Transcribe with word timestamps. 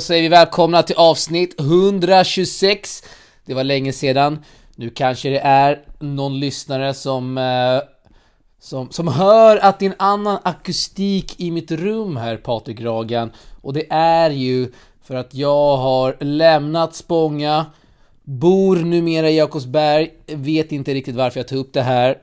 och 0.00 0.04
säger 0.04 0.22
vi 0.22 0.28
välkomna 0.28 0.82
till 0.82 0.96
avsnitt 0.96 1.60
126. 1.60 3.02
Det 3.46 3.54
var 3.54 3.64
länge 3.64 3.92
sedan. 3.92 4.44
Nu 4.76 4.90
kanske 4.90 5.30
det 5.30 5.38
är 5.38 5.84
någon 5.98 6.40
lyssnare 6.40 6.94
som, 6.94 7.38
eh, 7.38 7.80
som, 8.60 8.90
som 8.90 9.08
hör 9.08 9.56
att 9.56 9.78
det 9.78 9.86
är 9.86 9.90
en 9.90 9.96
annan 9.98 10.38
akustik 10.42 11.40
i 11.40 11.50
mitt 11.50 11.70
rum 11.70 12.16
här 12.16 12.36
Patrik 12.36 12.80
Ragan. 12.80 13.32
Och 13.62 13.72
det 13.72 13.86
är 13.90 14.30
ju 14.30 14.72
för 15.04 15.14
att 15.14 15.34
jag 15.34 15.76
har 15.76 16.16
lämnat 16.20 16.94
Spånga, 16.94 17.66
bor 18.22 18.76
numera 18.76 19.30
i 19.30 19.36
Jakobsberg, 19.36 20.10
vet 20.26 20.72
inte 20.72 20.94
riktigt 20.94 21.16
varför 21.16 21.40
jag 21.40 21.48
tog 21.48 21.58
upp 21.58 21.72
det 21.72 21.82
här. 21.82 22.18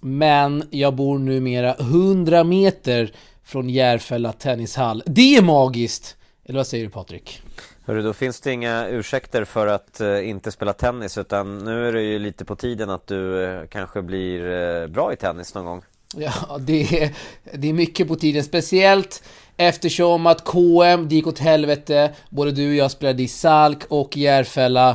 Men 0.00 0.64
jag 0.70 0.94
bor 0.94 1.18
numera 1.18 1.74
100 1.74 2.44
meter 2.44 3.12
från 3.44 3.70
Järfälla 3.70 4.32
tennishall. 4.32 5.02
Det 5.06 5.36
är 5.36 5.42
magiskt! 5.42 6.16
Eller 6.50 6.58
vad 6.58 6.66
säger 6.66 6.84
du 6.84 6.90
Patrik? 6.90 7.42
Hörru, 7.84 8.02
då 8.02 8.12
finns 8.12 8.40
det 8.40 8.52
inga 8.52 8.88
ursäkter 8.88 9.44
för 9.44 9.66
att 9.66 10.00
uh, 10.00 10.28
inte 10.28 10.50
spela 10.50 10.72
tennis 10.72 11.18
utan 11.18 11.58
nu 11.58 11.88
är 11.88 11.92
det 11.92 12.02
ju 12.02 12.18
lite 12.18 12.44
på 12.44 12.56
tiden 12.56 12.90
att 12.90 13.06
du 13.06 13.16
uh, 13.16 13.66
kanske 13.66 14.02
blir 14.02 14.44
uh, 14.44 14.86
bra 14.86 15.12
i 15.12 15.16
tennis 15.16 15.54
någon 15.54 15.64
gång. 15.64 15.82
Ja, 16.16 16.58
det 16.58 17.02
är, 17.02 17.10
det 17.52 17.68
är 17.68 17.72
mycket 17.72 18.08
på 18.08 18.16
tiden. 18.16 18.44
Speciellt 18.44 19.22
eftersom 19.56 20.26
att 20.26 20.44
KM, 20.44 21.08
det 21.08 21.14
gick 21.14 21.26
åt 21.26 21.38
helvete. 21.38 22.10
Både 22.30 22.50
du 22.50 22.68
och 22.68 22.76
jag 22.76 22.90
spelade 22.90 23.22
i 23.22 23.28
Salk 23.28 23.84
och 23.88 24.16
Järfälla. 24.16 24.90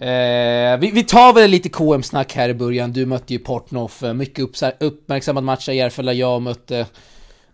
Eh, 0.00 0.78
vi, 0.78 0.90
vi, 0.94 1.04
tar 1.04 1.32
väl 1.32 1.50
lite 1.50 1.68
KM-snack 1.68 2.32
här 2.32 2.48
i 2.48 2.54
början. 2.54 2.92
Du 2.92 3.06
mötte 3.06 3.32
ju 3.32 3.38
Portnoff. 3.38 4.02
Mycket 4.14 4.62
uppmärksammad 4.80 5.44
match 5.44 5.68
av 5.68 5.74
Järfälla. 5.74 6.12
Jag 6.12 6.42
mötte 6.42 6.86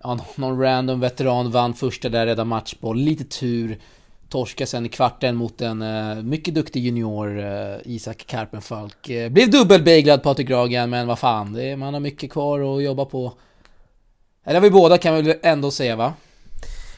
ja, 0.02 0.18
någon 0.34 0.60
random 0.60 1.00
veteran 1.00 1.50
vann 1.50 1.74
första 1.74 2.08
där, 2.08 2.26
redan 2.26 2.48
matchboll, 2.48 2.98
lite 2.98 3.24
tur. 3.24 3.78
Torska 4.28 4.66
sen 4.66 4.86
i 4.86 4.88
kvarten 4.88 5.36
mot 5.36 5.60
en 5.60 5.82
uh, 5.82 6.22
mycket 6.22 6.54
duktig 6.54 6.84
junior, 6.84 7.38
uh, 7.38 7.76
Isak 7.84 8.26
Karpenfalk. 8.26 9.10
Uh, 9.10 9.28
blev 9.28 9.50
dubbelbeglad 9.50 10.22
Patrik 10.22 10.50
Ragen, 10.50 10.90
men 10.90 11.06
vad 11.06 11.18
fan, 11.18 11.52
det 11.52 11.64
är, 11.64 11.76
man 11.76 11.94
har 11.94 12.00
mycket 12.00 12.32
kvar 12.32 12.76
att 12.76 12.82
jobba 12.82 13.04
på. 13.04 13.32
Eller 14.44 14.60
vi 14.60 14.70
båda 14.70 14.98
kan 14.98 15.14
vi 15.14 15.22
väl 15.22 15.36
ändå 15.42 15.70
säga 15.70 15.96
va? 15.96 16.14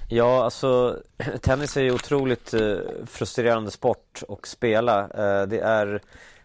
Ja, 0.09 0.45
alltså 0.45 0.97
tennis 1.41 1.77
är 1.77 1.83
ju 1.83 1.93
otroligt 1.93 2.55
frustrerande 3.07 3.71
sport 3.71 4.23
att 4.29 4.47
spela. 4.47 5.09
det 5.47 5.61
är 5.61 6.01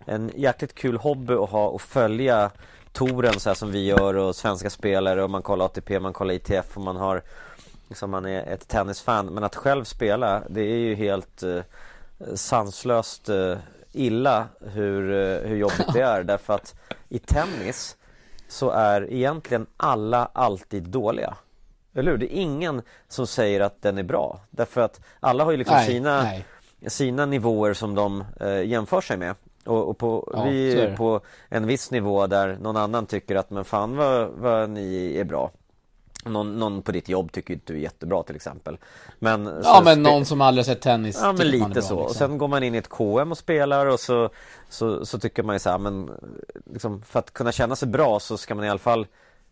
en 0.05 0.31
jäkligt 0.35 0.75
kul 0.75 0.97
hobby 0.97 1.33
att 1.33 1.49
ha 1.49 1.67
och 1.67 1.81
följa 1.81 2.51
touren 2.91 3.39
så 3.39 3.49
här 3.49 3.55
som 3.55 3.71
vi 3.71 3.85
gör 3.85 4.13
och 4.13 4.35
svenska 4.35 4.69
spelare 4.69 5.23
och 5.23 5.29
man 5.29 5.41
kollar 5.41 5.65
ATP, 5.65 5.99
man 5.99 6.13
kollar 6.13 6.33
ITF 6.33 6.77
och 6.77 6.83
man 6.83 6.95
har 6.95 7.21
liksom 7.87 8.11
man 8.11 8.25
är 8.25 8.53
ett 8.53 8.67
tennisfan. 8.67 9.25
Men 9.25 9.43
att 9.43 9.55
själv 9.55 9.83
spela, 9.83 10.43
det 10.49 10.61
är 10.61 10.77
ju 10.77 10.95
helt 10.95 11.43
eh, 11.43 11.61
sanslöst 12.35 13.29
eh, 13.29 13.57
illa 13.91 14.47
hur, 14.61 15.11
eh, 15.11 15.49
hur 15.49 15.57
jobbigt 15.57 15.93
det 15.93 16.01
är. 16.01 16.23
Därför 16.23 16.53
att 16.53 16.75
i 17.09 17.19
tennis 17.19 17.97
så 18.47 18.69
är 18.69 19.13
egentligen 19.13 19.65
alla 19.77 20.29
alltid 20.33 20.83
dåliga. 20.83 21.37
Eller 21.93 22.11
hur? 22.11 22.17
Det 22.17 22.35
är 22.35 22.41
ingen 22.41 22.81
som 23.07 23.27
säger 23.27 23.61
att 23.61 23.81
den 23.81 23.97
är 23.97 24.03
bra. 24.03 24.39
Därför 24.49 24.81
att 24.81 25.01
alla 25.19 25.43
har 25.43 25.51
ju 25.51 25.57
liksom 25.57 25.75
nej, 25.75 25.87
sina, 25.87 26.23
nej. 26.23 26.45
sina 26.87 27.25
nivåer 27.25 27.73
som 27.73 27.95
de 27.95 28.23
eh, 28.39 28.63
jämför 28.63 29.01
sig 29.01 29.17
med. 29.17 29.35
Och, 29.69 29.89
och 29.89 29.97
på, 29.97 30.31
ja, 30.33 30.43
vi 30.43 30.81
är 30.81 30.95
på 30.95 31.21
en 31.49 31.67
viss 31.67 31.91
nivå 31.91 32.27
där 32.27 32.57
någon 32.61 32.77
annan 32.77 33.05
tycker 33.05 33.35
att 33.35 33.49
men 33.49 33.65
fan 33.65 33.95
vad, 33.95 34.29
vad 34.29 34.69
ni 34.69 35.15
är 35.17 35.23
bra. 35.23 35.51
Någon, 36.25 36.59
någon, 36.59 36.81
på 36.81 36.91
ditt 36.91 37.09
jobb 37.09 37.31
tycker 37.31 37.53
inte 37.53 37.73
du 37.73 37.79
är 37.79 37.83
jättebra 37.83 38.23
till 38.23 38.35
exempel. 38.35 38.77
Men 39.19 39.61
Ja 39.63 39.81
men 39.85 40.03
någon 40.03 40.25
som 40.25 40.41
aldrig 40.41 40.65
sett 40.65 40.81
tennis 40.81 41.19
Ja 41.21 41.33
men 41.33 41.47
lite 41.47 41.69
bra, 41.69 41.73
så, 41.73 41.79
liksom. 41.79 41.97
och 41.97 42.15
sen 42.15 42.37
går 42.37 42.47
man 42.47 42.63
in 42.63 42.75
i 42.75 42.77
ett 42.77 42.89
KM 42.89 43.31
och 43.31 43.37
spelar 43.37 43.85
och 43.85 43.99
så 43.99 44.29
Så, 44.69 45.05
så 45.05 45.19
tycker 45.19 45.43
man 45.43 45.55
ju 45.55 45.59
så 45.59 45.69
här, 45.69 45.77
men 45.77 46.11
liksom, 46.73 47.01
För 47.01 47.19
att 47.19 47.33
kunna 47.33 47.51
känna 47.51 47.75
sig 47.75 47.87
bra 47.87 48.19
så 48.19 48.37
ska 48.37 48.55
man 48.55 48.65
i 48.65 48.69
alla 48.69 48.79
fall 48.79 49.07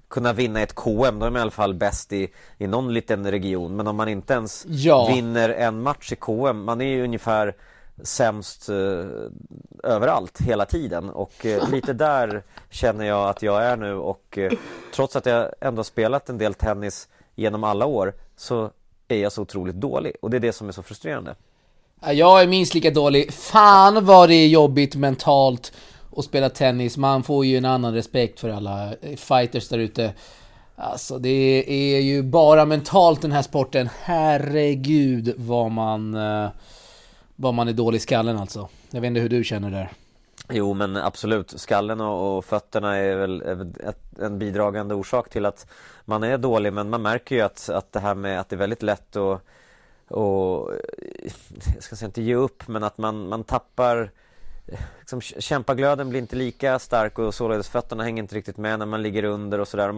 Kunna 0.07 0.33
vinna 0.33 0.61
ett 0.61 0.75
KM, 0.75 1.19
då 1.19 1.25
är 1.25 1.29
man 1.29 1.35
i 1.35 1.41
alla 1.41 1.51
fall 1.51 1.73
bäst 1.73 2.13
i, 2.13 2.33
i 2.57 2.67
någon 2.67 2.93
liten 2.93 3.31
region. 3.31 3.75
Men 3.75 3.87
om 3.87 3.95
man 3.95 4.07
inte 4.07 4.33
ens 4.33 4.65
ja. 4.67 5.07
vinner 5.07 5.49
en 5.49 5.81
match 5.81 6.11
i 6.11 6.15
KM 6.15 6.63
Man 6.63 6.81
är 6.81 6.85
ju 6.85 7.03
ungefär 7.03 7.55
sämst 8.03 8.69
eh, 8.69 9.05
överallt 9.83 10.41
hela 10.41 10.65
tiden 10.65 11.09
och 11.09 11.45
eh, 11.45 11.69
lite 11.69 11.93
där 11.93 12.43
känner 12.69 13.05
jag 13.05 13.29
att 13.29 13.41
jag 13.41 13.63
är 13.63 13.77
nu 13.77 13.93
och 13.93 14.37
eh, 14.37 14.51
trots 14.95 15.15
att 15.15 15.25
jag 15.25 15.51
ändå 15.61 15.83
spelat 15.83 16.29
en 16.29 16.37
del 16.37 16.53
tennis 16.53 17.07
genom 17.35 17.63
alla 17.63 17.85
år 17.85 18.13
så 18.35 18.71
är 19.07 19.17
jag 19.17 19.31
så 19.31 19.41
otroligt 19.41 19.75
dålig 19.75 20.15
och 20.21 20.29
det 20.29 20.37
är 20.37 20.41
det 20.41 20.53
som 20.53 20.67
är 20.67 20.71
så 20.71 20.83
frustrerande. 20.83 21.35
Jag 22.05 22.41
är 22.41 22.47
minst 22.47 22.73
lika 22.73 22.91
dålig. 22.91 23.33
Fan 23.33 24.05
vad 24.05 24.29
det 24.29 24.35
är 24.35 24.47
jobbigt 24.47 24.95
mentalt 24.95 25.73
att 26.17 26.25
spela 26.25 26.49
tennis. 26.49 26.97
Man 26.97 27.23
får 27.23 27.45
ju 27.45 27.57
en 27.57 27.65
annan 27.65 27.93
respekt 27.93 28.39
för 28.39 28.49
alla 28.49 28.93
eh, 29.01 29.15
fighters 29.15 29.69
där 29.69 29.77
ute. 29.77 30.13
Alltså 30.75 31.19
det 31.19 31.63
är 31.67 31.99
ju 31.99 32.23
bara 32.23 32.65
mentalt 32.65 33.21
den 33.21 33.31
här 33.31 33.41
sporten. 33.41 33.89
Herregud 34.01 35.33
vad 35.37 35.71
man 35.71 36.13
eh, 36.13 36.49
vad 37.39 37.53
man 37.53 37.67
är 37.67 37.73
dålig 37.73 37.97
i 37.97 38.01
skallen 38.01 38.37
alltså. 38.37 38.69
Jag 38.91 39.01
vet 39.01 39.07
inte 39.07 39.19
hur 39.19 39.29
du 39.29 39.43
känner 39.43 39.71
där. 39.71 39.91
Jo 40.49 40.73
men 40.73 40.97
absolut, 40.97 41.59
skallen 41.59 42.01
och, 42.01 42.37
och 42.37 42.45
fötterna 42.45 42.95
är 42.95 43.15
väl, 43.15 43.41
ett, 43.79 44.19
en 44.19 44.39
bidragande 44.39 44.95
orsak 44.95 45.29
till 45.29 45.45
att 45.45 45.67
man 46.05 46.23
är 46.23 46.37
dålig 46.37 46.73
men 46.73 46.89
man 46.89 47.01
märker 47.01 47.35
ju 47.35 47.41
att, 47.41 47.69
att 47.69 47.91
det 47.91 47.99
här 47.99 48.15
med 48.15 48.39
att 48.39 48.49
det 48.49 48.55
är 48.55 48.57
väldigt 48.57 48.83
lätt 48.83 49.15
att 49.15 49.41
och, 50.07 50.71
jag 51.73 51.83
ska 51.83 51.95
säga 51.95 52.05
inte 52.05 52.21
ge 52.21 52.35
upp 52.35 52.67
men 52.67 52.83
att 52.83 52.97
man, 52.97 53.27
man 53.27 53.43
tappar 53.43 54.11
liksom, 54.99 55.21
Kämpaglöden 55.21 56.09
blir 56.09 56.19
inte 56.19 56.35
lika 56.35 56.79
stark 56.79 57.19
och 57.19 57.33
således 57.33 57.69
fötterna 57.69 58.03
hänger 58.03 58.23
inte 58.23 58.35
riktigt 58.35 58.57
med 58.57 58.79
när 58.79 58.85
man 58.85 59.01
ligger 59.01 59.23
under 59.23 59.59
och 59.59 59.67
sådär 59.67 59.91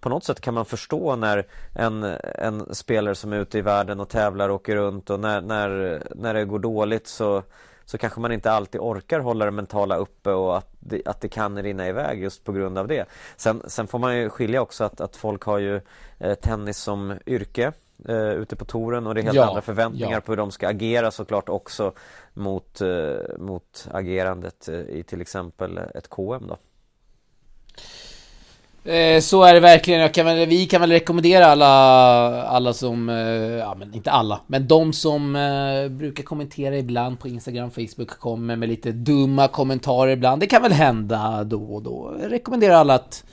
på 0.00 0.08
något 0.08 0.24
sätt 0.24 0.40
kan 0.40 0.54
man 0.54 0.64
förstå 0.64 1.16
när 1.16 1.46
en, 1.72 2.02
en 2.22 2.74
spelare 2.74 3.14
som 3.14 3.32
är 3.32 3.38
ute 3.38 3.58
i 3.58 3.62
världen 3.62 4.00
och 4.00 4.08
tävlar 4.08 4.48
och 4.48 4.54
åker 4.54 4.76
runt 4.76 5.10
och 5.10 5.20
när, 5.20 5.40
när, 5.40 6.02
när 6.14 6.34
det 6.34 6.44
går 6.44 6.58
dåligt 6.58 7.06
så, 7.06 7.42
så 7.84 7.98
kanske 7.98 8.20
man 8.20 8.32
inte 8.32 8.52
alltid 8.52 8.80
orkar 8.80 9.20
hålla 9.20 9.44
det 9.44 9.50
mentala 9.50 9.96
uppe 9.96 10.30
och 10.30 10.56
att 10.56 10.68
det, 10.80 11.02
att 11.04 11.20
det 11.20 11.28
kan 11.28 11.62
rinna 11.62 11.88
iväg 11.88 12.22
just 12.22 12.44
på 12.44 12.52
grund 12.52 12.78
av 12.78 12.88
det. 12.88 13.04
Sen, 13.36 13.62
sen 13.66 13.86
får 13.86 13.98
man 13.98 14.16
ju 14.16 14.30
skilja 14.30 14.62
också 14.62 14.84
att, 14.84 15.00
att 15.00 15.16
folk 15.16 15.42
har 15.42 15.58
ju 15.58 15.80
eh, 16.18 16.34
tennis 16.34 16.78
som 16.78 17.18
yrke 17.26 17.72
eh, 18.08 18.30
ute 18.30 18.56
på 18.56 18.64
touren 18.64 19.06
och 19.06 19.14
det 19.14 19.20
är 19.20 19.22
helt 19.22 19.36
ja, 19.36 19.48
andra 19.48 19.62
förväntningar 19.62 20.16
ja. 20.16 20.20
på 20.20 20.32
hur 20.32 20.36
de 20.36 20.50
ska 20.50 20.68
agera 20.68 21.10
såklart 21.10 21.48
också 21.48 21.92
mot, 22.34 22.80
eh, 22.80 23.38
mot 23.38 23.88
agerandet 23.92 24.68
eh, 24.68 24.80
i 24.80 25.02
till 25.02 25.20
exempel 25.20 25.78
ett 25.78 26.08
KM 26.08 26.46
då. 26.48 26.56
Eh, 28.86 29.20
så 29.20 29.44
är 29.44 29.54
det 29.54 29.60
verkligen. 29.60 30.08
Kan 30.08 30.26
väl, 30.26 30.48
vi 30.48 30.66
kan 30.66 30.80
väl 30.80 30.90
rekommendera 30.90 31.46
alla, 31.46 31.66
alla 32.42 32.72
som, 32.72 33.08
eh, 33.08 33.16
ja 33.58 33.74
men 33.74 33.94
inte 33.94 34.10
alla, 34.10 34.40
men 34.46 34.68
de 34.68 34.92
som 34.92 35.36
eh, 35.36 35.88
brukar 35.88 36.22
kommentera 36.22 36.78
ibland 36.78 37.20
på 37.20 37.28
Instagram, 37.28 37.70
Facebook, 37.70 38.08
kommer 38.08 38.56
med 38.56 38.68
lite 38.68 38.92
dumma 38.92 39.48
kommentarer 39.48 40.12
ibland. 40.12 40.40
Det 40.40 40.46
kan 40.46 40.62
väl 40.62 40.72
hända 40.72 41.44
då 41.44 41.62
och 41.62 41.82
då. 41.82 42.16
Jag 42.22 42.32
rekommenderar 42.32 42.74
alla 42.74 42.94
att 42.94 43.24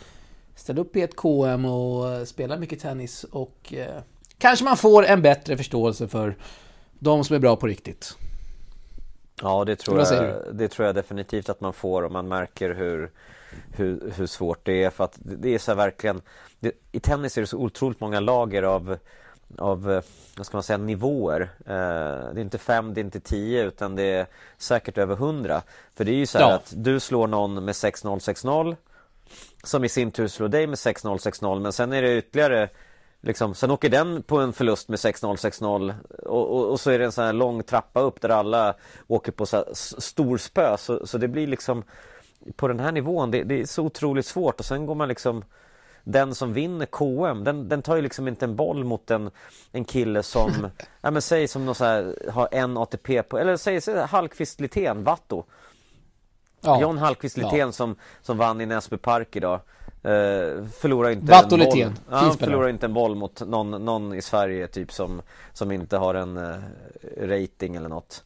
ställa 0.55 0.81
upp 0.81 0.95
i 0.95 1.01
ett 1.01 1.15
KM 1.15 1.65
och 1.65 2.27
spela 2.27 2.57
mycket 2.57 2.79
tennis 2.79 3.23
och 3.31 3.73
kanske 4.37 4.65
man 4.65 4.77
får 4.77 5.05
en 5.05 5.21
bättre 5.21 5.57
förståelse 5.57 6.07
för 6.07 6.35
de 6.99 7.23
som 7.23 7.35
är 7.35 7.39
bra 7.39 7.55
på 7.55 7.67
riktigt. 7.67 8.17
Ja, 9.41 9.65
det 9.65 9.75
tror, 9.75 9.99
jag, 9.99 10.35
det 10.53 10.67
tror 10.67 10.85
jag 10.85 10.95
definitivt 10.95 11.49
att 11.49 11.61
man 11.61 11.73
får 11.73 12.01
och 12.01 12.11
man 12.11 12.27
märker 12.27 12.73
hur 12.73 13.11
hur, 13.75 14.13
hur 14.17 14.27
svårt 14.27 14.65
det 14.65 14.83
är 14.83 14.89
för 14.89 15.03
att 15.03 15.17
det 15.21 15.55
är 15.55 15.59
så 15.59 15.73
verkligen 15.73 16.21
det, 16.59 16.71
I 16.91 16.99
tennis 16.99 17.37
är 17.37 17.41
det 17.41 17.47
så 17.47 17.57
otroligt 17.57 17.99
många 17.99 18.19
lager 18.19 18.63
av 18.63 18.97
av, 19.57 19.91
eh, 19.91 20.01
vad 20.37 20.45
ska 20.45 20.57
man 20.57 20.63
säga, 20.63 20.77
nivåer. 20.77 21.41
Eh, 21.41 22.33
det 22.33 22.39
är 22.39 22.39
inte 22.39 22.57
fem, 22.57 22.93
det 22.93 23.01
är 23.01 23.03
inte 23.03 23.19
tio 23.19 23.63
utan 23.63 23.95
det 23.95 24.03
är 24.03 24.27
säkert 24.57 24.97
över 24.97 25.15
hundra. 25.15 25.61
För 25.95 26.05
det 26.05 26.11
är 26.11 26.15
ju 26.15 26.25
så 26.25 26.37
ja. 26.37 26.53
att 26.53 26.73
du 26.75 26.99
slår 26.99 27.27
någon 27.27 27.65
med 27.65 27.73
6-0, 27.73 28.19
6-0 28.19 28.75
som 29.63 29.83
i 29.83 29.89
sin 29.89 30.11
tur 30.11 30.27
slår 30.27 30.47
dig 30.47 30.67
med 30.67 30.75
6-0, 30.75 31.17
6-0 31.17 31.59
men 31.59 31.73
sen 31.73 31.93
är 31.93 32.01
det 32.01 32.17
ytterligare 32.17 32.69
Liksom, 33.25 33.55
sen 33.55 33.71
åker 33.71 33.89
den 33.89 34.23
på 34.23 34.37
en 34.39 34.53
förlust 34.53 34.89
med 34.89 34.97
6-0, 34.97 35.35
6-0 35.35 35.93
och, 36.25 36.49
och, 36.49 36.71
och, 36.71 36.79
så 36.79 36.91
är 36.91 36.99
det 36.99 37.05
en 37.05 37.11
sån 37.11 37.25
här 37.25 37.33
lång 37.33 37.63
trappa 37.63 37.99
upp 37.99 38.21
där 38.21 38.29
alla 38.29 38.75
åker 39.07 39.31
på 39.31 39.45
så 39.45 39.57
här 39.57 39.65
stor 40.01 40.37
spö 40.37 40.77
så, 40.77 41.07
så 41.07 41.17
det 41.17 41.27
blir 41.27 41.47
liksom 41.47 41.83
på 42.55 42.67
den 42.67 42.79
här 42.79 42.91
nivån, 42.91 43.31
det, 43.31 43.43
det, 43.43 43.61
är 43.61 43.65
så 43.65 43.83
otroligt 43.83 44.25
svårt 44.25 44.59
och 44.59 44.65
sen 44.65 44.85
går 44.85 44.95
man 44.95 45.07
liksom 45.07 45.43
den 46.03 46.35
som 46.35 46.53
vinner 46.53 46.85
KM, 46.85 47.43
den, 47.43 47.69
den 47.69 47.81
tar 47.81 47.95
ju 47.95 48.01
liksom 48.01 48.27
inte 48.27 48.45
en 48.45 48.55
boll 48.55 48.83
mot 48.83 49.11
en, 49.11 49.31
en 49.71 49.85
kille 49.85 50.23
som, 50.23 50.51
ja 51.01 51.11
men 51.11 51.21
säg 51.21 51.47
som 51.47 51.65
någon 51.65 51.75
så 51.75 51.85
här, 51.85 52.29
har 52.31 52.49
en 52.51 52.77
ATP 52.77 53.23
på, 53.23 53.37
eller 53.37 53.57
säg, 53.57 53.81
säg 53.81 53.95
Hallqvist 53.95 54.59
Lithén, 54.59 55.03
Vatto. 55.03 55.43
Ja. 56.61 56.81
John 56.81 56.97
Hallqvist 56.97 57.37
Lithén 57.37 57.59
ja. 57.59 57.71
som, 57.71 57.95
som 58.21 58.37
vann 58.37 58.61
i 58.61 58.65
Näsby 58.65 58.97
Park 58.97 59.35
idag. 59.35 59.59
Uh, 60.05 60.65
förlorar 60.65 61.09
inte 61.09 61.31
Vatt 61.31 61.51
en 61.51 61.59
boll. 61.59 61.79
Ja, 61.79 61.91
han 62.09 62.37
förlorar 62.37 62.69
inte 62.69 62.85
en 62.85 62.93
boll 62.93 63.15
mot 63.15 63.41
någon, 63.41 63.85
någon 63.85 64.13
i 64.13 64.21
Sverige 64.21 64.67
typ 64.67 64.91
som, 64.91 65.21
som 65.53 65.71
inte 65.71 65.97
har 65.97 66.15
en 66.15 66.37
uh, 66.37 66.55
rating 67.21 67.75
eller 67.75 67.89
något. 67.89 68.23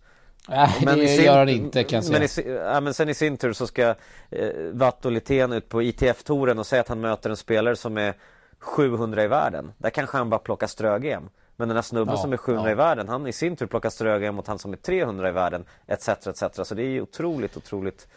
Nej, 0.49 0.69
men 0.85 0.99
det 0.99 1.07
sin, 1.07 1.25
gör 1.25 1.37
han 1.37 1.49
inte 1.49 1.83
kan 1.83 1.97
jag 1.97 2.03
säga. 2.03 2.45
Men, 2.45 2.55
i, 2.55 2.59
ja, 2.59 2.81
men 2.81 2.93
sen 2.93 3.09
i 3.09 3.13
sin 3.13 3.37
tur 3.37 3.53
så 3.53 3.67
ska 3.67 3.95
eh, 4.29 4.49
Vatt 4.71 5.05
Lithén 5.05 5.53
ut 5.53 5.69
på 5.69 5.81
ITF-touren 5.81 6.59
och 6.59 6.65
säga 6.65 6.81
att 6.81 6.87
han 6.87 7.01
möter 7.01 7.29
en 7.29 7.37
spelare 7.37 7.75
som 7.75 7.97
är 7.97 8.13
700 8.59 9.23
i 9.23 9.27
världen. 9.27 9.71
Där 9.77 9.89
kanske 9.89 10.17
han 10.17 10.29
bara 10.29 10.39
plockar 10.39 10.67
strö-GM. 10.67 11.29
Men 11.57 11.67
den 11.67 11.77
här 11.77 11.81
snubben 11.81 12.15
ja, 12.15 12.21
som 12.21 12.33
är 12.33 12.37
700 12.37 12.69
ja. 12.69 12.71
i 12.71 12.75
världen, 12.75 13.09
han 13.09 13.27
i 13.27 13.33
sin 13.33 13.55
tur 13.55 13.65
plockar 13.65 13.89
strö 13.89 14.31
mot 14.31 14.47
han 14.47 14.59
som 14.59 14.73
är 14.73 14.77
300 14.77 15.29
i 15.29 15.31
världen, 15.31 15.65
etc, 15.87 16.07
etc. 16.07 16.43
Så 16.63 16.75
det 16.75 16.83
är 16.83 16.89
ju 16.89 17.01
otroligt, 17.01 17.57
otroligt 17.57 18.07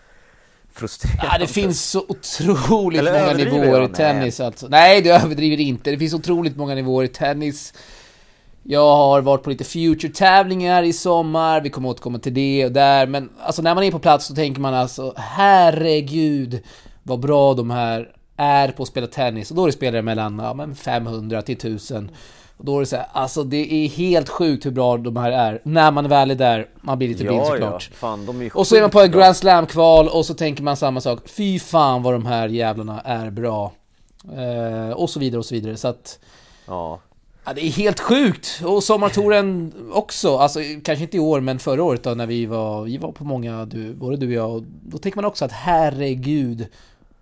frustrerande. 0.72 1.28
Ja, 1.32 1.38
det 1.38 1.46
finns 1.46 1.90
så 1.90 2.04
otroligt 2.08 2.98
Eller 2.98 3.20
många 3.20 3.32
nivåer 3.32 3.84
i 3.84 3.88
tennis 3.88 4.38
Nej. 4.38 4.46
alltså. 4.46 4.68
Nej, 4.68 5.02
du 5.02 5.12
överdriver 5.12 5.60
inte. 5.60 5.90
Det 5.90 5.98
finns 5.98 6.14
otroligt 6.14 6.56
många 6.56 6.74
nivåer 6.74 7.04
i 7.04 7.08
tennis. 7.08 7.74
Jag 8.62 8.96
har 8.96 9.20
varit 9.20 9.42
på 9.42 9.50
lite 9.50 9.64
future-tävlingar 9.64 10.82
i 10.82 10.92
sommar, 10.92 11.60
vi 11.60 11.70
kommer 11.70 11.88
återkomma 11.88 12.18
till 12.18 12.34
det 12.34 12.64
och 12.64 12.72
där, 12.72 13.06
men 13.06 13.30
alltså 13.40 13.62
när 13.62 13.74
man 13.74 13.84
är 13.84 13.90
på 13.90 13.98
plats 13.98 14.26
så 14.26 14.34
tänker 14.34 14.60
man 14.60 14.74
alltså 14.74 15.14
herregud 15.16 16.62
vad 17.02 17.20
bra 17.20 17.54
de 17.54 17.70
här 17.70 18.12
är 18.36 18.68
på 18.68 18.82
att 18.82 18.88
spela 18.88 19.06
tennis 19.06 19.50
och 19.50 19.56
då 19.56 19.62
är 19.62 19.66
det 19.66 19.72
spelare 19.72 20.02
mellan 20.02 20.38
ja, 20.38 20.54
men 20.54 20.74
500 20.74 21.42
till 21.42 21.56
1000 21.56 22.10
och 22.60 22.66
då 22.66 22.76
är 22.76 22.80
det 22.80 22.86
så 22.86 22.96
här, 22.96 23.06
alltså 23.12 23.44
det 23.44 23.84
är 23.84 23.88
helt 23.88 24.28
sjukt 24.28 24.66
hur 24.66 24.70
bra 24.70 24.96
de 24.96 25.16
här 25.16 25.32
är. 25.32 25.60
När 25.64 25.90
man 25.90 26.08
väl 26.08 26.30
är 26.30 26.34
där, 26.34 26.68
man 26.80 26.98
blir 26.98 27.08
lite 27.08 27.24
blind 27.24 27.46
såklart. 27.46 27.88
Ja. 27.90 27.96
Fan, 27.96 28.26
de 28.26 28.42
är 28.42 28.56
och 28.56 28.66
så 28.66 28.76
är 28.76 28.80
man 28.80 28.90
på 28.90 29.00
ett 29.00 29.12
Grand 29.12 29.36
Slam-kval 29.36 30.08
och 30.08 30.26
så 30.26 30.34
tänker 30.34 30.62
man 30.62 30.76
samma 30.76 31.00
sak. 31.00 31.28
Fy 31.28 31.58
fan 31.58 32.02
vad 32.02 32.14
de 32.14 32.26
här 32.26 32.48
jävlarna 32.48 33.00
är 33.00 33.30
bra. 33.30 33.72
Eh, 34.36 34.90
och 34.90 35.10
så 35.10 35.20
vidare 35.20 35.38
och 35.38 35.46
så 35.46 35.54
vidare. 35.54 35.76
Så 35.76 35.88
att... 35.88 36.18
Ja. 36.66 37.00
Ja, 37.44 37.52
det 37.52 37.66
är 37.66 37.70
helt 37.70 38.00
sjukt! 38.00 38.62
Och 38.64 38.84
sommartouren 38.84 39.72
också, 39.92 40.36
alltså 40.36 40.60
kanske 40.84 41.04
inte 41.04 41.16
i 41.16 41.20
år 41.20 41.40
men 41.40 41.58
förra 41.58 41.82
året 41.82 42.02
då 42.02 42.10
när 42.10 42.26
vi 42.26 42.46
var, 42.46 42.84
vi 42.84 42.98
var 42.98 43.12
på 43.12 43.24
många, 43.24 43.64
du, 43.64 43.94
både 43.94 44.16
du 44.16 44.26
och 44.26 44.32
jag, 44.32 44.50
och 44.50 44.62
då 44.62 44.98
tänker 44.98 45.16
man 45.16 45.24
också 45.24 45.44
att 45.44 45.52
herregud 45.52 46.66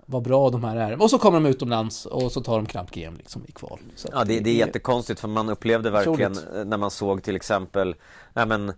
vad 0.06 0.22
bra 0.22 0.50
de 0.50 0.64
här 0.64 0.76
är. 0.76 1.02
Och 1.02 1.10
så 1.10 1.18
kommer 1.18 1.40
de 1.40 1.48
utomlands 1.48 2.06
och 2.06 2.32
så 2.32 2.40
tar 2.40 2.56
de 2.56 2.66
knappt 2.66 2.94
GM 2.94 3.16
liksom 3.16 3.44
i 3.48 3.52
kval. 3.52 3.78
Ja, 4.12 4.24
det, 4.24 4.40
det 4.40 4.50
är 4.50 4.54
jättekonstigt 4.54 5.20
för 5.20 5.28
man 5.28 5.48
upplevde 5.48 5.90
verkligen 5.90 6.34
troligt. 6.34 6.66
när 6.66 6.76
man 6.76 6.90
såg 6.90 7.22
till 7.22 7.36
exempel 7.36 7.94
nej 8.32 8.46
men, 8.46 8.72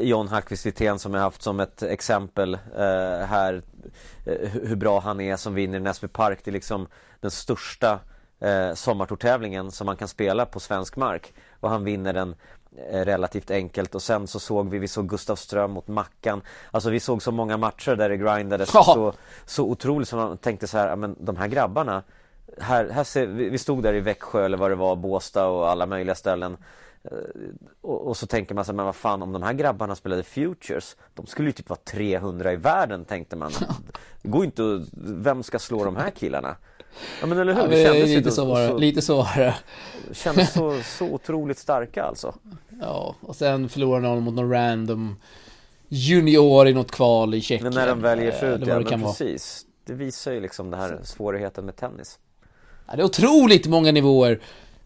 John 0.00 0.28
Hallqvist 0.28 0.66
Wirtén 0.66 0.98
som 0.98 1.14
jag 1.14 1.20
haft 1.20 1.42
som 1.42 1.60
ett 1.60 1.82
exempel 1.82 2.54
eh, 2.54 3.26
här 3.26 3.62
eh, 4.26 4.48
hur 4.48 4.76
bra 4.76 5.00
han 5.00 5.20
är 5.20 5.36
som 5.36 5.54
vinner 5.54 5.80
Näsby 5.80 6.08
Park. 6.08 6.40
Det 6.44 6.50
är 6.50 6.52
liksom 6.52 6.86
den 7.20 7.30
största 7.30 7.98
eh, 8.42 8.74
sommartortävlingen 8.74 9.70
som 9.70 9.86
man 9.86 9.96
kan 9.96 10.08
spela 10.08 10.46
på 10.46 10.60
svensk 10.60 10.96
mark. 10.96 11.32
Och 11.60 11.70
han 11.70 11.84
vinner 11.84 12.12
den 12.12 12.34
eh, 12.90 13.04
relativt 13.04 13.50
enkelt. 13.50 13.94
Och 13.94 14.02
sen 14.02 14.26
så 14.26 14.40
såg 14.40 14.70
vi, 14.70 14.78
vi 14.78 14.88
såg 14.88 15.08
Gustav 15.08 15.36
Ström 15.36 15.70
mot 15.70 15.88
Mackan. 15.88 16.42
Alltså 16.70 16.90
vi 16.90 17.00
såg 17.00 17.22
så 17.22 17.32
många 17.32 17.56
matcher 17.56 17.96
där 17.96 18.08
det 18.08 18.16
grindades 18.16 18.70
så, 18.70 19.12
så 19.46 19.64
otroligt 19.64 20.08
som 20.08 20.18
man 20.18 20.36
tänkte 20.36 20.66
så 20.66 20.78
här, 20.78 20.96
men 20.96 21.16
de 21.18 21.36
här 21.36 21.48
grabbarna 21.48 22.02
här, 22.58 22.88
här 22.88 23.04
ser, 23.04 23.26
vi 23.26 23.58
stod 23.58 23.82
där 23.82 23.94
i 23.94 24.00
Växjö 24.00 24.44
eller 24.44 24.58
vad 24.58 24.70
det 24.70 24.74
var, 24.74 24.96
Båstad 24.96 25.46
och 25.46 25.68
alla 25.68 25.86
möjliga 25.86 26.14
ställen. 26.14 26.56
Eh, 27.04 27.18
och, 27.80 28.06
och, 28.06 28.16
så 28.16 28.26
tänker 28.26 28.54
man 28.54 28.64
så 28.64 28.72
men 28.72 28.84
vad 28.84 28.96
fan 28.96 29.22
om 29.22 29.32
de 29.32 29.42
här 29.42 29.52
grabbarna 29.52 29.94
spelade 29.94 30.22
Futures 30.22 30.96
De 31.14 31.26
skulle 31.26 31.48
ju 31.48 31.52
typ 31.52 31.68
vara 31.68 31.80
300 31.84 32.52
i 32.52 32.56
världen 32.56 33.04
tänkte 33.04 33.36
man. 33.36 33.52
Det 34.22 34.28
går 34.28 34.44
inte 34.44 34.62
att, 34.62 34.88
vem 34.96 35.42
ska 35.42 35.58
slå 35.58 35.84
de 35.84 35.96
här 35.96 36.10
killarna? 36.10 36.56
Ja 37.20 37.26
men 37.26 37.38
eller 37.38 37.54
hur, 37.54 37.62
ja, 37.62 37.66
det 37.66 37.84
kändes 37.84 38.08
lite, 38.08 38.30
så 38.30 38.44
var 38.44 38.60
det, 38.60 38.68
så, 38.68 38.78
lite 38.78 39.02
så 39.02 39.16
var 39.16 39.36
det 39.36 39.54
Kändes 40.12 40.52
så, 40.52 40.80
så 40.98 41.04
otroligt 41.04 41.58
starka 41.58 42.04
alltså 42.04 42.34
Ja, 42.80 43.14
och 43.20 43.36
sen 43.36 43.68
förlorade 43.68 44.06
de 44.06 44.22
mot 44.22 44.34
någon 44.34 44.50
random 44.50 45.16
junior 45.88 46.68
i 46.68 46.72
något 46.72 46.90
kval 46.90 47.34
i 47.34 47.40
Tjeckien 47.40 47.74
Men 47.74 47.74
när 47.74 47.86
de 47.86 48.00
väljer 48.00 48.32
sig 48.32 48.48
ut, 48.48 48.66
ja 48.66 48.78
men 48.78 49.02
precis 49.02 49.64
vara. 49.64 49.98
Det 49.98 50.04
visar 50.04 50.32
ju 50.32 50.40
liksom 50.40 50.70
den 50.70 50.80
här 50.80 51.00
svårigheten 51.04 51.64
med 51.64 51.76
tennis 51.76 52.18
ja, 52.86 52.96
Det 52.96 53.02
är 53.02 53.04
otroligt 53.04 53.66
många 53.66 53.92
nivåer 53.92 54.40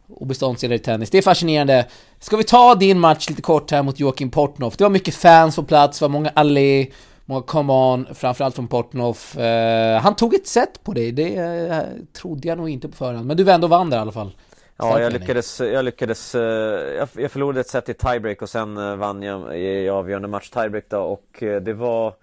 och 0.08 0.26
beståndsdelar 0.26 0.74
i 0.74 0.78
tennis. 0.78 1.10
Det 1.10 1.18
är 1.18 1.22
fascinerande. 1.22 1.86
Ska 2.20 2.36
vi 2.36 2.44
ta 2.44 2.74
din 2.74 3.00
match 3.00 3.28
lite 3.28 3.42
kort 3.42 3.70
här 3.70 3.82
mot 3.82 4.00
Joakim 4.00 4.30
Portnoff? 4.30 4.76
Det 4.76 4.84
var 4.84 4.90
mycket 4.90 5.14
fans 5.14 5.56
på 5.56 5.62
plats, 5.62 5.98
det 5.98 6.04
var 6.04 6.08
många 6.08 6.30
allé 6.34 6.86
Många 7.28 7.42
come 7.42 7.72
on, 7.72 8.14
framförallt 8.14 8.54
från 8.54 8.68
Portnoff. 8.68 9.36
Uh, 9.38 10.00
han 10.00 10.16
tog 10.16 10.34
ett 10.34 10.46
set 10.46 10.84
på 10.84 10.92
dig, 10.92 11.12
det 11.12 11.40
uh, 11.68 12.04
trodde 12.12 12.48
jag 12.48 12.58
nog 12.58 12.68
inte 12.68 12.88
på 12.88 12.96
förhand. 12.96 13.26
Men 13.26 13.36
du 13.36 13.50
ändå 13.50 13.66
vann 13.66 13.90
där 13.90 13.96
i 13.96 14.00
alla 14.00 14.12
fall. 14.12 14.36
Ja, 14.76 15.00
jag 15.00 15.12
lyckades, 15.12 15.60
jag 15.60 15.84
lyckades, 15.84 16.34
uh, 16.34 16.40
jag, 16.40 17.30
förlorade 17.30 17.60
ett 17.60 17.68
set 17.68 17.88
i 17.88 17.94
tiebreak 17.94 18.42
och 18.42 18.48
sen 18.48 18.98
vann 18.98 19.22
jag 19.22 19.60
i 19.60 19.88
avgörande 19.88 20.28
match 20.28 20.50
tiebreak 20.50 20.84
då 20.88 20.98
och 20.98 21.42
det 21.62 21.72
var 21.72 22.14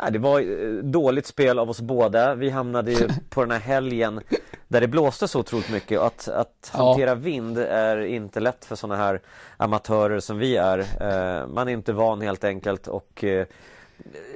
Nej, 0.00 0.12
det 0.12 0.18
var 0.18 0.82
dåligt 0.82 1.26
spel 1.26 1.58
av 1.58 1.70
oss 1.70 1.80
båda. 1.80 2.34
Vi 2.34 2.50
hamnade 2.50 2.92
ju 2.92 3.08
på 3.30 3.40
den 3.40 3.50
här 3.50 3.58
helgen 3.58 4.20
där 4.68 4.80
det 4.80 4.88
blåste 4.88 5.28
så 5.28 5.40
otroligt 5.40 5.70
mycket. 5.70 6.00
Att, 6.00 6.28
att 6.28 6.70
hantera 6.72 7.10
ja. 7.10 7.14
vind 7.14 7.58
är 7.58 8.00
inte 8.00 8.40
lätt 8.40 8.64
för 8.64 8.76
sådana 8.76 8.96
här 8.96 9.20
amatörer 9.56 10.20
som 10.20 10.38
vi 10.38 10.56
är. 10.56 10.78
Eh, 10.78 11.46
man 11.46 11.68
är 11.68 11.72
inte 11.72 11.92
van 11.92 12.20
helt 12.20 12.44
enkelt 12.44 12.86
och 12.86 13.24
eh, 13.24 13.46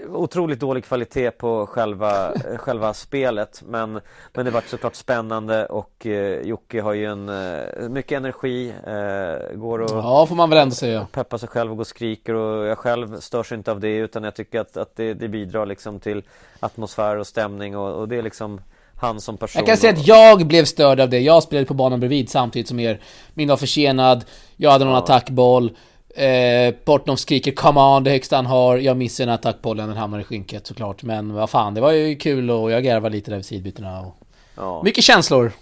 otroligt 0.08 0.61
dålig 0.61 0.84
kvalitet 0.84 1.31
på 1.31 1.67
själva, 1.67 2.32
själva 2.56 2.94
spelet 2.94 3.62
men, 3.67 4.00
men 4.32 4.44
det 4.44 4.50
var 4.50 4.61
såklart 4.61 4.94
spännande 4.94 5.67
och 5.67 6.06
eh, 6.06 6.40
Jocke 6.40 6.81
har 6.81 6.93
ju 6.93 7.06
en, 7.06 7.29
eh, 7.29 7.88
mycket 7.88 8.17
energi 8.17 8.75
eh, 8.87 9.56
går 9.56 9.79
och 9.79 9.90
Ja 9.90 10.26
får 10.26 10.34
man 10.34 10.50
väl 10.50 10.58
ändå 10.58 10.75
säga 10.75 11.06
Peppar 11.12 11.38
sig 11.38 11.49
själv 11.49 11.70
och 11.70 11.76
går 11.76 11.82
och 11.82 11.87
skriker 11.87 12.34
och 12.34 12.67
jag 12.67 12.79
själv 12.79 13.20
störs 13.20 13.52
inte 13.52 13.70
av 13.70 13.81
det 13.81 13.96
utan 13.96 14.25
jag 14.25 14.34
tycker 14.34 14.61
att, 14.61 14.76
att 14.76 14.96
det, 14.96 15.14
det 15.14 15.29
bidrar 15.29 15.67
liksom 15.67 16.00
till 16.00 16.23
atmosfär 16.61 17.17
och 17.17 17.26
stämning 17.26 17.76
och, 17.76 18.00
och 18.00 18.08
det 18.08 18.17
är 18.17 18.23
liksom 18.23 18.61
han 19.02 19.20
som 19.20 19.37
person. 19.37 19.60
Jag 19.60 19.66
kan 19.66 19.76
säga 19.76 19.93
att 19.93 20.06
jag 20.06 20.46
blev 20.46 20.64
störd 20.64 21.00
av 21.00 21.08
det. 21.08 21.20
Jag 21.20 21.43
spelade 21.43 21.66
på 21.66 21.75
banan 21.75 22.00
bredvid 22.00 22.31
samtidigt 22.31 22.69
som 22.69 22.81
er. 22.81 23.00
Min 23.34 23.49
var 23.49 23.56
försenad, 23.56 24.25
jag 24.56 24.70
hade 24.70 24.84
någon 24.84 24.94
ja. 24.94 25.00
attackboll. 25.00 25.76
Eh, 26.14 26.74
Portnoff 26.84 27.19
skriker 27.19 27.53
'Come 27.53 27.81
on' 27.81 28.05
det 28.05 28.10
högsta 28.10 28.36
han 28.36 28.46
har. 28.46 28.76
Jag 28.76 28.96
missar 28.96 29.24
en 29.24 29.31
attackbollen, 29.31 29.88
den 29.88 29.96
hamnar 29.96 30.20
i 30.20 30.24
skynket 30.24 30.67
såklart. 30.67 31.03
Men 31.03 31.34
vad 31.34 31.50
fan, 31.50 31.74
det 31.74 31.81
var 31.81 31.93
ju 31.93 32.17
kul 32.17 32.50
och 32.50 32.70
jag 32.70 32.84
garvade 32.84 33.17
lite 33.17 33.31
där 33.31 33.36
vid 33.36 33.46
sidbytena. 33.46 34.00
Och... 34.00 34.17
Ja. 34.56 34.82
Mycket 34.82 35.05
känslor. 35.05 35.53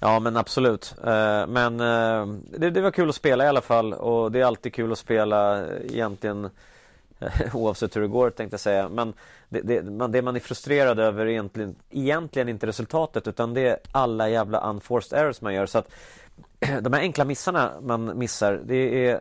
Ja 0.00 0.20
men 0.20 0.36
absolut. 0.36 0.94
Eh, 1.04 1.46
men 1.46 1.80
eh, 1.80 2.26
det, 2.58 2.70
det, 2.70 2.80
var 2.80 2.90
kul 2.90 3.08
att 3.08 3.14
spela 3.14 3.44
i 3.44 3.48
alla 3.48 3.60
fall 3.60 3.92
och 3.92 4.32
det 4.32 4.40
är 4.40 4.44
alltid 4.44 4.74
kul 4.74 4.92
att 4.92 4.98
spela 4.98 5.66
egentligen 5.90 6.50
oavsett 7.54 7.96
hur 7.96 8.00
det 8.00 8.08
går 8.08 8.30
tänkte 8.30 8.54
jag 8.54 8.60
säga. 8.60 8.88
Men 8.88 9.14
det, 9.48 9.60
det, 9.60 9.82
man, 9.82 10.12
det 10.12 10.22
man 10.22 10.36
är 10.36 10.40
frustrerad 10.40 10.98
över 10.98 11.26
är 11.26 11.30
egentligen, 11.30 11.76
egentligen 11.90 12.48
inte 12.48 12.66
resultatet 12.66 13.28
utan 13.28 13.54
det 13.54 13.68
är 13.68 13.78
alla 13.92 14.28
jävla 14.28 14.70
unforced 14.70 15.18
errors 15.18 15.40
man 15.40 15.54
gör. 15.54 15.66
Så 15.66 15.78
att 15.78 15.90
de 16.82 16.92
här 16.92 17.00
enkla 17.00 17.24
missarna 17.24 17.72
man 17.82 18.18
missar, 18.18 18.60
det 18.64 19.06
är 19.06 19.20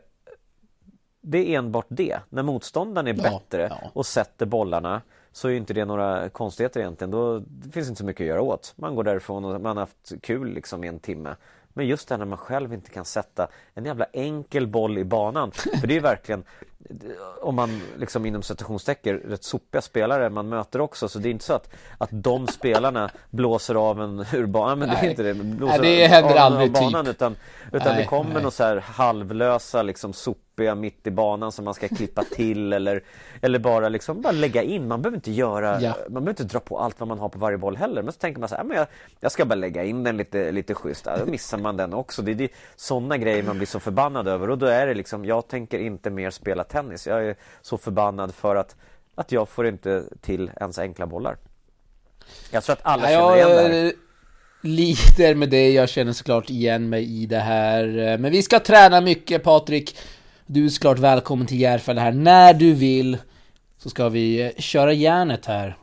det 1.22 1.38
är 1.38 1.58
enbart 1.58 1.86
det. 1.90 2.20
När 2.30 2.44
motståndaren 2.44 3.08
är 3.08 3.14
ja, 3.14 3.24
bättre 3.24 3.68
ja. 3.82 3.92
och 3.94 4.06
sätter 4.06 4.46
bollarna 4.46 5.02
så 5.32 5.48
är 5.48 5.54
inte 5.54 5.74
det 5.74 5.86
några 5.86 6.30
konstigheter 6.30 6.80
egentligen. 6.80 7.12
Då 7.12 7.40
det 7.40 7.72
finns 7.72 7.88
inte 7.88 8.00
så 8.00 8.06
mycket 8.06 8.22
att 8.22 8.28
göra 8.28 8.42
åt. 8.42 8.74
Man 8.76 8.96
går 8.96 9.04
därifrån 9.04 9.46
och 9.46 9.62
man 9.62 9.78
har 9.78 9.84
haft 9.84 10.14
kul 10.22 10.54
liksom 10.54 10.84
i 10.84 10.88
en 10.88 11.00
timme. 11.00 11.36
Men 11.70 11.88
just 11.88 12.08
det 12.08 12.16
här 12.16 12.20
när 12.20 12.26
man 12.26 12.38
själv 12.38 12.74
inte 12.74 12.90
kan 12.90 13.06
sätta 13.06 13.48
en 13.74 13.86
jävla 13.86 14.06
enkel 14.14 14.68
boll 14.68 14.98
i 14.98 15.04
banan. 15.04 15.52
För 15.52 15.88
det 15.88 15.96
är 15.96 16.02
verkligen 16.02 16.44
om 17.42 17.56
man 17.56 17.82
liksom 17.98 18.26
inom 18.26 18.42
citationstecken 18.42 19.18
rätt 19.18 19.44
sopiga 19.44 19.82
spelare 19.82 20.30
man 20.30 20.50
möter 20.50 20.82
också 20.82 21.10
så 21.10 21.20
det 21.20 21.30
är 21.30 21.32
inte 21.32 21.46
så 21.46 21.54
att, 21.54 21.70
att 21.98 22.10
de 22.12 22.48
spelarna 22.48 23.10
blåser 23.30 23.76
av 23.76 24.02
en 24.02 24.26
ur 24.34 24.46
banan 24.46 24.80
men 24.80 24.90
det 24.90 24.96
är 24.96 25.10
inte 25.10 25.24
det. 25.24 25.34
Blåser 25.34 25.82
nej, 25.82 25.98
det 25.98 26.08
händer 26.08 26.36
aldrig 26.36 26.72
banan, 26.72 27.06
typ 27.06 27.16
utan, 27.16 27.36
utan 27.72 27.88
nej, 27.88 28.02
det 28.02 28.08
kommer 28.08 28.34
nej. 28.34 28.34
några 28.34 28.52
så 28.52 28.64
här 28.64 28.78
halvlösa 28.78 29.82
liksom 29.82 30.14
sopiga 30.14 30.76
mitt 30.76 31.08
i 31.08 31.12
banan 31.12 31.52
som 31.52 31.66
man 31.66 31.74
ska 31.74 31.88
klippa 31.88 32.24
till 32.24 32.74
eller 32.78 33.04
eller 33.42 33.60
bara 33.60 33.90
liksom 33.90 34.22
bara 34.22 34.32
lägga 34.32 34.64
in. 34.64 34.88
Man 34.88 35.02
behöver 35.02 35.18
inte 35.18 35.32
göra 35.32 35.82
ja. 35.82 35.96
man 36.04 36.14
behöver 36.14 36.30
inte 36.30 36.44
dra 36.44 36.60
på 36.60 36.80
allt 36.80 37.00
vad 37.00 37.08
man 37.08 37.20
har 37.20 37.30
på 37.30 37.40
varje 37.40 37.58
boll 37.58 37.78
heller. 37.78 38.02
Men 38.02 38.14
så 38.14 38.20
tänker 38.20 38.40
man 38.40 38.50
så 38.50 38.56
här 38.56 38.64
men 38.64 38.78
jag, 38.78 38.88
jag 39.20 39.32
ska 39.32 39.46
bara 39.46 39.56
lägga 39.56 39.84
in 39.84 40.04
den 40.04 40.18
lite 40.18 40.52
lite 40.52 40.74
schysst. 40.74 41.08
Då 41.20 41.32
missar 41.32 41.58
man 41.58 41.78
den 41.78 41.94
också. 41.94 42.22
Det 42.22 42.32
är, 42.32 42.36
det 42.36 42.52
sådana 42.76 43.18
grejer 43.18 43.44
man 43.44 43.58
blir 43.58 43.68
så 43.68 43.80
förbannad 43.80 44.28
över. 44.28 44.50
Och 44.50 44.58
då 44.58 44.66
är 44.66 44.88
det 44.88 44.94
liksom 44.94 45.26
jag 45.26 45.48
tänker 45.48 45.80
inte 45.80 46.10
mer 46.10 46.30
spela 46.30 46.64
tennis. 46.78 47.08
Jag 47.08 47.26
är 47.26 47.36
så 47.62 47.78
förbannad 47.78 48.36
för 48.36 48.56
att, 48.56 48.76
att 49.16 49.32
jag 49.32 49.50
får 49.50 49.68
inte 49.68 50.04
till 50.22 50.52
ens 50.60 50.80
enkla 50.80 51.08
bollar. 51.08 51.38
Jag 52.52 52.64
tror 52.64 52.74
att 52.74 52.80
alla 52.84 53.08
känner 53.08 53.36
igen 53.36 53.50
det 53.50 53.78
här. 53.78 53.94
Lider 54.62 55.36
med 55.36 55.50
det, 55.50 55.72
jag 55.72 55.90
känner 55.90 56.14
såklart 56.14 56.50
igen 56.50 56.90
mig 56.90 57.24
i 57.24 57.26
det 57.26 57.40
här. 57.40 58.18
Men 58.18 58.32
vi 58.32 58.44
ska 58.44 58.60
träna 58.60 59.02
mycket 59.02 59.44
Patrik. 59.44 59.98
Du 60.46 60.66
är 60.66 60.70
såklart 60.70 61.00
välkommen 61.00 61.48
till 61.48 61.60
Järfälla 61.60 62.02
här 62.02 62.12
när 62.12 62.54
du 62.54 62.74
vill. 62.74 63.18
Så 63.78 63.90
ska 63.90 64.10
vi 64.10 64.54
köra 64.58 64.94
järnet 64.94 65.46
här. 65.46 65.78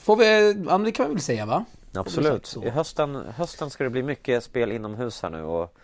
Får 0.00 0.16
vi, 0.16 0.56
ja, 0.68 0.78
det 0.78 0.92
kan 0.92 1.08
vi 1.08 1.12
väl 1.12 1.22
säga 1.22 1.46
va? 1.46 1.64
Absolut. 1.94 2.56
I 2.64 2.68
hösten, 2.68 3.22
hösten 3.36 3.70
ska 3.70 3.84
det 3.84 3.90
bli 3.90 4.02
mycket 4.02 4.44
spel 4.44 4.72
inomhus 4.72 5.22
här 5.22 5.30
nu 5.30 5.42
och 5.42 5.76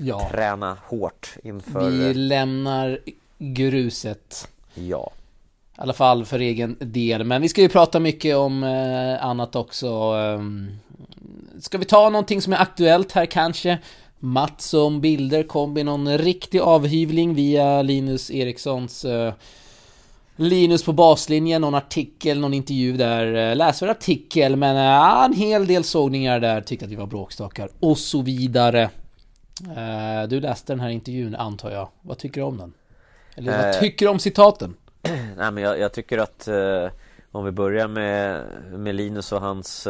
ja. 0.00 0.28
träna 0.30 0.76
hårt 0.86 1.34
inför... 1.42 1.90
Vi 1.90 2.14
lämnar 2.14 2.98
gruset. 3.38 4.48
Ja. 4.74 5.10
I 5.76 5.80
alla 5.80 5.92
fall 5.92 6.24
för 6.24 6.38
egen 6.38 6.76
del. 6.80 7.24
Men 7.24 7.42
vi 7.42 7.48
ska 7.48 7.60
ju 7.60 7.68
prata 7.68 8.00
mycket 8.00 8.36
om 8.36 8.64
eh, 8.64 9.24
annat 9.24 9.56
också. 9.56 9.88
Ehm, 9.88 10.78
ska 11.60 11.78
vi 11.78 11.84
ta 11.84 12.10
någonting 12.10 12.42
som 12.42 12.52
är 12.52 12.56
aktuellt 12.56 13.12
här 13.12 13.26
kanske? 13.26 13.78
Mattsson 14.18 15.00
Bilder 15.00 15.42
kom 15.42 15.78
i 15.78 15.84
någon 15.84 16.18
riktig 16.18 16.60
avhyvling 16.60 17.34
via 17.34 17.82
Linus 17.82 18.30
Erikssons 18.30 19.04
eh, 19.04 19.32
Linus 20.36 20.84
på 20.84 20.92
baslinjen, 20.92 21.60
någon 21.60 21.74
artikel, 21.74 22.40
någon 22.40 22.54
intervju 22.54 22.96
där. 22.96 23.50
Eh, 23.50 23.56
läsvärd 23.56 23.90
artikel, 23.90 24.56
men 24.56 24.76
äh, 24.76 25.24
en 25.24 25.32
hel 25.32 25.66
del 25.66 25.84
sågningar 25.84 26.40
där, 26.40 26.60
tyckte 26.60 26.84
att 26.84 26.90
vi 26.90 26.96
var 26.96 27.06
bråkstakar 27.06 27.68
och 27.80 27.98
så 27.98 28.22
vidare. 28.22 28.90
Uh, 29.68 30.28
du 30.28 30.40
läste 30.40 30.72
den 30.72 30.80
här 30.80 30.88
intervjun 30.88 31.34
antar 31.34 31.70
jag. 31.70 31.88
Vad 32.00 32.18
tycker 32.18 32.40
du 32.40 32.46
om 32.46 32.58
den? 32.58 32.72
Eller 33.36 33.64
vad 33.64 33.80
tycker 33.80 34.06
du 34.06 34.10
om 34.10 34.18
citaten? 34.18 34.76
Nej 35.36 35.50
men 35.50 35.56
jag, 35.56 35.78
jag 35.78 35.92
tycker 35.92 36.18
att 36.18 36.48
uh, 36.48 36.90
om 37.32 37.44
vi 37.44 37.50
börjar 37.50 37.88
med, 37.88 38.44
med 38.72 38.94
Linus 38.94 39.32
och 39.32 39.40
hans, 39.40 39.88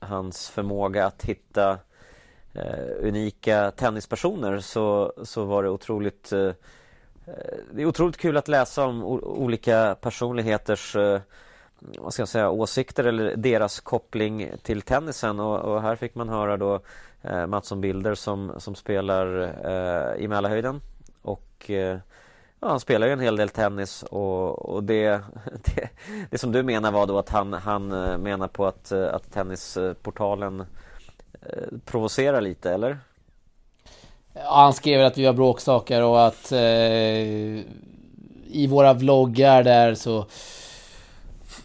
hans 0.00 0.48
förmåga 0.48 1.06
att 1.06 1.24
hitta 1.24 1.78
unika 3.00 3.70
tennispersoner 3.70 4.60
så, 4.60 5.12
så 5.22 5.44
var 5.44 5.62
det 5.62 5.70
otroligt 5.70 6.30
det 7.72 7.82
är 7.82 7.86
otroligt 7.86 8.16
kul 8.16 8.36
att 8.36 8.48
läsa 8.48 8.84
om 8.84 9.04
olika 9.04 9.96
personligheters 10.00 10.96
vad 11.98 12.12
ska 12.12 12.20
jag 12.20 12.28
säga, 12.28 12.50
åsikter 12.50 13.04
eller 13.04 13.36
deras 13.36 13.80
koppling 13.80 14.50
till 14.62 14.82
tennisen 14.82 15.40
och, 15.40 15.58
och 15.58 15.82
här 15.82 15.96
fick 15.96 16.14
man 16.14 16.28
höra 16.28 16.56
då 16.56 16.80
eh, 17.24 17.46
Mattsson 17.46 17.80
Bilder 17.80 18.14
som, 18.14 18.52
som 18.58 18.74
spelar 18.74 19.42
eh, 19.64 20.24
i 20.24 20.28
Mälarhöjden 20.28 20.80
och 21.22 21.70
eh, 21.70 21.98
ja, 22.60 22.68
han 22.68 22.80
spelar 22.80 23.06
ju 23.06 23.12
en 23.12 23.20
hel 23.20 23.36
del 23.36 23.48
tennis 23.48 24.02
och, 24.02 24.74
och 24.74 24.84
det, 24.84 25.08
det, 25.64 25.88
det 26.30 26.38
som 26.38 26.52
du 26.52 26.62
menar 26.62 26.92
var 26.92 27.06
då 27.06 27.18
att 27.18 27.28
han, 27.28 27.52
han 27.52 27.92
eh, 27.92 28.18
menar 28.18 28.48
på 28.48 28.66
att, 28.66 28.92
eh, 28.92 29.14
att 29.14 29.32
tennisportalen 29.32 30.60
eh, 31.42 31.78
provocerar 31.84 32.40
lite 32.40 32.72
eller? 32.72 32.98
Ja, 34.32 34.54
han 34.54 34.72
skrev 34.72 35.06
att 35.06 35.18
vi 35.18 35.26
var 35.26 35.32
bråkstakar 35.32 36.02
och 36.02 36.26
att 36.26 36.52
eh, 36.52 36.60
i 38.46 38.66
våra 38.70 38.94
vloggar 38.94 39.62
där 39.62 39.94
så 39.94 40.26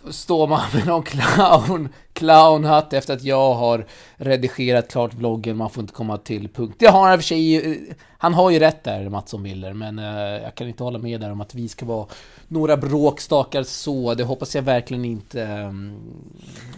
står 0.10 0.48
man 0.48 0.62
med 0.74 0.88
någon 0.88 1.04
clown, 1.04 1.90
clownhatt 2.14 2.94
efter 2.94 3.14
att 3.14 3.24
jag 3.24 3.54
har 3.54 3.86
redigerat 4.16 4.92
klart 4.92 5.14
vloggen, 5.14 5.58
man 5.58 5.70
får 5.70 5.82
inte 5.82 5.94
komma 5.94 6.18
till 6.18 6.50
punkt. 6.50 6.76
Det 6.80 6.88
har 6.88 7.02
han 7.02 7.14
i 7.14 7.16
och 7.16 7.20
för 7.20 7.28
sig, 7.28 7.96
han 8.18 8.34
har 8.34 8.50
ju 8.50 8.60
rätt 8.60 8.84
där, 8.84 9.10
Mattsson 9.10 9.44
Bilder, 9.44 9.74
men 9.74 10.00
uh, 10.00 10.44
jag 10.44 10.56
kan 10.56 10.68
inte 10.68 10.84
hålla 10.84 11.00
med 11.00 11.22
där 11.22 11.32
om 11.32 11.42
att 11.42 11.56
vi 11.56 11.68
ska 11.68 11.86
vara 11.86 12.06
några 12.48 12.78
bråkstakar 12.78 13.64
så, 13.64 14.14
det 14.14 14.24
hoppas 14.24 14.56
jag 14.56 14.62
verkligen 14.62 15.06
inte. 15.06 15.42
Um, 15.42 15.98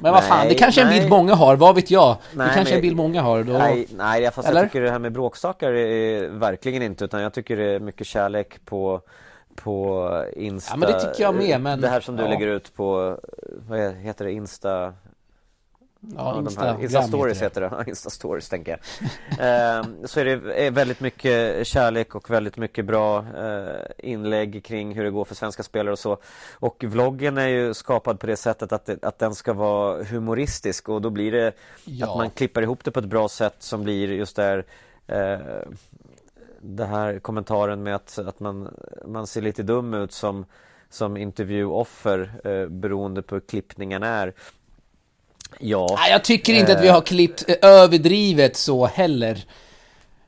men 0.02 0.14
vad 0.14 0.24
fan, 0.24 0.48
det 0.48 0.56
kanske 0.56 0.82
är 0.82 0.86
en 0.86 1.00
bild 1.00 1.10
många 1.10 1.36
har, 1.36 1.56
vad 1.56 1.76
vet 1.76 1.92
jag? 1.92 2.18
Nej, 2.36 2.48
det 2.48 2.54
kanske 2.54 2.74
är 2.74 2.76
en 2.76 2.82
bild 2.82 2.96
många 2.96 3.22
har. 3.22 3.44
Då... 3.44 3.54
Nej, 3.54 3.88
nej, 3.96 4.32
fast 4.32 4.48
Eller? 4.48 4.62
jag 4.62 4.70
tycker 4.70 4.82
det 4.82 4.92
här 4.92 5.00
med 5.00 5.12
bråkstakar 5.12 5.72
är 5.72 6.28
verkligen 6.28 6.82
inte, 6.82 7.06
utan 7.06 7.22
jag 7.22 7.34
tycker 7.34 7.58
det 7.58 7.66
är 7.66 7.80
mycket 7.80 8.08
kärlek 8.08 8.66
på 8.66 9.02
på 9.56 10.26
Insta. 10.36 10.74
Ja 10.74 10.78
men 10.78 10.92
det 10.92 11.00
tycker 11.00 11.24
jag 11.24 11.36
med. 11.36 11.62
Men, 11.62 11.82
det 11.82 11.88
här 11.88 12.02
som 12.02 12.16
du 12.16 12.24
ja. 12.24 12.30
lägger 12.30 12.48
ut 12.48 12.76
på, 12.76 13.20
vad 13.68 13.80
heter 13.80 14.26
det, 14.26 14.32
Insta? 14.32 14.94
Ja, 16.16 16.40
Insta, 16.40 16.82
Insta 16.82 17.02
stories 17.02 17.42
heter 17.42 17.62
det. 17.62 17.84
Insta 17.88 18.10
stories 18.10 18.50
tänker 18.50 18.72
jag. 18.72 18.80
eh, 19.80 19.86
så 20.06 20.20
är 20.20 20.26
det 20.26 20.70
väldigt 20.70 21.00
mycket 21.00 21.68
kärlek 21.68 22.16
och 22.16 22.30
väldigt 22.30 22.58
mycket 22.58 22.86
bra 22.86 23.26
eh, 23.38 24.10
inlägg 24.12 24.64
kring 24.66 24.96
hur 24.96 25.04
det 25.04 25.12
går 25.12 25.26
för 25.26 25.36
svenska 25.36 25.64
spelare 25.64 25.92
och 25.92 26.00
så. 26.00 26.18
Och 26.54 26.84
vloggen 26.84 27.38
är 27.38 27.48
ju 27.48 27.74
skapad 27.74 28.20
på 28.20 28.28
det 28.28 28.36
sättet 28.36 28.72
att, 28.72 28.86
det, 28.86 29.04
att 29.04 29.20
den 29.20 29.36
ska 29.36 29.54
vara 29.54 30.04
humoristisk 30.04 30.90
och 30.90 31.02
då 31.02 31.10
blir 31.10 31.32
det 31.32 31.52
ja. 31.86 32.10
att 32.10 32.18
man 32.18 32.30
klipper 32.30 32.62
ihop 32.62 32.84
det 32.84 32.92
på 32.92 33.00
ett 33.00 33.06
bra 33.06 33.30
sätt 33.30 33.56
som 33.60 33.84
blir 33.84 34.12
just 34.12 34.36
där 34.36 34.66
eh, 35.08 35.40
det 36.64 36.86
här 36.86 37.20
kommentaren 37.20 37.84
med 37.84 37.96
att, 37.96 38.18
att 38.18 38.40
man, 38.40 38.78
man 39.06 39.28
ser 39.28 39.42
lite 39.42 39.64
dum 39.64 39.94
ut 39.94 40.12
som, 40.12 40.46
som 40.90 41.18
intervjuoffer 41.18 42.32
eh, 42.44 42.68
beroende 42.68 43.22
på 43.22 43.36
hur 43.36 43.42
klippningen 43.42 44.04
är. 44.04 44.34
Ja. 45.60 46.00
Jag 46.10 46.24
tycker 46.24 46.54
inte 46.54 46.72
eh, 46.72 46.78
att 46.78 46.84
vi 46.84 46.88
har 46.88 47.02
klippt 47.02 47.46
eh, 47.48 47.56
överdrivet 47.62 48.56
så 48.56 48.86
heller. 48.86 49.46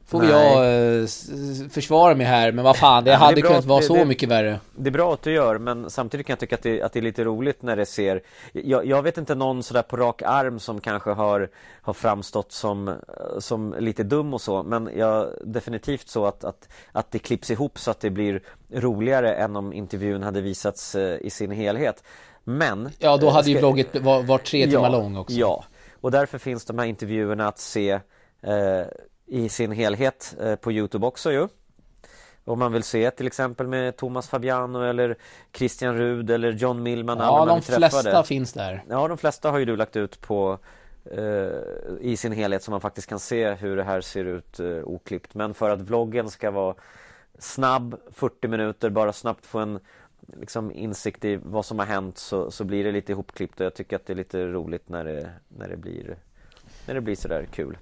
Får 0.06 0.22
Nej. 0.22 0.30
jag 0.30 1.02
eh, 1.02 1.08
försvara 1.70 2.16
mig 2.16 2.26
här, 2.26 2.52
men 2.52 2.64
vad 2.64 2.78
fan, 2.78 3.04
det 3.04 3.12
ja, 3.12 3.18
hade 3.18 3.36
det 3.36 3.42
kunnat 3.42 3.66
vara 3.66 3.82
så 3.82 3.96
det, 3.96 4.06
mycket 4.06 4.30
värre. 4.30 4.60
Det 4.76 4.90
är 4.90 4.92
bra 4.92 5.14
att 5.14 5.22
du 5.22 5.32
gör, 5.32 5.58
men 5.58 5.90
samtidigt 5.90 6.28
kan 6.28 6.32
jag 6.32 6.40
tycka 6.40 6.56
att 6.56 6.64
det, 6.64 6.82
att 6.82 6.94
det 6.94 7.00
är 7.00 7.04
lite 7.04 7.24
roligt 7.24 7.62
när 7.62 7.76
det 7.76 7.86
ser 7.86 8.22
jag, 8.52 8.86
jag, 8.86 9.04
vet 9.04 9.18
inte 9.18 9.36
någon 9.36 9.64
sådär 9.64 9.82
på 9.82 9.98
rak 9.98 10.22
arm 10.22 10.60
som 10.60 10.82
kanske 10.82 11.10
har, 11.10 11.50
har 11.82 11.94
framstått 11.94 12.52
som, 12.52 12.96
som 13.40 13.76
lite 13.80 14.04
dum 14.04 14.34
och 14.34 14.42
så, 14.42 14.64
men 14.64 14.90
jag, 14.98 15.28
definitivt 15.44 16.10
så 16.10 16.26
att, 16.26 16.44
att, 16.44 16.70
att 16.92 17.12
det 17.12 17.20
klipps 17.20 17.52
ihop 17.52 17.80
så 17.80 17.92
att 17.92 18.00
det 18.00 18.10
blir 18.10 18.42
roligare 18.74 19.34
än 19.34 19.56
om 19.56 19.74
intervjun 19.74 20.24
hade 20.24 20.42
visats 20.42 20.96
eh, 20.96 21.18
i 21.22 21.30
sin 21.30 21.52
helhet. 21.52 22.04
Men 22.44 22.90
Ja, 23.00 23.18
då 23.18 23.30
hade 23.30 23.44
ska, 23.44 23.52
ju 23.52 23.58
vlogget 23.58 24.02
var, 24.02 24.24
var 24.24 24.38
tre 24.38 24.66
timmar 24.66 24.84
ja, 24.84 24.90
lång 24.90 25.18
också. 25.18 25.36
Ja, 25.36 25.64
och 26.02 26.12
därför 26.12 26.38
finns 26.38 26.66
de 26.66 26.80
här 26.80 26.86
intervjuerna 26.86 27.48
att 27.48 27.60
se 27.60 27.92
eh, 28.42 28.88
i 29.34 29.50
sin 29.50 29.72
helhet 29.72 30.36
eh, 30.42 30.56
på 30.56 30.72
Youtube 30.72 31.08
också 31.08 31.32
ju. 31.32 31.48
Om 32.46 32.60
man 32.60 32.72
vill 32.72 32.84
se 32.84 33.12
till 33.12 33.28
exempel 33.28 33.68
med 33.68 33.98
Thomas 33.98 34.30
Fabiano 34.30 34.82
eller 34.82 35.18
Christian 35.54 35.98
Rud 35.98 36.30
eller 36.30 36.52
John 36.52 36.84
Millman 36.84 37.18
Ja, 37.18 37.46
de 37.46 37.62
flesta 37.62 38.24
finns 38.24 38.54
där. 38.54 38.84
Ja, 38.90 39.08
de 39.08 39.18
flesta 39.18 39.52
har 39.52 39.60
ju 39.60 39.66
du 39.66 39.76
lagt 39.76 39.96
ut 39.96 40.22
på 40.22 40.60
eh, 41.12 41.50
i 42.02 42.18
sin 42.18 42.32
helhet 42.32 42.64
så 42.64 42.72
man 42.72 42.82
faktiskt 42.82 43.08
kan 43.08 43.20
se 43.20 43.54
hur 43.54 43.76
det 43.76 43.84
här 43.84 44.02
ser 44.02 44.26
ut 44.26 44.60
eh, 44.60 44.68
oklippt. 44.68 45.34
Men 45.34 45.54
för 45.54 45.70
att 45.70 45.82
vloggen 45.82 46.30
ska 46.30 46.52
vara 46.52 46.76
snabb, 47.40 47.96
40 48.12 48.48
minuter, 48.48 48.90
bara 48.90 49.14
snabbt 49.14 49.46
få 49.46 49.60
en 49.60 49.80
liksom, 50.40 50.72
insikt 50.72 51.26
i 51.26 51.40
vad 51.44 51.66
som 51.66 51.80
har 51.80 51.86
hänt 51.86 52.18
så, 52.18 52.52
så 52.52 52.64
blir 52.64 52.84
det 52.84 52.92
lite 52.92 53.12
ihopklippt. 53.12 53.60
Och 53.60 53.66
jag 53.66 53.74
tycker 53.74 53.96
att 53.96 54.06
det 54.06 54.14
är 54.14 54.18
lite 54.18 54.46
roligt 54.46 54.90
när 54.90 55.04
det, 55.06 55.30
när 55.48 55.70
det 55.70 55.78
blir 55.78 56.18
när 56.88 56.94
det 56.94 57.02
blir 57.02 57.16
sådär 57.16 57.48
kul 57.52 57.78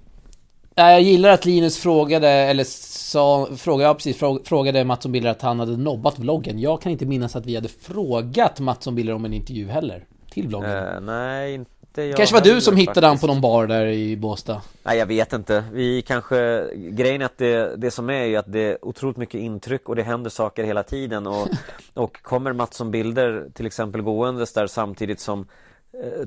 jag 0.74 1.02
gillar 1.02 1.30
att 1.30 1.44
Linus 1.44 1.78
frågade, 1.78 2.28
eller 2.28 2.64
sa, 2.64 3.48
frågade, 3.56 3.88
ja, 3.88 3.94
precis, 3.94 4.16
frågade 4.44 4.84
Mattsson 4.84 5.12
Biller 5.12 5.30
att 5.30 5.42
han 5.42 5.60
hade 5.60 5.76
nobbat 5.76 6.18
vloggen. 6.18 6.58
Jag 6.58 6.82
kan 6.82 6.92
inte 6.92 7.06
minnas 7.06 7.36
att 7.36 7.46
vi 7.46 7.54
hade 7.54 7.68
frågat 7.68 8.60
Mattsson 8.60 8.94
Biller 8.94 9.14
om 9.14 9.24
en 9.24 9.32
intervju 9.32 9.68
heller. 9.68 10.04
Till 10.30 10.48
vloggen. 10.48 10.70
Uh, 10.70 11.00
nej, 11.00 11.54
inte 11.54 11.68
jag 11.94 12.16
kanske 12.16 12.34
var 12.34 12.42
du 12.42 12.60
som 12.60 12.76
hittade 12.76 13.06
han 13.06 13.18
på 13.18 13.26
någon 13.26 13.40
bar 13.40 13.66
där 13.66 13.86
i 13.86 14.16
Båstad? 14.16 14.62
Nej, 14.82 14.98
jag 14.98 15.06
vet 15.06 15.32
inte. 15.32 15.64
Vi 15.72 16.02
kanske... 16.02 16.66
Grejen 16.74 17.20
är 17.22 17.26
att 17.26 17.38
det, 17.38 17.76
det 17.76 17.90
som 17.90 18.10
är 18.10 18.24
ju 18.24 18.36
att 18.36 18.52
det 18.52 18.60
är 18.60 18.84
otroligt 18.84 19.16
mycket 19.16 19.40
intryck 19.40 19.88
och 19.88 19.96
det 19.96 20.02
händer 20.02 20.30
saker 20.30 20.64
hela 20.64 20.82
tiden 20.82 21.26
och, 21.26 21.48
och 21.94 22.22
kommer 22.22 22.52
Mattsson 22.52 22.90
Bilder 22.90 23.48
till 23.54 23.66
exempel 23.66 24.02
gåendes 24.02 24.52
där 24.52 24.66
samtidigt 24.66 25.20
som 25.20 25.46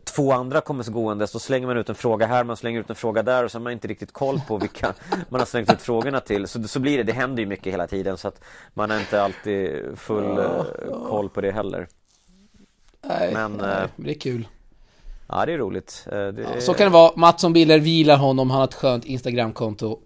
två 0.03 0.31
andra 0.31 0.61
kommer 0.61 0.83
så 0.83 0.91
gående 0.91 1.27
så 1.27 1.39
slänger 1.39 1.67
man 1.67 1.77
ut 1.77 1.89
en 1.89 1.95
fråga 1.95 2.25
här, 2.25 2.43
man 2.43 2.57
slänger 2.57 2.79
ut 2.79 2.89
en 2.89 2.95
fråga 2.95 3.23
där 3.23 3.43
och 3.43 3.51
så 3.51 3.57
har 3.57 3.63
man 3.63 3.73
inte 3.73 3.87
riktigt 3.87 4.13
koll 4.13 4.41
på 4.47 4.57
vilka 4.57 4.93
man 5.29 5.41
har 5.41 5.45
slängt 5.45 5.73
ut 5.73 5.81
frågorna 5.81 6.19
till. 6.19 6.47
Så, 6.47 6.63
så 6.63 6.79
blir 6.79 6.97
det, 6.97 7.03
det 7.03 7.13
händer 7.13 7.43
ju 7.43 7.49
mycket 7.49 7.73
hela 7.73 7.87
tiden 7.87 8.17
så 8.17 8.27
att 8.27 8.41
man 8.73 8.89
har 8.89 8.99
inte 8.99 9.21
alltid 9.21 9.83
full 9.95 10.37
ja, 10.37 10.65
ja. 10.89 11.07
koll 11.07 11.29
på 11.29 11.41
det 11.41 11.51
heller. 11.51 11.87
Nej, 13.07 13.33
men, 13.33 13.51
nej, 13.51 13.83
eh, 13.83 13.89
det 13.95 14.09
är 14.09 14.19
kul. 14.19 14.47
Ja, 15.27 15.45
det 15.45 15.53
är 15.53 15.57
roligt. 15.57 16.07
Eh, 16.11 16.27
det 16.27 16.41
ja, 16.41 16.61
så 16.61 16.73
kan 16.73 16.85
det 16.85 16.93
vara. 16.93 17.11
Mattsson 17.15 17.53
Biller 17.53 17.79
vilar 17.79 18.17
honom, 18.17 18.49
han 18.49 18.59
har 18.59 18.67
ett 18.67 18.73
skönt 18.73 19.05
Instagramkonto. 19.05 19.99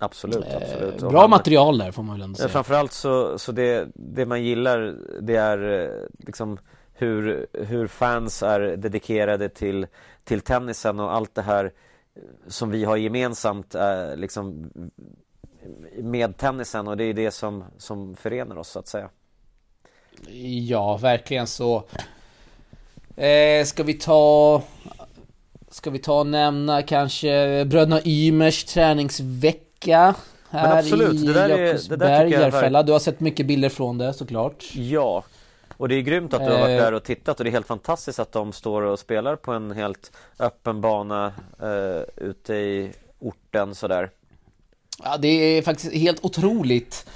Absolut, 0.00 0.44
absolut. 0.54 0.98
bra 0.98 1.20
han, 1.20 1.30
material 1.30 1.78
där 1.78 1.92
får 1.92 2.02
man 2.02 2.14
väl 2.14 2.22
ändå 2.22 2.36
säga. 2.36 2.48
Framförallt 2.48 2.92
så, 2.92 3.38
så 3.38 3.52
det, 3.52 3.88
det 3.94 4.26
man 4.26 4.42
gillar 4.42 4.96
det 5.20 5.36
är 5.36 5.90
liksom 6.18 6.58
hur, 7.00 7.46
hur 7.52 7.86
fans 7.86 8.42
är 8.42 8.60
dedikerade 8.60 9.48
till, 9.48 9.86
till 10.24 10.40
tennisen 10.40 11.00
och 11.00 11.14
allt 11.14 11.34
det 11.34 11.42
här 11.42 11.72
som 12.46 12.70
vi 12.70 12.84
har 12.84 12.96
gemensamt 12.96 13.74
eh, 13.74 14.16
liksom 14.16 14.70
med 15.96 16.36
tennisen 16.36 16.88
och 16.88 16.96
det 16.96 17.04
är 17.04 17.14
det 17.14 17.30
som, 17.30 17.64
som 17.78 18.16
förenar 18.16 18.58
oss 18.58 18.68
så 18.68 18.78
att 18.78 18.88
säga. 18.88 19.08
Ja, 20.68 20.96
verkligen 20.96 21.46
så. 21.46 21.84
Eh, 23.16 23.64
ska 23.64 23.82
vi 23.82 23.94
ta... 23.94 24.62
Ska 25.72 25.90
vi 25.90 25.98
ta 25.98 26.20
och 26.20 26.26
nämna 26.26 26.82
kanske 26.82 27.64
Bröderna 27.64 28.00
Ymers 28.04 28.64
träningsvecka 28.64 30.14
här 30.50 30.78
absolut, 30.78 31.14
i 31.14 31.26
Jakobsberg, 31.26 32.30
Järfälla. 32.30 32.82
Du 32.82 32.92
har 32.92 32.98
sett 32.98 33.20
mycket 33.20 33.46
bilder 33.46 33.68
från 33.68 33.98
det 33.98 34.14
såklart. 34.14 34.64
Ja, 34.74 35.24
Och 35.80 35.88
det 35.88 35.94
är 35.94 36.00
grymt 36.00 36.34
att 36.34 36.44
du 36.44 36.52
har 36.52 36.60
varit 36.60 36.78
där 36.78 36.92
och 36.92 37.04
tittat 37.04 37.40
och 37.40 37.44
det 37.44 37.50
är 37.50 37.52
helt 37.52 37.66
fantastiskt 37.66 38.18
att 38.18 38.32
de 38.32 38.52
står 38.52 38.82
och 38.82 38.98
spelar 38.98 39.36
på 39.36 39.52
en 39.52 39.70
helt 39.70 40.12
öppen 40.38 40.80
bana 40.80 41.32
eh, 41.62 42.26
ute 42.26 42.54
i 42.54 42.90
orten 43.18 43.74
sådär. 43.74 44.10
Ja, 45.02 45.16
det 45.16 45.28
är 45.28 45.62
faktiskt 45.62 45.92
helt 45.92 46.24
otroligt. 46.24 47.06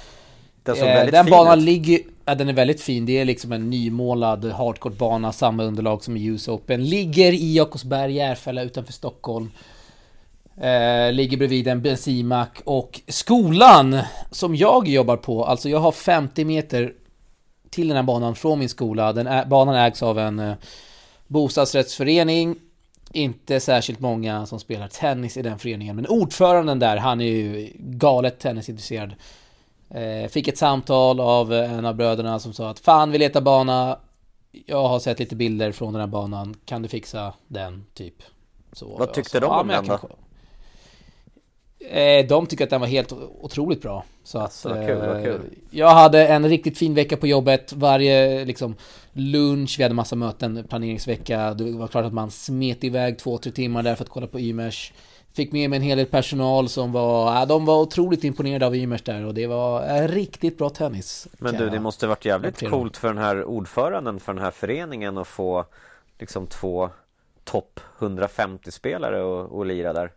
Den, 0.63 0.75
eh, 0.77 1.11
den 1.11 1.25
banan 1.25 1.59
ut. 1.59 1.65
ligger... 1.65 1.99
Ja, 2.25 2.35
den 2.35 2.49
är 2.49 2.53
väldigt 2.53 2.81
fin. 2.81 3.05
Det 3.05 3.19
är 3.19 3.25
liksom 3.25 3.51
en 3.51 3.69
nymålad 3.69 4.45
hardcourt-bana, 4.45 5.31
samma 5.31 5.63
underlag 5.63 6.03
som 6.03 6.17
i 6.17 6.25
US 6.25 6.47
Open. 6.47 6.85
Ligger 6.85 7.31
i 7.33 7.55
Jakobsberg, 7.55 8.13
Järfälla 8.13 8.63
utanför 8.63 8.93
Stockholm. 8.93 9.51
Eh, 10.61 11.13
ligger 11.13 11.37
bredvid 11.37 11.67
en 11.67 11.81
bensinmack 11.81 12.61
och 12.63 13.01
skolan 13.07 13.99
som 14.31 14.55
jag 14.55 14.87
jobbar 14.87 15.17
på, 15.17 15.45
alltså 15.45 15.69
jag 15.69 15.79
har 15.79 15.91
50 15.91 16.45
meter 16.45 16.93
till 17.75 17.87
den 17.87 17.97
här 17.97 18.03
banan 18.03 18.35
från 18.35 18.59
min 18.59 18.69
skola. 18.69 19.13
Den 19.13 19.27
är, 19.27 19.45
banan 19.45 19.75
ägs 19.75 20.03
av 20.03 20.19
en 20.19 20.39
eh, 20.39 20.55
bostadsrättsförening. 21.27 22.55
Inte 23.11 23.59
särskilt 23.59 23.99
många 23.99 24.45
som 24.45 24.59
spelar 24.59 24.87
tennis 24.87 25.37
i 25.37 25.41
den 25.41 25.59
föreningen, 25.59 25.95
men 25.95 26.07
ordföranden 26.07 26.79
där, 26.79 26.97
han 26.97 27.21
är 27.21 27.25
ju 27.25 27.71
galet 27.77 28.39
tennisintresserad. 28.39 29.15
Eh, 29.89 30.29
fick 30.29 30.47
ett 30.47 30.57
samtal 30.57 31.19
av 31.19 31.53
en 31.53 31.85
av 31.85 31.95
bröderna 31.95 32.39
som 32.39 32.53
sa 32.53 32.69
att 32.69 32.79
Fan 32.79 33.11
vi 33.11 33.17
letar 33.17 33.41
bana 33.41 33.99
Jag 34.65 34.87
har 34.87 34.99
sett 34.99 35.19
lite 35.19 35.35
bilder 35.35 35.71
från 35.71 35.93
den 35.93 35.99
här 35.99 36.07
banan 36.07 36.55
Kan 36.65 36.81
du 36.81 36.87
fixa 36.87 37.33
den 37.47 37.85
typ 37.93 38.15
så, 38.73 38.97
Vad 38.97 39.13
tyckte 39.13 39.39
de 39.39 39.45
om 39.45 39.67
den 39.67 39.87
då? 39.87 39.99
Eh, 41.89 42.27
de 42.27 42.45
tycker 42.47 42.63
att 42.63 42.69
den 42.69 42.81
var 42.81 42.87
helt 42.87 43.13
otroligt 43.41 43.81
bra. 43.81 44.03
Så 44.23 44.39
att, 44.39 44.53
så 44.53 44.69
kul, 44.69 44.97
vad 44.97 45.23
kul. 45.23 45.35
Eh, 45.35 45.57
jag 45.69 45.89
hade 45.89 46.27
en 46.27 46.49
riktigt 46.49 46.77
fin 46.77 46.93
vecka 46.93 47.17
på 47.17 47.27
jobbet. 47.27 47.73
Varje 47.73 48.45
liksom, 48.45 48.75
lunch, 49.13 49.75
vi 49.77 49.83
hade 49.83 49.95
massa 49.95 50.15
möten, 50.15 50.65
planeringsvecka. 50.69 51.53
Det 51.53 51.71
var 51.71 51.87
klart 51.87 52.05
att 52.05 52.13
man 52.13 52.31
smet 52.31 52.83
iväg 52.83 53.19
två, 53.19 53.37
tre 53.37 53.51
timmar 53.51 53.83
där 53.83 53.95
för 53.95 54.03
att 54.03 54.09
kolla 54.09 54.27
på 54.27 54.39
Ymers. 54.39 54.93
Fick 55.33 55.51
med 55.51 55.69
mig 55.69 55.77
en 55.77 55.83
hel 55.83 55.97
del 55.97 56.07
personal 56.07 56.69
som 56.69 56.91
var, 56.91 57.45
de 57.45 57.65
var 57.65 57.81
otroligt 57.81 58.23
imponerade 58.23 58.65
av 58.65 58.75
Ymers 58.75 59.01
där 59.01 59.25
och 59.25 59.33
det 59.33 59.47
var 59.47 59.81
en 59.81 60.07
riktigt 60.07 60.57
bra 60.57 60.69
tennis. 60.69 61.27
Men 61.37 61.55
du, 61.55 61.69
det 61.69 61.79
måste 61.79 62.07
varit 62.07 62.25
jävligt 62.25 62.69
coolt 62.69 62.97
för 62.97 63.07
den 63.07 63.17
här 63.17 63.43
ordföranden 63.43 64.19
för 64.19 64.33
den 64.33 64.43
här 64.43 64.51
föreningen 64.51 65.17
att 65.17 65.27
få 65.27 65.65
liksom 66.19 66.47
två 66.47 66.89
topp 67.43 67.79
150 67.99 68.71
spelare 68.71 69.23
och, 69.23 69.57
och 69.57 69.65
lira 69.65 69.93
där. 69.93 70.11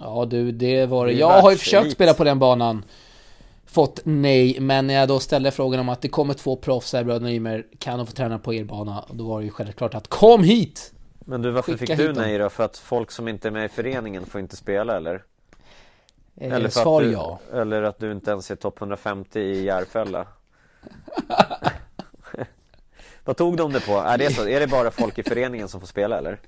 Ja 0.00 0.26
du, 0.30 0.52
det 0.52 0.86
var 0.86 1.06
det. 1.06 1.12
Jag 1.12 1.40
har 1.40 1.50
ju 1.50 1.56
försökt 1.56 1.92
spela 1.92 2.14
på 2.14 2.24
den 2.24 2.38
banan. 2.38 2.84
Fått 3.66 4.00
nej, 4.04 4.60
men 4.60 4.86
när 4.86 4.94
jag 4.94 5.08
då 5.08 5.20
ställde 5.20 5.50
frågan 5.50 5.80
om 5.80 5.88
att 5.88 6.02
det 6.02 6.08
kommer 6.08 6.34
två 6.34 6.56
proffs 6.56 6.92
här, 6.92 7.04
bröderna 7.04 7.32
Ymer, 7.32 7.66
kan 7.78 7.98
de 7.98 8.06
få 8.06 8.12
träna 8.12 8.38
på 8.38 8.54
er 8.54 8.64
bana? 8.64 9.04
Då 9.10 9.28
var 9.28 9.38
det 9.38 9.44
ju 9.44 9.50
självklart 9.50 9.94
att 9.94 10.08
kom 10.08 10.44
hit! 10.44 10.92
Men 11.18 11.42
du, 11.42 11.50
varför 11.50 11.72
Skicka 11.72 11.96
fick 11.96 12.06
du 12.06 12.12
nej 12.12 12.38
då? 12.38 12.50
För 12.50 12.64
att 12.64 12.78
folk 12.78 13.10
som 13.10 13.28
inte 13.28 13.48
är 13.48 13.52
med 13.52 13.64
i 13.64 13.68
föreningen 13.68 14.26
får 14.26 14.40
inte 14.40 14.56
spela 14.56 14.96
eller? 14.96 15.22
Eh, 16.36 16.52
eller 16.52 16.68
svar 16.68 17.02
att 17.02 17.08
du, 17.08 17.12
ja. 17.12 17.38
Eller 17.52 17.82
att 17.82 17.98
du 17.98 18.12
inte 18.12 18.30
ens 18.30 18.50
är 18.50 18.56
topp 18.56 18.78
150 18.78 19.40
i 19.40 19.64
Järfälla? 19.64 20.26
Vad 23.24 23.36
tog 23.36 23.56
de 23.56 23.72
det 23.72 23.80
på? 23.80 23.92
Är 23.92 24.18
det, 24.18 24.34
så? 24.34 24.48
är 24.48 24.60
det 24.60 24.66
bara 24.66 24.90
folk 24.90 25.18
i 25.18 25.22
föreningen 25.22 25.68
som 25.68 25.80
får 25.80 25.86
spela 25.86 26.18
eller? 26.18 26.38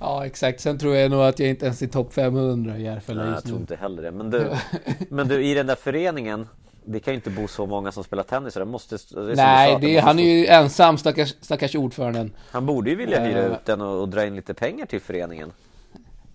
Ja 0.00 0.26
exakt, 0.26 0.60
sen 0.60 0.78
tror 0.78 0.96
jag 0.96 1.10
nog 1.10 1.22
att 1.22 1.38
jag 1.38 1.48
inte 1.48 1.64
ens 1.64 1.82
är 1.82 1.86
topp 1.86 2.14
500 2.14 2.78
i 2.78 2.82
Järfälla 2.82 3.24
Nej, 3.24 3.32
jag 3.32 3.44
tror 3.44 3.58
inte 3.58 3.76
heller 3.76 4.02
det. 4.02 4.10
Men 4.10 4.30
du, 4.30 4.50
men 5.08 5.28
du, 5.28 5.44
i 5.44 5.54
den 5.54 5.66
där 5.66 5.74
föreningen 5.74 6.48
det 6.84 7.00
kan 7.00 7.12
ju 7.12 7.16
inte 7.16 7.30
bo 7.30 7.48
så 7.48 7.66
många 7.66 7.92
som 7.92 8.04
spelar 8.04 8.22
tennis 8.22 8.54
det 8.54 8.64
måste 8.64 8.96
det 8.96 9.34
Nej, 9.34 9.72
sa, 9.72 9.78
det, 9.78 9.98
han 9.98 10.18
är 10.18 10.38
ju 10.38 10.46
ensam 10.46 10.98
stackars, 10.98 11.34
stackars 11.40 11.74
ordföranden 11.74 12.32
Han 12.50 12.66
borde 12.66 12.90
ju 12.90 12.96
vilja 12.96 13.20
hyra 13.20 13.46
uh, 13.46 13.52
ut 13.52 13.64
den 13.64 13.80
och, 13.80 14.00
och, 14.00 14.08
dra 14.08 14.26
in 14.26 14.36
lite 14.36 14.54
pengar 14.54 14.86
till 14.86 15.00
föreningen 15.00 15.52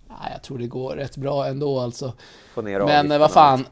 Nej, 0.08 0.32
jag 0.32 0.42
tror 0.42 0.58
det 0.58 0.66
går 0.66 0.96
rätt 0.96 1.16
bra 1.16 1.46
ändå 1.46 1.80
alltså 1.80 2.12
Men 2.54 3.08
vad 3.08 3.30
fan 3.30 3.60
Eh, 3.60 3.66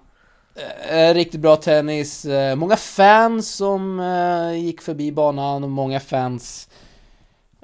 riktigt 1.15 1.41
bra 1.41 1.57
tennis. 1.57 2.25
Eh, 2.25 2.57
många 2.57 2.77
fans 2.77 3.55
som 3.55 4.01
eh, 4.01 4.65
gick 4.65 4.81
förbi 4.81 5.13
banan. 5.13 5.71
Många 5.71 6.01
fans. 6.01 6.69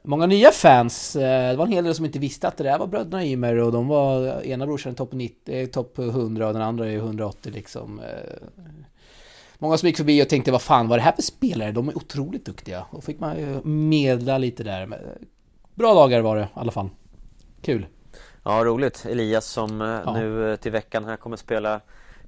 Många 0.06 0.26
nya 0.26 0.50
fans. 0.50 1.16
Eh, 1.16 1.50
det 1.50 1.56
var 1.56 1.66
en 1.66 1.72
hel 1.72 1.84
del 1.84 1.94
som 1.94 2.04
inte 2.04 2.18
visste 2.18 2.48
att 2.48 2.56
det 2.56 2.64
där 2.64 2.78
var 2.78 2.86
bröderna 2.86 3.24
Ymer 3.24 3.56
och 3.56 3.72
de 3.72 3.88
var 3.88 4.42
ena 4.42 4.66
brorsan 4.66 4.94
topp 4.94 5.12
90, 5.12 5.66
topp 5.66 5.98
100 5.98 6.46
och 6.46 6.52
den 6.52 6.62
andra 6.62 6.86
är 6.86 6.96
180 6.96 7.52
liksom. 7.54 8.00
Eh, 8.00 8.64
många 9.58 9.76
som 9.76 9.86
gick 9.86 9.96
förbi 9.96 10.22
och 10.22 10.28
tänkte 10.28 10.52
vad 10.52 10.62
fan 10.62 10.88
var 10.88 10.96
det 10.96 11.02
här 11.02 11.12
för 11.12 11.22
spelare? 11.22 11.72
De 11.72 11.88
är 11.88 11.96
otroligt 11.96 12.46
duktiga. 12.46 12.86
Då 12.92 13.00
fick 13.00 13.20
man 13.20 13.38
ju 13.38 13.60
medla 13.64 14.38
lite 14.38 14.62
där. 14.62 14.88
Bra 15.74 15.94
dagar 15.94 16.20
var 16.20 16.36
det 16.36 16.42
i 16.42 16.46
alla 16.54 16.72
fall. 16.72 16.88
Kul. 17.62 17.86
Ja, 18.42 18.64
roligt. 18.64 19.06
Elias 19.06 19.46
som 19.46 19.80
ja. 19.80 20.12
nu 20.12 20.56
till 20.56 20.72
veckan 20.72 21.04
här 21.04 21.16
kommer 21.16 21.36
spela 21.36 21.80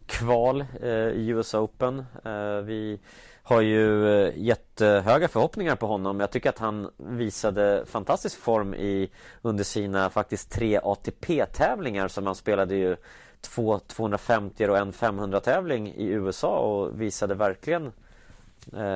kval 0.07 0.64
eh, 0.83 0.88
i 0.90 1.29
US 1.29 1.55
Open. 1.55 1.99
Eh, 2.25 2.57
vi 2.57 3.01
har 3.42 3.61
ju 3.61 4.09
eh, 4.09 4.33
jättehöga 4.37 5.29
förhoppningar 5.29 5.77
på 5.77 5.87
honom. 5.87 6.21
Jag 6.21 6.31
tycker 6.31 6.49
att 6.49 6.59
han 6.59 6.90
visade 6.97 7.85
fantastisk 7.87 8.38
form 8.38 8.75
i 8.75 9.11
under 9.42 9.64
sina 9.64 10.11
faktiskt 10.11 10.51
tre 10.51 10.81
ATP-tävlingar 10.83 12.09
som 12.09 12.27
han 12.27 12.35
spelade 12.35 12.75
ju 12.77 12.97
två 13.40 13.79
250 13.79 14.69
och 14.69 14.79
en 14.79 14.92
500 14.92 15.40
tävling 15.40 15.88
i 15.88 16.07
USA 16.07 16.59
och 16.59 17.01
visade 17.01 17.35
verkligen 17.35 17.92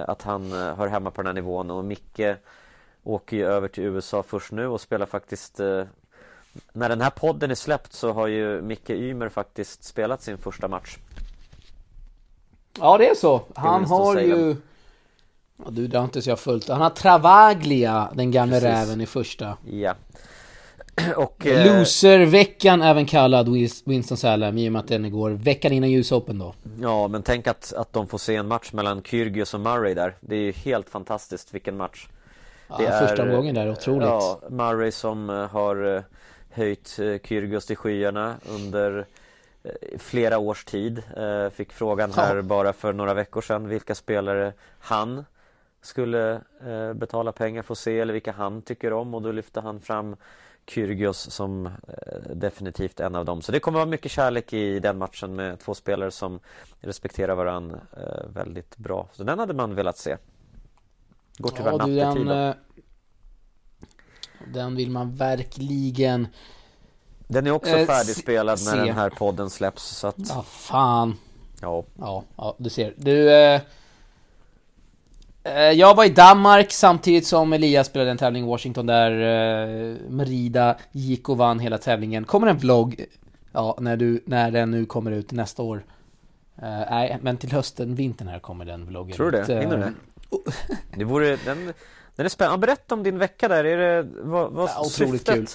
att 0.07 0.23
han 0.23 0.53
hör 0.53 0.87
hemma 0.87 1.11
på 1.11 1.23
den 1.23 1.27
här 1.27 1.35
nivån 1.35 1.71
och 1.71 1.85
Micke 1.85 2.37
åker 3.03 3.37
ju 3.37 3.47
över 3.47 3.69
till 3.69 3.85
USA 3.85 4.23
först 4.23 4.53
nu 4.53 4.67
och 4.67 4.81
spelar 4.81 5.07
faktiskt 5.07 5.61
när 6.73 6.89
den 6.89 7.01
här 7.01 7.11
podden 7.11 7.51
är 7.51 7.55
släppt 7.55 7.93
så 7.93 8.13
har 8.13 8.27
ju 8.27 8.63
Micke 8.63 8.91
Ymer 8.91 9.29
faktiskt 9.29 9.85
spelat 9.85 10.23
sin 10.23 10.39
första 10.39 10.69
match. 10.69 10.97
Ja 12.79 12.99
det 12.99 13.09
är 13.09 13.15
så. 13.15 13.43
Han 13.55 13.85
har 13.85 14.21
ju... 14.21 14.57
Ja, 15.65 15.71
du, 15.71 15.87
det 15.87 15.99
har 15.99 16.05
inte 16.05 16.23
så 16.23 16.31
jag 16.31 16.39
följt. 16.39 16.69
Han 16.69 16.81
har 16.81 16.91
Travaglia, 16.91 18.09
den 18.15 18.31
gamle 18.31 18.61
räven 18.61 19.01
i 19.01 19.07
första. 19.07 19.57
Ja. 19.71 19.95
Och... 21.17 21.47
Eh... 21.47 21.79
Loser-veckan 21.79 22.83
även 22.83 23.07
kallad 23.07 23.49
Winston 23.85 24.17
Salem 24.17 24.59
i 24.59 24.69
och 24.69 24.73
med 24.73 24.81
att 24.81 24.89
den 24.89 25.11
går 25.11 25.31
veckan 25.31 25.73
innan 25.73 25.91
US 25.91 26.13
Open 26.13 26.39
då. 26.39 26.55
Ja, 26.81 27.09
men 27.09 27.23
tänk 27.23 27.47
att, 27.47 27.73
att 27.73 27.93
de 27.93 28.07
får 28.07 28.19
se 28.19 28.37
en 28.37 28.49
match 28.49 28.73
mellan 28.73 29.03
Kyrgios 29.03 29.55
och 29.55 29.61
Murray 29.61 29.95
där. 29.95 30.17
Det 30.21 30.37
är 30.37 30.41
ju 30.41 30.53
helt 30.53 30.91
fantastiskt 30.91 31.55
vilken 31.55 31.77
match. 31.77 32.09
Ja, 32.69 32.77
det 32.79 33.09
första 33.09 33.23
omgången 33.23 33.55
där, 33.55 33.71
otroligt. 33.71 34.09
Ja, 34.09 34.41
Murray 34.51 34.93
som 34.93 35.31
eh, 35.31 35.47
har 35.47 35.97
eh, 35.97 36.03
höjt 36.51 36.99
eh, 36.99 37.19
Kyrgios 37.25 37.67
till 37.67 37.77
skyarna 37.77 38.37
under 38.49 39.07
eh, 39.63 39.99
flera 39.99 40.39
års 40.39 40.65
tid. 40.65 41.03
Eh, 41.17 41.51
fick 41.51 41.73
frågan 41.73 42.13
här 42.13 42.43
bara 42.43 42.73
för 42.73 42.93
några 42.93 43.15
veckor 43.15 43.41
sedan 43.41 43.69
vilka 43.69 43.95
spelare 43.95 44.53
han 44.79 45.25
skulle 45.83 46.41
betala 46.95 47.33
pengar 47.33 47.63
för 47.63 47.75
att 47.75 47.79
se 47.79 48.01
eller 48.01 48.13
vilka 48.13 48.33
han 48.33 48.63
tycker 48.63 48.93
om 48.93 49.15
och 49.15 49.23
då 49.23 49.33
lyfte 49.33 49.61
han 49.61 49.81
fram 49.81 50.17
Kyrgios 50.67 51.31
som 51.31 51.71
definitivt 52.35 53.01
en 53.01 53.15
av 53.15 53.25
dem. 53.25 53.43
Så 53.43 53.53
det 53.53 53.61
kommer 53.61 53.79
vara 53.79 53.89
mycket 53.89 54.13
kärlek 54.13 54.53
i 54.53 54.79
den 54.79 54.99
matchen 54.99 55.37
med 55.37 55.59
två 55.59 55.75
spelare 55.75 56.11
som 56.11 56.41
respekterar 56.81 57.35
varandra 57.35 57.81
väldigt 58.27 58.77
bra. 58.77 59.09
Så 59.13 59.25
den 59.25 59.39
hade 59.39 59.55
man 59.55 59.75
velat 59.75 59.99
se. 59.99 60.17
Går 61.39 61.51
tyvärr 61.51 61.71
ja, 61.71 61.77
nattetid. 61.77 62.55
Den, 64.53 64.77
vill 64.77 64.91
man 64.91 65.15
verkligen 65.15 66.27
Den 67.29 67.47
är 67.47 67.51
också 67.51 67.77
eh, 67.77 67.87
färdigspelad 67.87 68.59
när 68.65 68.77
den 68.77 68.97
här 68.97 69.11
podden 69.11 69.51
släpps 69.51 69.97
så 69.97 70.07
att 70.07 70.17
Ja 70.29 70.45
fan. 70.49 71.15
Ja. 71.61 71.85
Ja, 71.99 72.25
ja 72.37 72.55
du 72.59 72.71
ser. 72.71 72.95
Du 72.97 73.33
eh, 73.33 73.61
eh, 75.45 75.53
Jag 75.55 75.95
var 75.95 76.05
i 76.05 76.09
Danmark 76.09 76.73
samtidigt 76.73 77.27
som 77.27 77.53
Elias 77.53 77.87
spelade 77.87 78.11
en 78.11 78.19
tävling 78.19 78.45
i 78.45 78.47
Washington 78.47 78.87
där 78.87 79.11
eh, 79.11 79.97
Merida 80.09 80.77
gick 80.93 81.29
och 81.29 81.37
vann 81.37 81.59
hela 81.59 81.79
tävlingen. 81.79 82.25
Kommer 82.25 82.47
en 82.47 82.59
vlogg 82.59 83.07
Ja, 83.53 83.77
när, 83.81 83.97
du, 83.97 84.23
när 84.27 84.51
den 84.51 84.71
nu 84.71 84.87
kommer 84.87 85.11
ut 85.11 85.33
nästa 85.33 85.63
år? 85.63 85.77
Uh, 86.63 86.85
Nej, 86.91 87.19
men 87.23 87.37
till 87.37 87.53
hösten, 87.53 87.95
vintern 87.95 88.29
här 88.29 88.39
kommer 88.39 88.65
den 88.65 88.87
vloggen 88.87 89.17
Tror 89.17 89.31
du 89.31 89.43
det? 89.43 89.61
Hinner 89.61 89.77
du 89.77 89.83
det? 89.83 89.93
Det 90.99 91.05
vore, 91.05 91.37
den, 91.45 91.73
den 92.21 92.25
är 92.25 92.29
spännande. 92.31 92.67
Berätta 92.67 92.95
om 92.95 93.03
din 93.03 93.19
vecka 93.19 93.49
där. 93.49 93.65
Är 93.65 93.77
det, 93.77 94.09
vad, 94.23 94.53
vad 94.53 94.71
ja, 94.77 94.85
syftet? 94.85 95.35
Kul. 95.35 95.47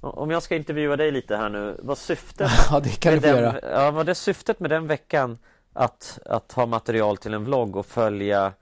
Om 0.00 0.30
jag 0.30 0.42
ska 0.42 0.56
intervjua 0.56 0.96
dig 0.96 1.10
lite 1.10 1.36
här 1.36 1.48
nu. 1.48 1.76
Vad 1.78 1.98
syftet? 1.98 2.50
ja, 2.70 2.80
det 2.80 3.00
kan 3.00 3.14
du 3.14 3.20
få 3.20 3.26
göra. 3.26 3.60
Ja, 3.72 3.90
vad 3.90 4.08
är 4.08 4.14
syftet 4.14 4.60
med 4.60 4.70
den 4.70 4.86
veckan? 4.86 5.38
Att, 5.72 6.18
att 6.26 6.52
ha 6.52 6.66
material 6.66 7.16
till 7.16 7.34
en 7.34 7.44
vlogg 7.44 7.76
och 7.76 7.86
följa 7.86 8.52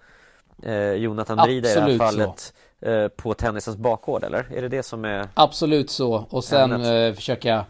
eh, 0.62 0.92
Jonathan 0.92 1.36
Brida 1.36 1.70
i 1.70 1.74
det 1.74 1.80
här 1.80 1.98
fallet 1.98 2.54
eh, 2.80 3.08
på 3.08 3.34
tennisens 3.34 3.76
bakgård 3.76 4.24
eller? 4.24 4.46
Är 4.52 4.62
det 4.62 4.68
det 4.68 4.82
som 4.82 5.04
är 5.04 5.28
Absolut 5.34 5.90
så 5.90 6.26
och 6.30 6.44
sen 6.44 6.84
eh, 6.84 7.14
försöka 7.14 7.64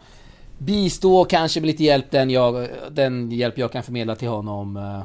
bistå 0.57 1.25
kanske 1.25 1.59
med 1.59 1.67
lite 1.67 1.83
hjälp 1.83 2.11
den, 2.11 2.29
jag, 2.29 2.67
den 2.91 3.31
hjälp 3.31 3.57
jag 3.57 3.71
kan 3.71 3.83
förmedla 3.83 4.15
till 4.15 4.27
honom 4.27 4.77
eh, 4.77 5.03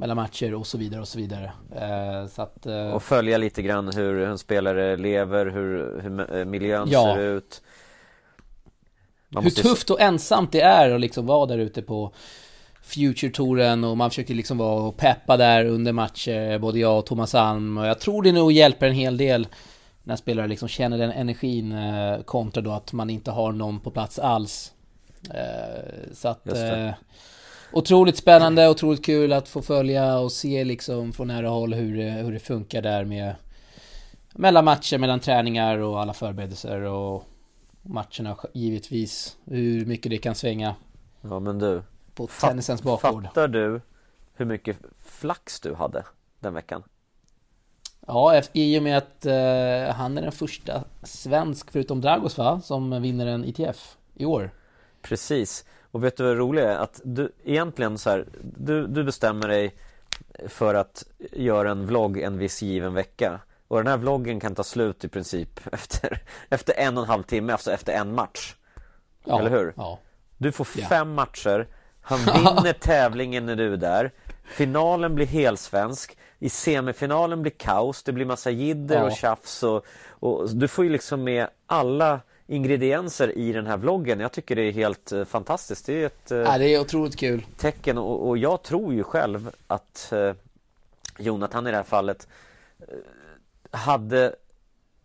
mellan 0.00 0.16
matcher 0.16 0.54
och 0.54 0.66
så 0.66 0.78
vidare 0.78 1.00
och 1.00 1.08
så 1.08 1.18
vidare. 1.18 1.52
Eh, 1.76 2.26
så 2.28 2.42
att, 2.42 2.66
eh, 2.66 2.90
och 2.90 3.02
följa 3.02 3.38
lite 3.38 3.62
grann 3.62 3.88
hur 3.94 4.20
en 4.20 4.38
spelare 4.38 4.96
lever, 4.96 5.46
hur, 5.46 6.00
hur 6.02 6.44
miljön 6.44 6.88
ja. 6.90 7.14
ser 7.14 7.20
ut. 7.22 7.62
Man 9.28 9.44
hur 9.44 9.50
tufft 9.50 9.90
och 9.90 10.00
ensamt 10.00 10.52
det 10.52 10.60
är 10.60 10.90
att 10.90 11.00
liksom 11.00 11.26
vara 11.26 11.46
där 11.46 11.58
ute 11.58 11.82
på 11.82 12.12
Future-touren 12.82 13.84
och 13.84 13.96
man 13.96 14.10
försöker 14.10 14.34
liksom 14.34 14.58
vara 14.58 14.82
och 14.82 14.96
peppa 14.96 15.36
där 15.36 15.64
under 15.64 15.92
matcher, 15.92 16.58
både 16.58 16.78
jag 16.78 16.98
och 16.98 17.06
Thomas 17.06 17.34
Alm. 17.34 17.78
Och 17.78 17.86
jag 17.86 18.00
tror 18.00 18.22
det 18.22 18.32
nog 18.32 18.52
hjälper 18.52 18.86
en 18.86 18.94
hel 18.94 19.16
del 19.16 19.46
när 20.02 20.16
spelare 20.16 20.48
liksom 20.48 20.68
känner 20.68 20.98
den 20.98 21.10
energin 21.10 21.72
eh, 21.72 22.22
kontra 22.22 22.62
då 22.62 22.72
att 22.72 22.92
man 22.92 23.10
inte 23.10 23.30
har 23.30 23.52
någon 23.52 23.80
på 23.80 23.90
plats 23.90 24.18
alls. 24.18 24.72
Eh, 25.34 26.12
så 26.14 26.28
att... 26.28 26.46
Eh, 27.72 27.78
otroligt 27.78 28.16
spännande, 28.16 28.68
otroligt 28.68 29.04
kul 29.04 29.32
att 29.32 29.48
få 29.48 29.62
följa 29.62 30.18
och 30.18 30.32
se 30.32 30.64
liksom 30.64 31.12
från 31.12 31.28
nära 31.28 31.48
håll 31.48 31.74
hur 31.74 31.96
det, 31.96 32.10
hur 32.10 32.32
det 32.32 32.40
funkar 32.40 32.82
där 32.82 33.04
med 33.04 33.34
mellan 34.34 34.64
matcher, 34.64 34.98
mellan 34.98 35.20
träningar 35.20 35.78
och 35.78 36.00
alla 36.00 36.12
förberedelser 36.12 36.80
och 36.80 37.24
matcherna 37.82 38.36
givetvis. 38.52 39.36
Hur 39.44 39.86
mycket 39.86 40.10
det 40.10 40.18
kan 40.18 40.34
svänga. 40.34 40.74
Ja 41.20 41.40
men 41.40 41.58
du. 41.58 41.82
På 42.14 42.26
tennisens 42.40 42.82
bakgård. 42.82 43.24
Fattar 43.24 43.48
du 43.48 43.80
hur 44.34 44.44
mycket 44.44 44.78
flax 45.04 45.60
du 45.60 45.74
hade 45.74 46.04
den 46.40 46.54
veckan? 46.54 46.82
Ja, 48.06 48.42
i 48.52 48.78
och 48.78 48.82
med 48.82 48.98
att 48.98 49.26
uh, 49.26 49.94
han 49.94 50.18
är 50.18 50.22
den 50.22 50.32
första 50.32 50.84
svensk, 51.02 51.70
förutom 51.70 52.00
Dragos 52.00 52.38
va, 52.38 52.60
som 52.60 53.02
vinner 53.02 53.26
en 53.26 53.44
ITF 53.44 53.96
i 54.14 54.24
år. 54.24 54.50
Precis. 55.02 55.64
Och 55.90 56.04
vet 56.04 56.16
du 56.16 56.22
vad 56.22 56.32
det 56.32 56.38
roliga 56.38 56.72
är? 56.72 56.78
Att 56.78 57.00
du 57.04 57.32
egentligen 57.44 57.98
så 57.98 58.10
här, 58.10 58.26
du, 58.42 58.86
du 58.86 59.04
bestämmer 59.04 59.48
dig 59.48 59.74
för 60.48 60.74
att 60.74 61.04
göra 61.32 61.70
en 61.70 61.86
vlogg 61.86 62.18
en 62.18 62.38
viss 62.38 62.62
given 62.62 62.94
vecka. 62.94 63.40
Och 63.68 63.76
den 63.76 63.86
här 63.86 63.96
vloggen 63.96 64.40
kan 64.40 64.54
ta 64.54 64.64
slut 64.64 65.04
i 65.04 65.08
princip 65.08 65.60
efter, 65.72 66.22
efter 66.48 66.74
en 66.76 66.98
och 66.98 67.02
en 67.04 67.10
halv 67.10 67.22
timme, 67.22 67.52
alltså 67.52 67.72
efter 67.72 67.92
en 67.92 68.14
match. 68.14 68.54
Ja, 69.24 69.40
Eller 69.40 69.50
hur? 69.50 69.72
Ja. 69.76 69.98
Du 70.38 70.52
får 70.52 70.64
fem 70.64 71.08
ja. 71.08 71.14
matcher, 71.14 71.68
han 72.00 72.18
vinner 72.24 72.72
tävlingen 72.72 73.46
när 73.46 73.56
du 73.56 73.72
är 73.72 73.76
där. 73.76 74.10
Finalen 74.44 75.14
blir 75.14 75.26
helsvensk. 75.26 76.16
I 76.38 76.48
semifinalen 76.48 77.42
blir 77.42 77.52
kaos, 77.52 78.02
det 78.02 78.12
blir 78.12 78.26
massa 78.26 78.50
jidder 78.50 78.96
ja. 78.96 79.04
och 79.04 79.12
tjafs 79.12 79.62
och, 79.62 79.84
och 80.08 80.50
du 80.50 80.68
får 80.68 80.84
ju 80.84 80.90
liksom 80.90 81.24
med 81.24 81.48
alla 81.66 82.20
ingredienser 82.50 83.38
i 83.38 83.52
den 83.52 83.66
här 83.66 83.76
vloggen. 83.76 84.20
Jag 84.20 84.32
tycker 84.32 84.56
det 84.56 84.62
är 84.62 84.72
helt 84.72 85.12
eh, 85.12 85.24
fantastiskt. 85.24 85.86
Det 85.86 86.02
är 86.02 86.06
ett 86.06 86.30
eh, 86.30 86.38
ja, 86.38 86.58
det 86.58 86.74
är 86.74 86.80
otroligt 86.80 87.16
kul. 87.16 87.46
tecken 87.56 87.98
och, 87.98 88.28
och 88.28 88.38
jag 88.38 88.62
tror 88.62 88.94
ju 88.94 89.02
själv 89.02 89.50
att 89.66 90.12
eh, 90.12 90.32
Jonathan 91.18 91.66
i 91.66 91.70
det 91.70 91.76
här 91.76 91.84
fallet 91.84 92.28
eh, 92.78 93.78
hade 93.78 94.34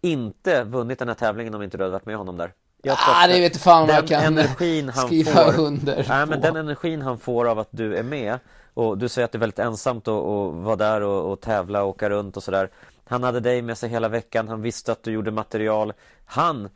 inte 0.01 0.63
vunnit 0.63 0.99
den 0.99 1.08
här 1.08 1.15
tävlingen 1.15 1.55
om 1.55 1.62
inte 1.63 1.77
du 1.77 1.84
hade 1.84 1.91
varit 1.91 2.05
med 2.05 2.17
honom 2.17 2.38
där. 2.38 2.51
Jag 2.84 2.97
ah, 2.99 3.27
det 3.27 3.39
vet 3.39 3.58
fan 3.58 3.84
om 3.84 3.89
jag 3.89 4.08
kan 4.08 4.23
energin 4.23 4.89
han 4.89 5.08
skriva 5.08 5.31
får, 5.31 5.60
under 5.60 6.05
nej, 6.10 6.25
men 6.25 6.41
Den 6.41 6.55
energin 6.55 7.01
han 7.01 7.19
får 7.19 7.45
av 7.47 7.60
att 7.60 7.69
du 7.71 7.95
är 7.95 8.03
med 8.03 8.39
och 8.73 8.97
du 8.97 9.10
säger 9.10 9.25
att 9.25 9.31
det 9.31 9.38
är 9.38 9.39
väldigt 9.39 9.60
ensamt 9.60 10.08
att, 10.08 10.23
vara 10.53 10.75
där 10.75 11.01
och, 11.01 11.31
och 11.31 11.41
tävla 11.41 11.84
och 11.84 11.89
åka 11.89 12.10
runt 12.10 12.38
och 12.38 12.43
sådär. 12.43 12.69
Han 13.05 13.23
hade 13.23 13.39
dig 13.39 13.62
med 13.62 13.77
sig 13.77 13.89
hela 13.89 14.08
veckan, 14.10 14.47
han 14.47 14.62
visste 14.62 14.91
att 14.91 15.03
du 15.03 15.12
gjorde 15.12 15.31
material. 15.31 15.93
Han 16.25 16.69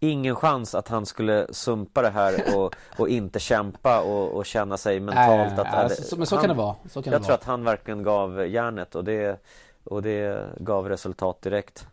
ingen 0.00 0.36
chans 0.36 0.74
att 0.74 0.88
han 0.88 1.06
skulle 1.06 1.46
sumpa 1.50 2.02
det 2.02 2.10
här 2.10 2.56
och, 2.56 2.74
och 2.96 3.08
inte 3.08 3.38
kämpa 3.38 4.00
och, 4.00 4.36
och 4.36 4.46
känna 4.46 4.76
sig 4.76 5.00
mentalt 5.00 5.58
att... 5.58 5.90
Äh, 5.90 5.96
så, 5.96 6.16
men 6.16 6.26
så 6.26 6.34
han, 6.34 6.42
kan 6.42 6.56
det 6.56 6.62
vara. 6.62 6.76
Jag 6.94 7.04
det 7.04 7.10
tror 7.10 7.20
vara. 7.20 7.34
att 7.34 7.44
han 7.44 7.64
verkligen 7.64 8.02
gav 8.02 8.46
järnet 8.46 8.94
och 8.94 9.04
det, 9.04 9.40
och 9.84 10.02
det 10.02 10.46
gav 10.58 10.88
resultat 10.88 11.42
direkt. 11.42 11.86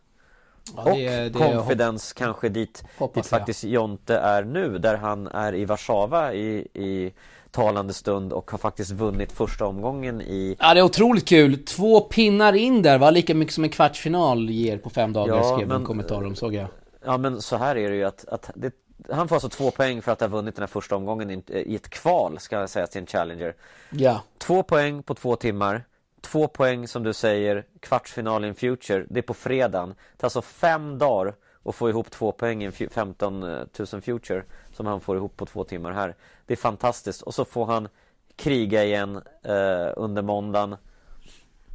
Ja, 0.76 0.82
och 0.82 0.96
det, 0.96 1.28
det 1.28 1.38
confidence 1.38 2.14
kanske 2.16 2.48
dit, 2.48 2.84
dit 3.14 3.26
faktiskt 3.26 3.64
Jonte 3.64 4.16
är 4.16 4.44
nu 4.44 4.78
där 4.78 4.96
han 4.96 5.26
är 5.26 5.54
i 5.54 5.64
Warszawa 5.64 6.32
i, 6.32 6.68
i 6.74 7.12
talande 7.50 7.92
stund 7.92 8.32
och 8.32 8.50
har 8.50 8.58
faktiskt 8.58 8.90
vunnit 8.90 9.32
första 9.32 9.66
omgången 9.66 10.20
i... 10.20 10.56
Ja 10.60 10.74
det 10.74 10.80
är 10.80 10.84
otroligt 10.84 11.28
kul! 11.28 11.64
Två 11.64 12.00
pinnar 12.00 12.52
in 12.52 12.82
där 12.82 12.98
va? 12.98 13.10
Lika 13.10 13.34
mycket 13.34 13.54
som 13.54 13.64
en 13.64 13.70
kvartsfinal 13.70 14.50
ger 14.50 14.78
på 14.78 14.90
fem 14.90 15.12
dagar 15.12 15.36
ja, 15.36 15.54
skrev 15.54 15.68
men, 15.68 15.76
en 15.76 15.84
kommentar 15.84 16.26
om 16.26 16.34
såg 16.34 16.54
jag 16.54 16.66
Ja 17.04 17.18
men 17.18 17.42
så 17.42 17.56
här 17.56 17.76
är 17.76 17.90
det 17.90 17.96
ju 17.96 18.04
att, 18.04 18.24
att 18.28 18.50
det, 18.54 18.74
han 19.10 19.28
får 19.28 19.36
alltså 19.36 19.48
två 19.48 19.70
poäng 19.70 20.02
för 20.02 20.12
att 20.12 20.20
ha 20.20 20.28
vunnit 20.28 20.56
den 20.56 20.62
här 20.62 20.66
första 20.66 20.96
omgången 20.96 21.30
i, 21.30 21.74
ett 21.74 21.90
kval 21.90 22.38
ska 22.38 22.60
jag 22.60 22.70
säga 22.70 22.86
till 22.86 23.00
en 23.00 23.06
Challenger. 23.06 23.54
Ja. 23.90 24.22
Två 24.38 24.62
poäng 24.62 25.02
på 25.02 25.14
två 25.14 25.36
timmar. 25.36 25.84
Två 26.20 26.48
poäng 26.48 26.88
som 26.88 27.02
du 27.02 27.12
säger, 27.12 27.66
kvartsfinal 27.80 28.44
in 28.44 28.54
Future. 28.54 29.06
Det 29.10 29.20
är 29.20 29.22
på 29.22 29.34
fredagen. 29.34 29.88
Det 29.88 30.22
är 30.22 30.26
alltså 30.26 30.42
fem 30.42 30.98
dagar 30.98 31.34
att 31.64 31.74
få 31.74 31.88
ihop 31.88 32.10
två 32.10 32.32
poäng 32.32 32.64
i 32.64 32.70
15 32.70 33.40
000 33.40 33.66
Future 34.02 34.44
som 34.72 34.86
han 34.86 35.00
får 35.00 35.16
ihop 35.16 35.36
på 35.36 35.46
två 35.46 35.64
timmar 35.64 35.92
här. 35.92 36.14
Det 36.46 36.54
är 36.54 36.56
fantastiskt. 36.56 37.22
Och 37.22 37.34
så 37.34 37.44
får 37.44 37.66
han 37.66 37.88
kriga 38.36 38.84
igen 38.84 39.16
eh, 39.42 39.92
under 39.96 40.22
måndagen. 40.22 40.76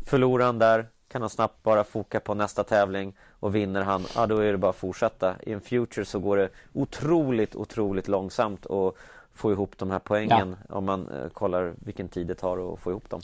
Förlorar 0.05 0.45
han 0.45 0.59
där 0.59 0.89
kan 1.11 1.21
han 1.21 1.29
snabbt 1.29 1.63
bara 1.63 1.83
foka 1.83 2.19
på 2.19 2.33
nästa 2.33 2.63
tävling 2.63 3.13
och 3.39 3.55
vinner 3.55 3.81
han, 3.81 4.05
ja 4.15 4.25
då 4.27 4.37
är 4.37 4.51
det 4.51 4.57
bara 4.57 4.69
att 4.69 4.75
fortsätta. 4.75 5.35
I 5.41 5.51
en 5.51 5.61
future 5.61 6.05
så 6.05 6.19
går 6.19 6.37
det 6.37 6.49
otroligt, 6.73 7.55
otroligt 7.55 8.07
långsamt 8.07 8.65
att 8.65 8.95
få 9.33 9.51
ihop 9.51 9.77
de 9.77 9.91
här 9.91 9.99
poängen 9.99 10.55
ja. 10.69 10.75
om 10.75 10.85
man 10.85 11.07
eh, 11.07 11.29
kollar 11.29 11.73
vilken 11.79 12.07
tid 12.07 12.27
det 12.27 12.35
tar 12.35 12.73
att 12.73 12.79
få 12.79 12.91
ihop 12.91 13.09
dem. 13.09 13.21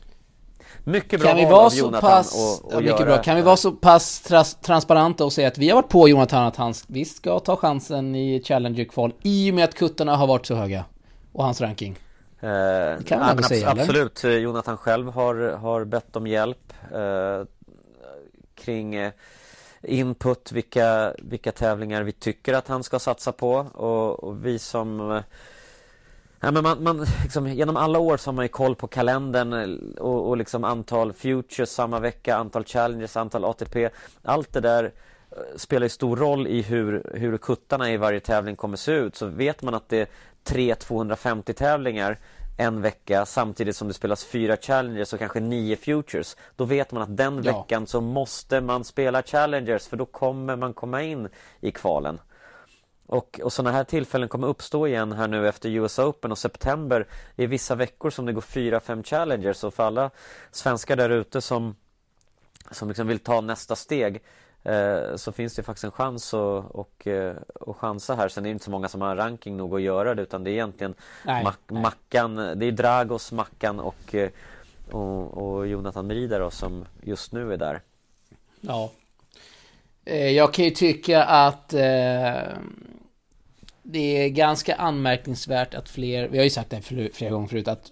Mycket 0.83 1.19
bra 1.19 1.29
kan 1.29 1.37
vi 1.37 1.45
vara 1.45 1.69
så 1.69 1.91
pass, 1.91 2.61
och, 2.63 2.65
och 2.65 2.73
ja, 2.73 2.91
mycket 2.91 3.05
bra. 3.05 3.17
Kan 3.17 3.35
vi 3.35 3.41
vara 3.41 3.57
så 3.57 3.71
pass 3.71 4.21
trans 4.21 4.55
transparenta 4.55 5.25
och 5.25 5.33
säga 5.33 5.47
att 5.47 5.57
vi 5.57 5.69
har 5.69 5.75
varit 5.75 5.89
på 5.89 6.09
Jonathan 6.09 6.47
att 6.47 6.55
han 6.55 6.73
visst 6.87 7.17
ska 7.17 7.39
ta 7.39 7.55
chansen 7.55 8.15
i 8.15 8.43
Challenger-kval 8.43 9.13
i 9.23 9.51
och 9.51 9.55
med 9.55 9.63
att 9.63 9.73
kuttarna 9.73 10.15
har 10.15 10.27
varit 10.27 10.45
så 10.45 10.55
höga? 10.55 10.85
Och 11.31 11.43
hans 11.43 11.61
ranking? 11.61 11.99
Eh, 12.39 12.47
det 12.49 13.03
kan 13.07 13.19
man 13.19 13.37
ja, 13.37 13.47
säga, 13.47 13.69
Absolut, 13.69 14.23
eller? 14.23 14.37
Jonathan 14.37 14.77
själv 14.77 15.11
har, 15.11 15.51
har 15.51 15.85
bett 15.85 16.15
om 16.15 16.27
hjälp 16.27 16.73
eh, 16.93 17.45
kring 18.65 18.95
eh, 18.95 19.11
input, 19.81 20.51
vilka, 20.51 21.13
vilka 21.17 21.51
tävlingar 21.51 22.03
vi 22.03 22.11
tycker 22.11 22.53
att 22.53 22.67
han 22.67 22.83
ska 22.83 22.99
satsa 22.99 23.31
på 23.31 23.53
och, 23.73 24.23
och 24.23 24.45
vi 24.45 24.59
som 24.59 25.11
eh, 25.11 25.21
Ja, 26.39 26.51
men 26.51 26.63
man, 26.63 26.83
man, 26.83 27.05
liksom, 27.23 27.47
genom 27.47 27.77
alla 27.77 27.99
år 27.99 28.17
så 28.17 28.29
har 28.29 28.33
man 28.33 28.45
ju 28.45 28.49
koll 28.49 28.75
på 28.75 28.87
kalendern 28.87 29.53
eh, 29.53 30.01
och, 30.01 30.29
och 30.29 30.37
liksom 30.37 30.63
antal 30.63 31.13
futures 31.13 31.69
samma 31.69 31.99
vecka, 31.99 32.35
antal 32.35 32.65
challenges, 32.65 33.17
antal 33.17 33.45
ATP. 33.45 33.89
Allt 34.23 34.53
det 34.53 34.61
där 34.61 34.91
spelar 35.55 35.85
ju 35.85 35.89
stor 35.89 36.17
roll 36.17 36.47
i 36.47 36.61
hur, 36.61 37.11
hur 37.13 37.37
kuttarna 37.37 37.91
i 37.91 37.97
varje 37.97 38.19
tävling 38.19 38.55
kommer 38.55 38.77
se 38.77 38.91
ut. 38.91 39.15
Så 39.15 39.25
vet 39.25 39.61
man 39.61 39.73
att 39.73 39.89
det 39.89 39.97
är 39.97 40.07
tre 40.43 40.75
250 40.75 41.53
tävlingar 41.53 42.17
en 42.57 42.81
vecka 42.81 43.25
samtidigt 43.25 43.75
som 43.75 43.87
det 43.87 43.93
spelas 43.93 44.25
fyra 44.25 44.57
challengers 44.57 45.13
och 45.13 45.19
kanske 45.19 45.39
nio 45.39 45.75
futures. 45.75 46.37
Då 46.55 46.65
vet 46.65 46.91
man 46.91 47.03
att 47.03 47.17
den 47.17 47.43
ja. 47.43 47.59
veckan 47.61 47.87
så 47.87 48.01
måste 48.01 48.61
man 48.61 48.83
spela 48.83 49.23
challengers 49.23 49.87
för 49.87 49.97
då 49.97 50.05
kommer 50.05 50.55
man 50.55 50.73
komma 50.73 51.03
in 51.03 51.29
i 51.59 51.71
kvalen. 51.71 52.19
Och, 53.07 53.39
och 53.43 53.53
sådana 53.53 53.77
här 53.77 53.83
tillfällen 53.83 54.29
kommer 54.29 54.47
uppstå 54.47 54.87
igen 54.87 55.11
här 55.11 55.27
nu 55.27 55.47
efter 55.47 55.69
US 55.69 55.99
Open 55.99 56.31
och 56.31 56.37
september. 56.37 57.07
Det 57.35 57.43
är 57.43 57.47
vissa 57.47 57.75
veckor 57.75 58.09
som 58.09 58.25
det 58.25 58.33
går 58.33 58.41
fyra, 58.41 58.79
fem 58.79 59.03
challengers 59.03 59.63
och 59.63 59.73
för 59.73 59.83
alla 59.83 60.11
svenskar 60.51 60.95
där 60.95 61.09
ute 61.09 61.41
som, 61.41 61.75
som 62.71 62.87
liksom 62.87 63.07
vill 63.07 63.19
ta 63.19 63.41
nästa 63.41 63.75
steg 63.75 64.21
Eh, 64.65 65.15
så 65.15 65.31
finns 65.31 65.55
det 65.55 65.63
faktiskt 65.63 65.83
en 65.83 65.91
chans 65.91 66.33
att 66.33 66.65
och, 66.71 67.07
eh, 67.07 67.35
och 67.53 67.77
chansa 67.77 68.15
här. 68.15 68.29
Sen 68.29 68.45
är 68.45 68.49
det 68.49 68.51
inte 68.51 68.65
så 68.65 68.71
många 68.71 68.87
som 68.87 69.01
har 69.01 69.15
ranking 69.15 69.57
nog 69.57 69.75
att 69.75 69.81
göra 69.81 70.15
det 70.15 70.21
utan 70.21 70.43
det 70.43 70.49
är 70.49 70.53
egentligen 70.53 70.93
nej, 71.25 71.43
Mac 71.43 71.53
nej. 71.67 71.81
Mackan, 71.81 72.35
det 72.35 72.65
är 72.65 72.71
Dragos, 72.71 73.31
Mackan 73.31 73.79
och, 73.79 74.15
eh, 74.15 74.29
och, 74.91 75.37
och 75.37 75.67
Jonathan 75.67 76.07
Merida 76.07 76.51
som 76.51 76.85
just 77.01 77.31
nu 77.31 77.53
är 77.53 77.57
där. 77.57 77.81
Ja. 78.61 78.91
Jag 80.31 80.53
kan 80.53 80.65
ju 80.65 80.71
tycka 80.71 81.23
att 81.23 81.73
eh, 81.73 82.53
det 83.83 84.23
är 84.23 84.29
ganska 84.29 84.75
anmärkningsvärt 84.75 85.73
att 85.73 85.89
fler, 85.89 86.27
vi 86.27 86.37
har 86.37 86.43
ju 86.43 86.49
sagt 86.49 86.69
det 86.69 86.81
flera 87.13 87.31
gånger 87.31 87.47
förut, 87.47 87.67
att, 87.67 87.91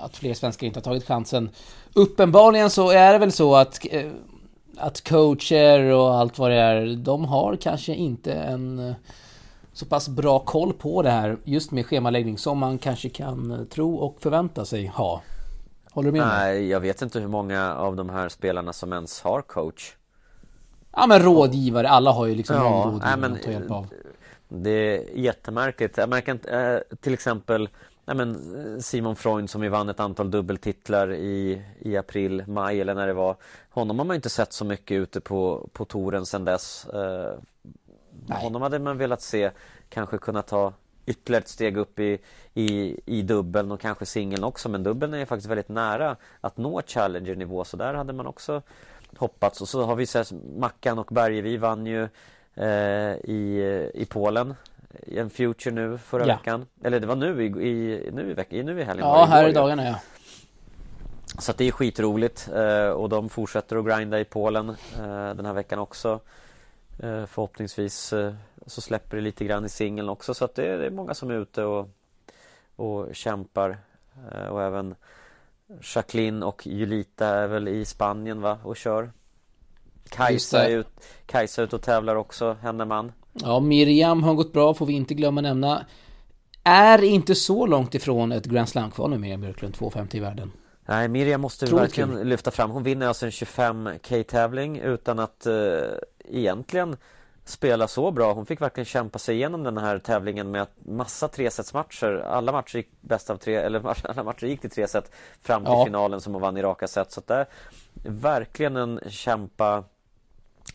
att 0.00 0.16
fler 0.16 0.34
svenskar 0.34 0.66
inte 0.66 0.78
har 0.78 0.84
tagit 0.84 1.06
chansen. 1.06 1.50
Uppenbarligen 1.92 2.70
så 2.70 2.90
är 2.90 3.12
det 3.12 3.18
väl 3.18 3.32
så 3.32 3.56
att 3.56 3.86
eh, 3.90 4.10
att 4.80 5.08
coacher 5.08 5.80
och 5.80 6.14
allt 6.14 6.38
vad 6.38 6.50
det 6.50 6.56
är, 6.56 6.96
de 6.96 7.24
har 7.24 7.56
kanske 7.56 7.94
inte 7.94 8.32
en 8.32 8.78
eh, 8.78 8.94
så 9.72 9.86
pass 9.86 10.08
bra 10.08 10.38
koll 10.38 10.72
på 10.72 11.02
det 11.02 11.10
här 11.10 11.36
just 11.44 11.70
med 11.70 11.86
schemaläggning 11.86 12.38
som 12.38 12.58
man 12.58 12.78
kanske 12.78 13.08
kan 13.08 13.50
eh, 13.50 13.64
tro 13.64 13.96
och 13.96 14.16
förvänta 14.20 14.64
sig 14.64 14.86
ha. 14.86 15.22
Håller 15.90 16.12
du 16.12 16.18
med 16.18 16.28
Nej, 16.28 16.68
jag 16.68 16.80
vet 16.80 17.02
inte 17.02 17.20
hur 17.20 17.28
många 17.28 17.74
av 17.74 17.96
de 17.96 18.10
här 18.10 18.28
spelarna 18.28 18.72
som 18.72 18.92
ens 18.92 19.20
har 19.20 19.42
coach. 19.42 19.94
Ja 20.92 21.06
men 21.06 21.22
rådgivare, 21.22 21.88
alla 21.88 22.10
har 22.10 22.26
ju 22.26 22.34
liksom 22.34 22.56
ja, 22.56 22.62
någon 22.62 22.84
rådgivare 22.84 23.10
nej, 23.10 23.20
men, 23.20 23.32
att 23.32 23.42
ta 23.42 23.50
hjälp 23.50 23.70
av. 23.70 23.86
Det 24.48 24.70
är 24.70 25.18
jättemärkligt. 25.18 25.96
Jag 25.96 26.08
märker 26.08 26.32
inte, 26.32 26.84
till 27.00 27.14
exempel 27.14 27.68
nej 28.08 28.16
men 28.16 28.30
eh, 28.74 28.80
Simon 28.80 29.16
Freund 29.16 29.50
som 29.50 29.62
ju 29.62 29.68
vann 29.68 29.88
ett 29.88 30.00
antal 30.00 30.30
dubbeltitlar 30.30 31.12
i, 31.12 31.62
i 31.78 31.96
april, 31.96 32.44
maj 32.46 32.80
eller 32.80 32.94
när 32.94 33.06
det 33.06 33.12
var. 33.12 33.36
Honom 33.78 33.98
har 33.98 34.06
man 34.06 34.16
inte 34.16 34.30
sett 34.30 34.52
så 34.52 34.64
mycket 34.64 34.94
ute 34.94 35.20
på, 35.20 35.68
på 35.72 35.84
touren 35.84 36.26
sedan 36.26 36.44
dess. 36.44 36.86
Eh, 36.86 37.34
honom 38.28 38.62
hade 38.62 38.78
man 38.78 38.98
velat 38.98 39.22
se 39.22 39.50
kanske 39.88 40.18
kunna 40.18 40.42
ta 40.42 40.72
ytterligare 41.06 41.42
ett 41.42 41.48
steg 41.48 41.76
upp 41.76 41.98
i, 41.98 42.18
i, 42.54 43.00
i 43.06 43.22
dubbeln 43.22 43.72
och 43.72 43.80
kanske 43.80 44.06
singeln 44.06 44.44
också. 44.44 44.68
Men 44.68 44.82
dubbeln 44.82 45.14
är 45.14 45.24
faktiskt 45.24 45.50
väldigt 45.50 45.68
nära 45.68 46.16
att 46.40 46.56
nå 46.56 46.82
Challenger-nivå 46.86 47.64
så 47.64 47.76
där 47.76 47.94
hade 47.94 48.12
man 48.12 48.26
också 48.26 48.62
hoppats. 49.16 49.60
Och 49.60 49.68
så 49.68 49.82
har 49.82 49.96
vi 49.96 50.06
sett 50.06 50.32
Mackan 50.56 50.98
och 50.98 51.08
Bergevi 51.10 51.56
vann 51.56 51.86
ju 51.86 52.08
eh, 52.54 53.12
i, 53.24 53.90
i 53.94 54.06
Polen 54.10 54.54
i 55.06 55.18
en 55.18 55.30
Future 55.30 55.74
nu 55.74 55.98
förra 55.98 56.26
ja. 56.26 56.36
veckan. 56.36 56.66
Eller 56.82 57.00
det 57.00 57.06
var 57.06 57.16
nu 57.16 57.44
i, 57.44 57.46
i, 57.46 58.10
nu 58.12 58.30
i, 58.30 58.34
veckan, 58.34 58.66
nu 58.66 58.80
i 58.80 58.84
helgen. 58.84 59.06
Ja, 59.06 59.24
här 59.24 59.48
i 59.48 59.52
dagarna 59.52 59.84
ja. 59.84 60.00
Så 61.38 61.50
att 61.50 61.58
det 61.58 61.64
är 61.64 61.72
skitroligt 61.72 62.48
eh, 62.54 62.88
och 62.88 63.08
de 63.08 63.28
fortsätter 63.28 63.76
att 63.76 63.86
grinda 63.86 64.20
i 64.20 64.24
Polen 64.24 64.68
eh, 64.68 65.34
den 65.34 65.46
här 65.46 65.52
veckan 65.52 65.78
också. 65.78 66.20
Eh, 66.98 67.26
förhoppningsvis 67.26 68.14
så 68.66 68.80
släpper 68.80 69.16
det 69.16 69.22
lite 69.22 69.44
grann 69.44 69.64
i 69.64 69.68
singeln 69.68 70.08
också 70.08 70.34
så 70.34 70.44
att 70.44 70.54
det 70.54 70.66
är, 70.66 70.90
många 70.90 71.14
som 71.14 71.30
är 71.30 71.34
ute 71.34 71.64
och, 71.64 71.88
och 72.76 73.14
kämpar. 73.14 73.78
Och 74.50 74.62
även 74.62 74.94
Jacqueline 75.94 76.42
och 76.42 76.66
Julita 76.66 77.26
är 77.26 77.46
väl 77.46 77.68
i 77.68 77.84
Spanien 77.84 78.40
va 78.40 78.58
och 78.62 78.76
kör. 78.76 79.12
Kajsa 80.08 80.68
är, 80.68 80.76
ut, 80.76 80.88
Kajsa 81.26 81.62
är 81.62 81.66
ute 81.66 81.76
och 81.76 81.82
tävlar 81.82 82.16
också, 82.16 82.56
henne 82.62 82.84
man. 82.84 83.12
Ja, 83.32 83.60
Miriam 83.60 84.22
har 84.22 84.34
gått 84.34 84.52
bra 84.52 84.74
får 84.74 84.86
vi 84.86 84.92
inte 84.92 85.14
glömma 85.14 85.40
nämna. 85.40 85.86
Är 86.64 87.04
inte 87.04 87.34
så 87.34 87.66
långt 87.66 87.94
ifrån 87.94 88.32
ett 88.32 88.46
Grand 88.46 88.68
Slam-kval 88.68 89.10
nu 89.10 89.18
Miriam 89.18 89.40
Björklund, 89.40 89.74
2.50 89.74 90.16
i 90.16 90.20
världen. 90.20 90.52
Nej, 90.88 91.08
Miriam 91.08 91.40
måste 91.40 91.66
Troligt 91.66 91.82
verkligen 91.82 92.28
lyfta 92.28 92.50
fram. 92.50 92.70
Hon 92.70 92.82
vinner 92.82 93.06
alltså 93.06 93.26
en 93.26 93.32
25K-tävling 93.32 94.78
utan 94.78 95.18
att 95.18 95.46
eh, 95.46 95.54
egentligen 96.24 96.96
spela 97.44 97.88
så 97.88 98.10
bra. 98.10 98.32
Hon 98.32 98.46
fick 98.46 98.60
verkligen 98.60 98.84
kämpa 98.84 99.18
sig 99.18 99.36
igenom 99.36 99.62
den 99.62 99.78
här 99.78 99.98
tävlingen 99.98 100.50
med 100.50 100.66
massa 100.78 101.28
tresetsmatcher. 101.28 102.22
Alla 102.26 102.52
matcher 102.52 102.76
gick 102.76 102.90
bäst 103.00 103.30
av 103.30 103.36
tre, 103.36 103.54
eller 103.54 104.06
alla 104.10 104.22
matcher 104.22 104.46
gick 104.46 104.60
till 104.60 104.70
tre 104.70 104.88
set 104.88 105.10
fram 105.40 105.64
till 105.64 105.72
ja. 105.72 105.84
finalen 105.84 106.20
som 106.20 106.32
hon 106.32 106.42
vann 106.42 106.56
i 106.56 106.62
raka 106.62 106.88
set. 106.88 107.12
Så 107.12 107.20
att 107.20 107.26
det 107.26 107.34
är 107.34 107.46
verkligen 108.04 108.76
en 108.76 109.00
kämpa 109.08 109.84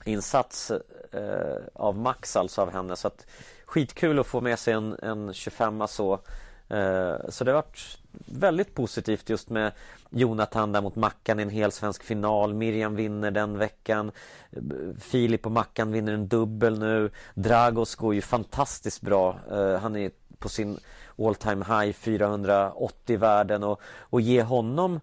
insats 0.06 0.72
eh, 1.12 1.58
av 1.74 1.98
Max 1.98 2.36
alltså 2.36 2.62
av 2.62 2.72
henne. 2.72 2.96
Så 2.96 3.08
att 3.08 3.26
skitkul 3.66 4.20
att 4.20 4.28
få 4.28 4.42
med 4.42 4.60
sig 4.60 4.74
en, 4.74 4.96
en 5.02 5.34
25 5.34 5.88
så. 5.88 6.14
Eh, 6.14 6.20
så 7.30 7.44
det 7.44 7.52
har 7.52 7.54
varit 7.54 7.98
väldigt 8.26 8.76
positivt 8.76 9.30
just 9.30 9.50
med 9.50 9.72
Jonathan 10.10 10.72
där 10.72 10.82
mot 10.82 10.96
Mackan 10.96 11.40
i 11.40 11.44
en 11.44 11.50
hel 11.50 11.72
svensk 11.72 12.04
final. 12.04 12.54
Miriam 12.54 12.96
vinner 12.96 13.32
den 13.32 13.58
veckan. 13.58 14.12
Filip 15.00 15.46
och 15.46 15.52
Mackan 15.52 15.92
vinner 15.92 16.14
en 16.14 16.28
dubbel 16.28 16.80
nu. 16.80 17.12
Dragos 17.34 17.96
går 17.96 18.16
ju 18.16 18.22
fantastiskt 18.22 19.02
bra. 19.02 19.40
Uh, 19.52 19.76
han 19.78 19.96
är 19.96 20.12
på 20.40 20.50
sin 20.50 20.80
all 21.18 21.36
time 21.36 21.66
high 21.66 21.94
480 21.94 23.18
världen 23.18 23.64
och, 23.64 23.82
och 23.86 24.22
ge 24.22 24.42
honom 24.44 25.00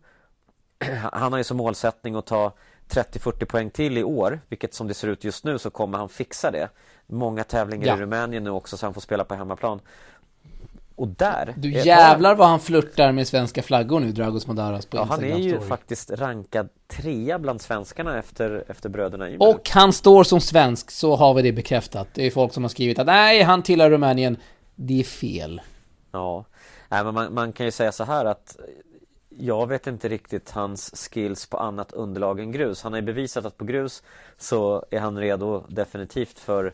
Han 1.12 1.32
har 1.32 1.38
ju 1.38 1.44
som 1.44 1.56
målsättning 1.56 2.14
att 2.14 2.26
ta 2.26 2.52
30-40 2.88 3.44
poäng 3.44 3.70
till 3.70 3.98
i 3.98 4.04
år 4.04 4.40
Vilket 4.48 4.74
som 4.74 4.88
det 4.88 4.94
ser 4.94 5.08
ut 5.08 5.24
just 5.24 5.44
nu 5.44 5.58
så 5.58 5.70
kommer 5.70 5.98
han 5.98 6.08
fixa 6.08 6.50
det 6.50 6.68
Många 7.06 7.44
tävlingar 7.44 7.86
ja. 7.86 7.96
i 7.96 8.00
Rumänien 8.00 8.44
nu 8.44 8.50
också 8.50 8.76
så 8.76 8.86
han 8.86 8.94
får 8.94 9.00
spela 9.00 9.24
på 9.24 9.34
hemmaplan 9.34 9.80
och 11.00 11.08
där 11.08 11.54
Du 11.56 11.70
jävlar 11.70 12.34
vad 12.34 12.48
han 12.48 12.60
flörtar 12.60 13.12
med 13.12 13.28
svenska 13.28 13.62
flaggor 13.62 14.00
nu, 14.00 14.12
Dragos 14.12 14.46
Modaras 14.46 14.86
på 14.86 14.96
Ja, 14.96 15.04
han 15.04 15.24
är 15.24 15.38
ju 15.38 15.60
faktiskt 15.60 16.10
rankad 16.10 16.68
trea 16.88 17.38
bland 17.38 17.60
svenskarna 17.60 18.18
efter, 18.18 18.64
efter 18.68 18.88
bröderna 18.88 19.30
Ymer. 19.30 19.48
Och 19.48 19.70
han 19.70 19.92
står 19.92 20.24
som 20.24 20.40
svensk, 20.40 20.90
så 20.90 21.16
har 21.16 21.34
vi 21.34 21.42
det 21.42 21.52
bekräftat. 21.52 22.08
Det 22.14 22.26
är 22.26 22.30
folk 22.30 22.52
som 22.52 22.64
har 22.64 22.68
skrivit 22.68 22.98
att 22.98 23.06
nej, 23.06 23.42
han 23.42 23.62
tillhör 23.62 23.90
Rumänien. 23.90 24.36
Det 24.74 25.00
är 25.00 25.04
fel. 25.04 25.60
Ja, 26.12 26.44
nej, 26.88 27.04
men 27.04 27.14
man, 27.14 27.34
man 27.34 27.52
kan 27.52 27.66
ju 27.66 27.72
säga 27.72 27.92
så 27.92 28.04
här 28.04 28.24
att 28.24 28.56
jag 29.28 29.66
vet 29.66 29.86
inte 29.86 30.08
riktigt 30.08 30.50
hans 30.50 31.08
skills 31.10 31.46
på 31.46 31.56
annat 31.56 31.92
underlag 31.92 32.40
än 32.40 32.52
grus. 32.52 32.82
Han 32.82 32.92
har 32.92 33.00
ju 33.00 33.06
bevisat 33.06 33.44
att 33.44 33.56
på 33.56 33.64
grus 33.64 34.02
så 34.38 34.84
är 34.90 35.00
han 35.00 35.18
redo 35.18 35.64
definitivt 35.68 36.38
för, 36.38 36.72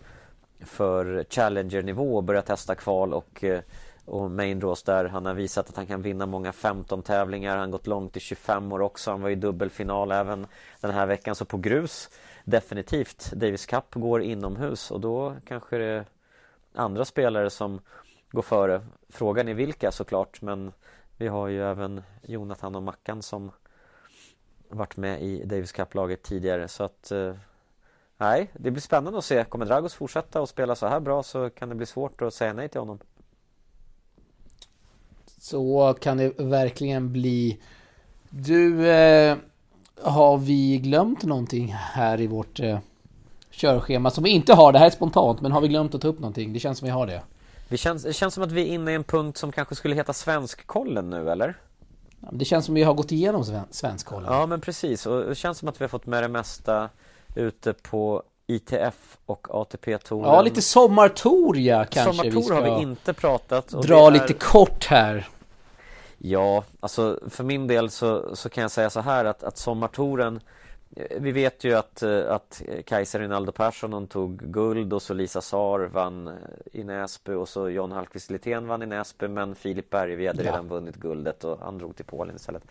för 0.60 1.24
Challenger-nivå 1.30 2.16
och 2.16 2.24
börja 2.24 2.42
testa 2.42 2.74
kval 2.74 3.14
och 3.14 3.44
eh, 3.44 3.60
och 4.06 4.30
main 4.30 4.60
draws 4.60 4.82
där. 4.82 5.04
Han 5.04 5.26
har 5.26 5.34
visat 5.34 5.68
att 5.68 5.76
han 5.76 5.86
kan 5.86 6.02
vinna 6.02 6.26
många 6.26 6.52
15 6.52 7.02
tävlingar. 7.02 7.50
Han 7.50 7.60
har 7.60 7.66
gått 7.66 7.86
långt 7.86 8.16
i 8.16 8.20
25 8.20 8.72
år 8.72 8.80
också. 8.80 9.10
Han 9.10 9.22
var 9.22 9.30
i 9.30 9.34
dubbelfinal 9.34 10.12
även 10.12 10.46
den 10.80 10.90
här 10.90 11.06
veckan. 11.06 11.34
Så 11.34 11.44
på 11.44 11.56
grus 11.56 12.10
definitivt. 12.44 13.32
Davis 13.32 13.66
Cup 13.66 13.94
går 13.94 14.22
inomhus 14.22 14.90
och 14.90 15.00
då 15.00 15.36
kanske 15.46 15.78
det 15.78 15.84
är 15.84 16.04
andra 16.74 17.04
spelare 17.04 17.50
som 17.50 17.80
går 18.30 18.42
före. 18.42 18.86
Frågan 19.08 19.48
är 19.48 19.54
vilka 19.54 19.92
såklart 19.92 20.42
men 20.42 20.72
vi 21.16 21.28
har 21.28 21.48
ju 21.48 21.62
även 21.62 22.02
Jonathan 22.22 22.74
och 22.74 22.82
Mackan 22.82 23.22
som 23.22 23.50
varit 24.68 24.96
med 24.96 25.22
i 25.22 25.44
Davis 25.44 25.72
Cup-laget 25.72 26.22
tidigare 26.22 26.68
så 26.68 26.84
att 26.84 27.10
eh, 27.10 27.34
Nej, 28.18 28.50
det 28.52 28.70
blir 28.70 28.82
spännande 28.82 29.18
att 29.18 29.24
se. 29.24 29.44
Kommer 29.44 29.66
Dragos 29.66 29.94
fortsätta 29.94 30.42
att 30.42 30.48
spela 30.48 30.74
så 30.74 30.86
här 30.86 31.00
bra 31.00 31.22
så 31.22 31.50
kan 31.50 31.68
det 31.68 31.74
bli 31.74 31.86
svårt 31.86 32.22
att 32.22 32.34
säga 32.34 32.52
nej 32.52 32.68
till 32.68 32.80
honom. 32.80 32.98
Så 35.38 35.94
kan 36.00 36.16
det 36.16 36.40
verkligen 36.40 37.12
bli. 37.12 37.58
Du, 38.30 38.90
eh, 38.90 39.36
har 40.02 40.38
vi 40.38 40.78
glömt 40.78 41.24
någonting 41.24 41.72
här 41.72 42.20
i 42.20 42.26
vårt 42.26 42.60
eh, 42.60 42.78
körschema 43.50 44.10
som 44.10 44.24
vi 44.24 44.30
inte 44.30 44.54
har? 44.54 44.72
Det 44.72 44.78
här 44.78 44.86
är 44.86 44.90
spontant, 44.90 45.40
men 45.40 45.52
har 45.52 45.60
vi 45.60 45.68
glömt 45.68 45.94
att 45.94 46.00
ta 46.00 46.08
upp 46.08 46.18
någonting? 46.18 46.52
Det 46.52 46.58
känns 46.58 46.78
som 46.78 46.86
vi 46.86 46.92
har 46.92 47.06
det. 47.06 47.22
Det 47.68 47.76
känns, 47.76 48.02
det 48.02 48.12
känns 48.12 48.34
som 48.34 48.42
att 48.42 48.52
vi 48.52 48.62
är 48.62 48.74
inne 48.74 48.92
i 48.92 48.94
en 48.94 49.04
punkt 49.04 49.38
som 49.38 49.52
kanske 49.52 49.74
skulle 49.74 49.94
heta 49.94 50.12
Svenskkollen 50.12 51.10
nu, 51.10 51.30
eller? 51.30 51.56
Det 52.30 52.44
känns 52.44 52.64
som 52.64 52.74
att 52.74 52.78
vi 52.78 52.82
har 52.82 52.94
gått 52.94 53.12
igenom 53.12 53.64
Svenskkollen. 53.70 54.32
Ja, 54.32 54.46
men 54.46 54.60
precis. 54.60 55.06
Och 55.06 55.24
det 55.28 55.34
känns 55.34 55.58
som 55.58 55.68
att 55.68 55.80
vi 55.80 55.84
har 55.84 55.88
fått 55.88 56.06
med 56.06 56.22
det 56.22 56.28
mesta 56.28 56.88
ute 57.34 57.72
på 57.72 58.22
ITF 58.46 59.18
och 59.26 59.46
ATP-touren. 59.50 60.34
Ja, 60.34 60.42
lite 60.42 60.62
sommartour 60.62 61.56
ja, 61.56 61.84
kanske 61.90 62.12
Sommartour 62.12 62.40
vi 62.40 62.42
ska 62.42 62.54
har 62.54 62.76
vi 62.76 62.82
inte 62.82 63.12
pratat. 63.12 63.68
dra 63.68 64.06
är... 64.06 64.10
lite 64.10 64.32
kort 64.32 64.84
här. 64.84 65.28
Ja, 66.18 66.64
alltså 66.80 67.20
för 67.28 67.44
min 67.44 67.66
del 67.66 67.90
så, 67.90 68.36
så 68.36 68.48
kan 68.48 68.62
jag 68.62 68.70
säga 68.70 68.90
så 68.90 69.00
här 69.00 69.24
att, 69.24 69.42
att 69.42 69.58
sommartouren 69.58 70.40
eh, 70.96 71.20
vi 71.20 71.32
vet 71.32 71.64
ju 71.64 71.74
att, 71.74 72.02
eh, 72.02 72.32
att 72.32 72.62
Kajsa 72.86 73.18
Rinaldo 73.18 73.52
Persson 73.52 74.06
tog 74.06 74.38
guld 74.38 74.92
och 74.92 75.02
så 75.02 75.14
Lisa 75.14 75.40
Sar 75.40 75.80
vann 75.80 76.28
eh, 76.28 76.34
i 76.72 76.84
Näsby 76.84 77.32
och 77.32 77.48
så 77.48 77.68
John 77.68 77.92
Hallqvist 77.92 78.30
Lithén 78.30 78.66
vann 78.66 78.82
i 78.82 78.86
Näsby 78.86 79.28
men 79.28 79.54
Filip 79.54 79.90
Berg 79.90 80.26
hade 80.26 80.42
ja. 80.42 80.50
redan 80.50 80.68
vunnit 80.68 80.96
guldet 80.96 81.44
och 81.44 81.58
han 81.60 81.78
drog 81.78 81.96
till 81.96 82.04
Polen 82.04 82.36
istället. 82.36 82.62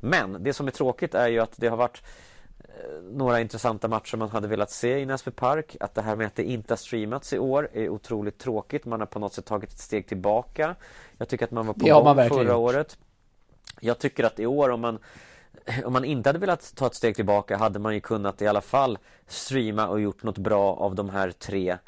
Men 0.00 0.36
det 0.40 0.52
som 0.52 0.66
är 0.66 0.70
tråkigt 0.70 1.14
är 1.14 1.28
ju 1.28 1.40
att 1.40 1.52
det 1.56 1.68
har 1.68 1.76
varit 1.76 2.02
några 3.12 3.40
intressanta 3.40 3.88
matcher 3.88 4.16
man 4.16 4.28
hade 4.28 4.48
velat 4.48 4.70
se 4.70 4.98
i 4.98 5.06
Näsby 5.06 5.30
Park. 5.30 5.76
Att 5.80 5.94
det 5.94 6.02
här 6.02 6.16
med 6.16 6.26
att 6.26 6.34
det 6.34 6.44
inte 6.44 6.72
har 6.72 6.76
streamats 6.76 7.32
i 7.32 7.38
år 7.38 7.68
är 7.72 7.88
otroligt 7.88 8.38
tråkigt. 8.38 8.84
Man 8.84 9.00
har 9.00 9.06
på 9.06 9.18
något 9.18 9.34
sätt 9.34 9.44
tagit 9.44 9.70
ett 9.70 9.78
steg 9.78 10.06
tillbaka. 10.06 10.74
Jag 11.18 11.28
tycker 11.28 11.44
att 11.44 11.50
man 11.50 11.66
var 11.66 11.74
på 11.74 11.86
gång 11.86 12.28
förra 12.28 12.42
gjort. 12.42 12.52
året. 12.52 12.98
Jag 13.80 13.98
tycker 13.98 14.24
att 14.24 14.40
i 14.40 14.46
år 14.46 14.70
om 14.70 14.80
man 14.80 14.98
om 15.84 15.92
man 15.92 16.04
inte 16.04 16.28
hade 16.28 16.38
velat 16.38 16.72
ta 16.76 16.86
ett 16.86 16.94
steg 16.94 17.16
tillbaka 17.16 17.56
hade 17.56 17.78
man 17.78 17.94
ju 17.94 18.00
kunnat 18.00 18.42
i 18.42 18.46
alla 18.46 18.60
fall 18.60 18.98
streama 19.26 19.88
och 19.88 20.00
gjort 20.00 20.22
något 20.22 20.38
bra 20.38 20.74
av 20.74 20.94
de 20.94 21.10
här 21.10 21.30
tre 21.30 21.78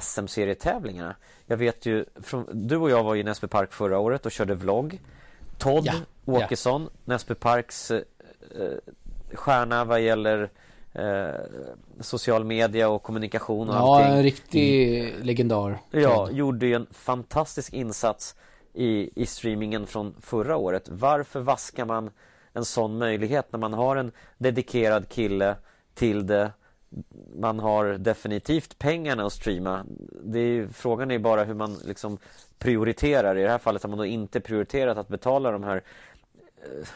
SM-serietävlingarna. 0.00 1.14
Jag 1.46 1.56
vet 1.56 1.86
ju, 1.86 2.04
från, 2.22 2.46
du 2.52 2.76
och 2.76 2.90
jag 2.90 3.04
var 3.04 3.16
i 3.16 3.22
Näsby 3.22 3.46
Park 3.46 3.72
förra 3.72 3.98
året 3.98 4.26
och 4.26 4.32
körde 4.32 4.54
vlogg. 4.54 5.00
Todd 5.58 5.86
ja, 5.86 5.94
Åkesson, 6.24 6.82
ja. 6.82 7.00
Näsby 7.04 7.34
Parks 7.34 7.90
eh, 7.90 8.00
stjärna 9.34 9.84
vad 9.84 10.00
gäller 10.00 10.50
eh, 10.92 11.34
social 12.00 12.44
media 12.44 12.88
och 12.88 13.02
kommunikation 13.02 13.68
och 13.68 13.74
ja, 13.74 13.78
allting. 13.78 14.10
Ja, 14.10 14.16
en 14.16 14.22
riktig 14.22 15.14
legendar. 15.22 15.78
Ja, 15.90 16.30
gjorde 16.30 16.66
ju 16.66 16.74
en 16.74 16.86
fantastisk 16.90 17.72
insats 17.72 18.34
i, 18.74 19.22
i 19.22 19.26
streamingen 19.26 19.86
från 19.86 20.14
förra 20.20 20.56
året. 20.56 20.88
Varför 20.88 21.40
vaskar 21.40 21.84
man 21.84 22.10
en 22.52 22.64
sån 22.64 22.98
möjlighet 22.98 23.52
när 23.52 23.58
man 23.58 23.72
har 23.72 23.96
en 23.96 24.12
dedikerad 24.38 25.08
kille 25.08 25.56
till 25.94 26.26
det 26.26 26.52
man 27.34 27.58
har 27.58 27.86
definitivt 27.86 28.78
pengarna 28.78 29.26
att 29.26 29.32
streama. 29.32 29.84
Det 30.24 30.38
är, 30.38 30.68
frågan 30.68 31.10
är 31.10 31.18
bara 31.18 31.44
hur 31.44 31.54
man 31.54 31.78
liksom 31.84 32.18
prioriterar. 32.58 33.38
I 33.38 33.42
det 33.42 33.50
här 33.50 33.58
fallet 33.58 33.82
har 33.82 33.90
man 33.90 33.98
då 33.98 34.06
inte 34.06 34.40
prioriterat 34.40 34.98
att 34.98 35.08
betala 35.08 35.50
de 35.50 35.64
här 35.64 35.82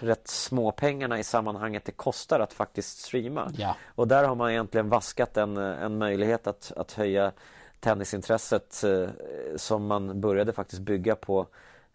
rätt 0.01 0.29
små 0.29 0.73
pengarna 0.73 1.19
i 1.19 1.25
sammanhanget 1.25 1.85
det 1.85 1.93
kostar 1.93 2.41
att 2.41 2.53
faktiskt 2.53 2.99
streama. 2.99 3.51
Ja. 3.57 3.77
Och 3.95 4.09
där 4.09 4.25
har 4.25 4.35
man 4.35 4.51
egentligen 4.51 4.89
vaskat 4.89 5.37
en, 5.37 5.57
en 5.57 5.99
möjlighet 5.99 6.47
att, 6.47 6.73
att 6.77 6.93
höja 6.93 7.33
tennisintresset 7.81 8.85
eh, 8.85 9.09
som 9.57 9.87
man 9.87 10.21
började 10.21 10.53
faktiskt 10.53 10.83
bygga 10.83 11.17
på 11.17 11.47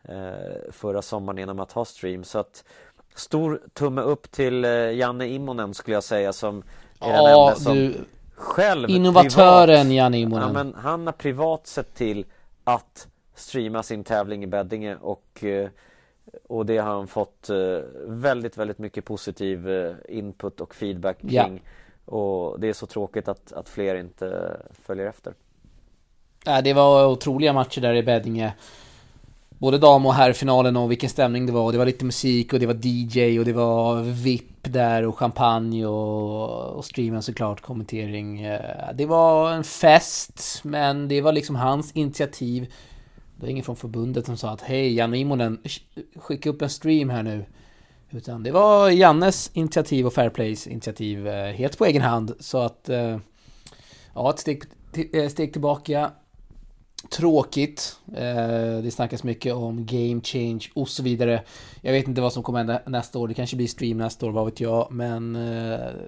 eh, 0.04 0.72
förra 0.72 1.02
sommaren 1.02 1.38
genom 1.38 1.60
att 1.60 1.72
ha 1.72 1.86
stream. 1.86 2.24
Så 2.24 2.40
att 2.40 2.64
stor 3.16 3.62
tumme 3.74 4.02
upp 4.02 4.32
till 4.32 4.66
eh, 4.66 4.72
Janne 4.72 5.28
Immonen 5.28 5.74
skulle 5.74 5.96
jag 5.96 6.04
säga 6.04 6.34
som 6.34 6.64
är 7.00 7.08
den 7.08 7.16
Ja, 7.16 7.50
enda 7.50 7.56
som 7.56 7.76
du, 7.76 8.06
själv 8.36 8.90
innovatören 8.90 9.68
privat, 9.68 9.94
Janne 9.96 10.18
ja, 10.18 10.24
Immonen. 10.24 10.54
men 10.54 10.74
Han 10.74 11.06
har 11.06 11.14
privat 11.14 11.68
sett 11.68 11.96
till 11.96 12.26
att 12.64 13.08
streama 13.36 13.84
sin 13.84 14.04
tävling 14.04 14.44
i 14.44 14.48
Beddinge 14.48 14.96
och 14.96 15.44
eh, 15.44 15.70
och 16.48 16.66
det 16.66 16.78
har 16.78 16.90
han 16.94 17.08
fått 17.08 17.50
eh, 17.50 17.58
väldigt, 18.08 18.58
väldigt 18.58 18.80
mycket 18.80 19.06
positiv 19.06 19.70
eh, 19.70 19.94
input 20.10 20.62
och 20.62 20.76
feedback 20.76 21.18
Ja. 21.22 21.44
kring. 21.46 21.62
Och 22.06 22.60
det 22.60 22.70
är 22.70 22.74
så 22.74 22.86
tråkigt 22.86 23.28
att, 23.28 23.54
att 23.54 23.70
fler 23.70 23.96
inte 23.96 24.58
följer 24.86 25.06
efter. 25.08 25.34
Ja, 26.46 26.62
det 26.62 26.74
var 26.74 27.08
otroliga 27.08 27.54
matcher 27.54 27.82
där 27.82 27.94
i 27.94 28.04
Beddinge. 28.04 28.54
Både 29.50 29.78
dam 29.78 30.06
och 30.06 30.14
herrfinalen 30.14 30.78
och 30.78 30.92
vilken 30.92 31.10
stämning 31.10 31.46
det 31.46 31.52
var. 31.52 31.72
Det 31.72 31.78
var 31.78 31.86
lite 31.86 32.06
musik 32.06 32.54
och 32.54 32.60
det 32.60 32.66
var 32.66 32.78
DJ 32.82 33.40
och 33.40 33.46
det 33.46 33.54
var 33.54 34.02
VIP 34.02 34.64
där 34.64 35.06
och 35.08 35.18
champagne 35.18 35.86
och, 35.86 36.70
och 36.78 36.86
streamen 36.86 37.22
såklart, 37.24 37.62
kommentering. 37.62 38.42
Eh, 38.42 38.94
Det 38.96 39.06
var 39.06 39.52
en 39.52 39.64
fest, 39.64 40.62
men 40.64 41.08
det 41.08 41.22
var 41.22 41.32
liksom 41.32 41.56
hans 41.56 41.92
initiativ. 41.92 42.74
Det 43.40 43.46
var 43.46 43.50
ingen 43.50 43.64
från 43.64 43.76
förbundet 43.76 44.26
som 44.26 44.38
sa 44.38 44.50
att 44.50 44.62
hej 44.62 44.94
Janne 44.94 45.18
Immonen, 45.18 45.60
skicka 46.16 46.50
upp 46.50 46.62
en 46.62 46.70
stream 46.70 47.10
här 47.10 47.24
nu. 47.24 47.46
Utan 48.10 48.44
det 48.44 48.52
var 48.52 48.90
Jannes 48.90 49.52
initiativ 49.54 50.06
och 50.06 50.14
Fairplays 50.14 50.68
initiativ 50.68 51.28
eh, 51.28 51.54
helt 51.54 51.78
på 51.78 51.86
egen 51.86 52.02
hand. 52.02 52.34
Så 52.40 52.58
att, 52.58 52.90
eh, 52.90 53.18
ja, 54.14 54.30
ett 54.30 54.40
steg, 54.40 54.64
eh, 55.14 55.30
steg 55.30 55.52
tillbaka. 55.52 56.12
Tråkigt. 57.12 58.00
Det 58.84 58.94
snackas 58.94 59.24
mycket 59.24 59.54
om 59.54 59.86
game 59.86 60.22
change 60.24 60.66
och 60.74 60.90
så 60.90 61.04
vidare. 61.04 61.44
Jag 61.82 61.94
vet 61.94 62.08
inte 62.08 62.22
vad 62.22 62.34
som 62.34 62.44
kommer 62.44 62.60
hända 62.60 62.82
nästa 62.86 63.20
år. 63.20 63.28
Det 63.28 63.34
kanske 63.34 63.56
blir 63.56 63.68
stream 63.68 63.98
nästa 63.98 64.26
år, 64.26 64.32
vad 64.32 64.46
vet 64.46 64.60
jag. 64.60 64.88
Men 64.92 65.34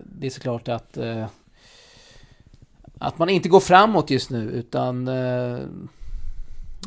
det 0.06 0.26
är 0.26 0.30
såklart 0.30 0.68
att 0.68 0.98
att 3.00 3.20
man 3.20 3.30
inte 3.30 3.50
går 3.50 3.60
framåt 3.60 4.10
just 4.10 4.30
nu 4.30 4.50
utan 4.50 5.10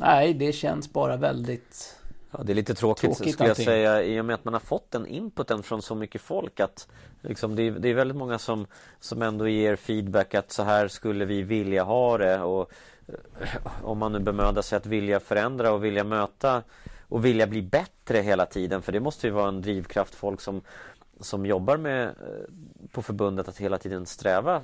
nej, 0.01 0.35
det 0.35 0.53
känns 0.53 0.93
bara 0.93 1.17
väldigt 1.17 1.97
Ja, 2.39 2.43
det 2.45 2.53
är 2.53 2.55
lite 2.55 2.75
tråkigt, 2.75 3.17
Tråkigt 3.17 3.33
skulle 3.33 3.49
jag 3.49 3.57
säga 3.57 4.03
i 4.03 4.21
och 4.21 4.25
med 4.25 4.35
att 4.35 4.45
man 4.45 4.55
har 4.55 4.61
fått 4.61 4.91
den 4.91 5.07
inputen 5.07 5.63
från 5.63 5.83
så 5.83 5.95
mycket 5.95 6.21
folk 6.21 6.61
att 6.61 6.89
liksom, 7.21 7.57
det, 7.57 7.63
är, 7.63 7.71
det 7.71 7.89
är 7.89 7.95
väldigt 7.95 8.17
många 8.17 8.39
som, 8.39 8.67
som 9.01 9.23
ändå 9.23 9.49
ger 9.49 9.77
feedback 9.77 10.35
att 10.35 10.53
så 10.53 10.63
här 10.63 10.89
skulle 10.89 11.25
vi 11.25 11.43
vilja 11.43 11.83
ha 11.85 12.19
det 12.19 12.41
och 12.41 12.73
eh, 13.07 13.67
om 13.83 13.99
man 13.99 14.13
nu 14.13 14.19
bemödar 14.19 14.63
sig 14.63 14.77
att 14.77 14.87
vilja 14.87 15.21
förändra 15.21 15.73
och 15.73 15.85
vilja 15.85 16.05
möta 16.05 16.63
och 17.09 17.25
vilja 17.25 17.47
bli 17.47 17.63
bättre 17.63 18.19
hela 18.19 18.47
tiden 18.47 18.83
för 18.83 18.93
det 18.93 19.01
måste 19.01 19.27
ju 19.27 19.33
vara 19.33 19.49
en 19.49 19.61
drivkraft 19.61 20.15
folk 20.15 20.41
som, 20.41 20.61
som 21.21 21.47
jobbar 21.47 21.77
med 21.77 22.05
eh, 22.07 22.13
på 22.93 23.03
förbundet 23.03 23.49
att 23.49 23.59
hela 23.59 23.79
tiden 23.79 24.07
sträva 24.07 24.63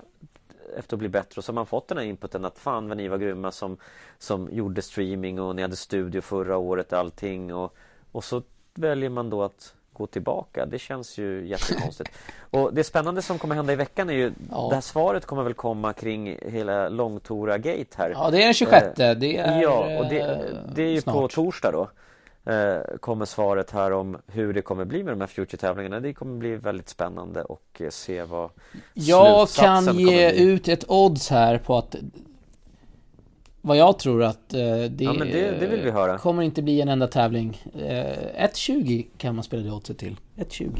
efter 0.78 0.96
att 0.96 0.98
bli 0.98 1.08
bättre 1.08 1.38
och 1.38 1.44
så 1.44 1.52
har 1.52 1.54
man 1.54 1.66
fått 1.66 1.88
den 1.88 1.98
här 1.98 2.04
inputen 2.04 2.44
att 2.44 2.58
fan 2.58 2.88
vad 2.88 2.96
ni 2.96 3.08
var 3.08 3.18
grymma 3.18 3.52
som, 3.52 3.76
som 4.18 4.48
gjorde 4.52 4.82
streaming 4.82 5.40
och 5.40 5.56
ni 5.56 5.62
hade 5.62 5.76
studio 5.76 6.20
förra 6.20 6.56
året 6.56 6.92
och 6.92 6.98
allting 6.98 7.54
och, 7.54 7.74
och 8.12 8.24
så 8.24 8.42
väljer 8.74 9.10
man 9.10 9.30
då 9.30 9.42
att 9.42 9.74
gå 9.92 10.06
tillbaka. 10.06 10.66
Det 10.66 10.78
känns 10.78 11.18
ju 11.18 11.46
jättekonstigt. 11.46 12.10
och 12.50 12.74
det 12.74 12.84
spännande 12.84 13.22
som 13.22 13.38
kommer 13.38 13.54
hända 13.54 13.72
i 13.72 13.76
veckan 13.76 14.10
är 14.10 14.14
ju 14.14 14.32
Ja. 14.50 14.66
det 14.68 14.74
här 14.74 14.80
svaret 14.80 15.26
kommer 15.26 15.42
väl 15.42 15.54
komma 15.54 15.92
kring 15.92 16.38
hela 16.42 16.88
Långtora 16.88 17.58
Gate 17.58 17.96
här. 17.96 18.10
Ja, 18.10 18.30
det 18.30 18.38
är 18.38 18.44
den 18.44 18.54
26. 18.54 18.86
Det 18.96 19.04
är 19.04 19.48
Eh, 19.48 19.60
Ja, 19.62 19.98
och 19.98 20.08
det, 20.08 20.20
eh, 20.20 20.38
det 20.74 20.82
är 20.82 20.88
ju 20.90 21.02
på 21.02 21.10
snart. 21.10 21.30
torsdag 21.34 21.70
då 21.72 21.88
eh, 22.44 22.96
Kommer 23.00 23.24
svaret 23.24 23.70
här 23.70 23.90
om 23.92 24.16
hur 24.26 24.52
det 24.52 24.62
kommer 24.62 24.84
bli 24.84 25.02
med 25.04 25.12
de 25.12 25.20
här 25.20 25.28
Future-tävlingarna 25.28 26.00
Det 26.00 26.12
kommer 26.14 26.38
bli 26.38 26.56
väldigt 26.56 26.88
spännande 26.88 27.42
och 27.44 27.80
eh, 27.80 27.88
se 27.90 28.22
vad 28.22 28.50
Jag 28.94 29.48
kan 29.48 29.98
ge 29.98 30.30
bli. 30.30 30.40
ut 30.42 30.68
ett 30.68 30.84
odds 30.88 31.30
här 31.30 31.58
på 31.58 31.78
att 31.78 31.96
vad 33.62 33.76
jag 33.76 33.98
tror 33.98 34.22
att 34.22 34.54
eh, 34.54 34.60
det, 34.60 35.04
Ja, 35.04 35.12
det- 35.12 35.60
det 36.12 36.18
kommer 36.20 36.42
inte 36.42 36.62
bli 36.62 36.80
en 36.80 36.88
enda 36.88 37.06
tävling. 37.06 37.62
Eh, 37.74 38.46
1.20 38.46 39.06
kan 39.18 39.34
man 39.34 39.44
spela 39.44 39.62
det 39.62 39.70
oddset 39.72 39.98
till. 39.98 40.16
1.20. 40.36 40.70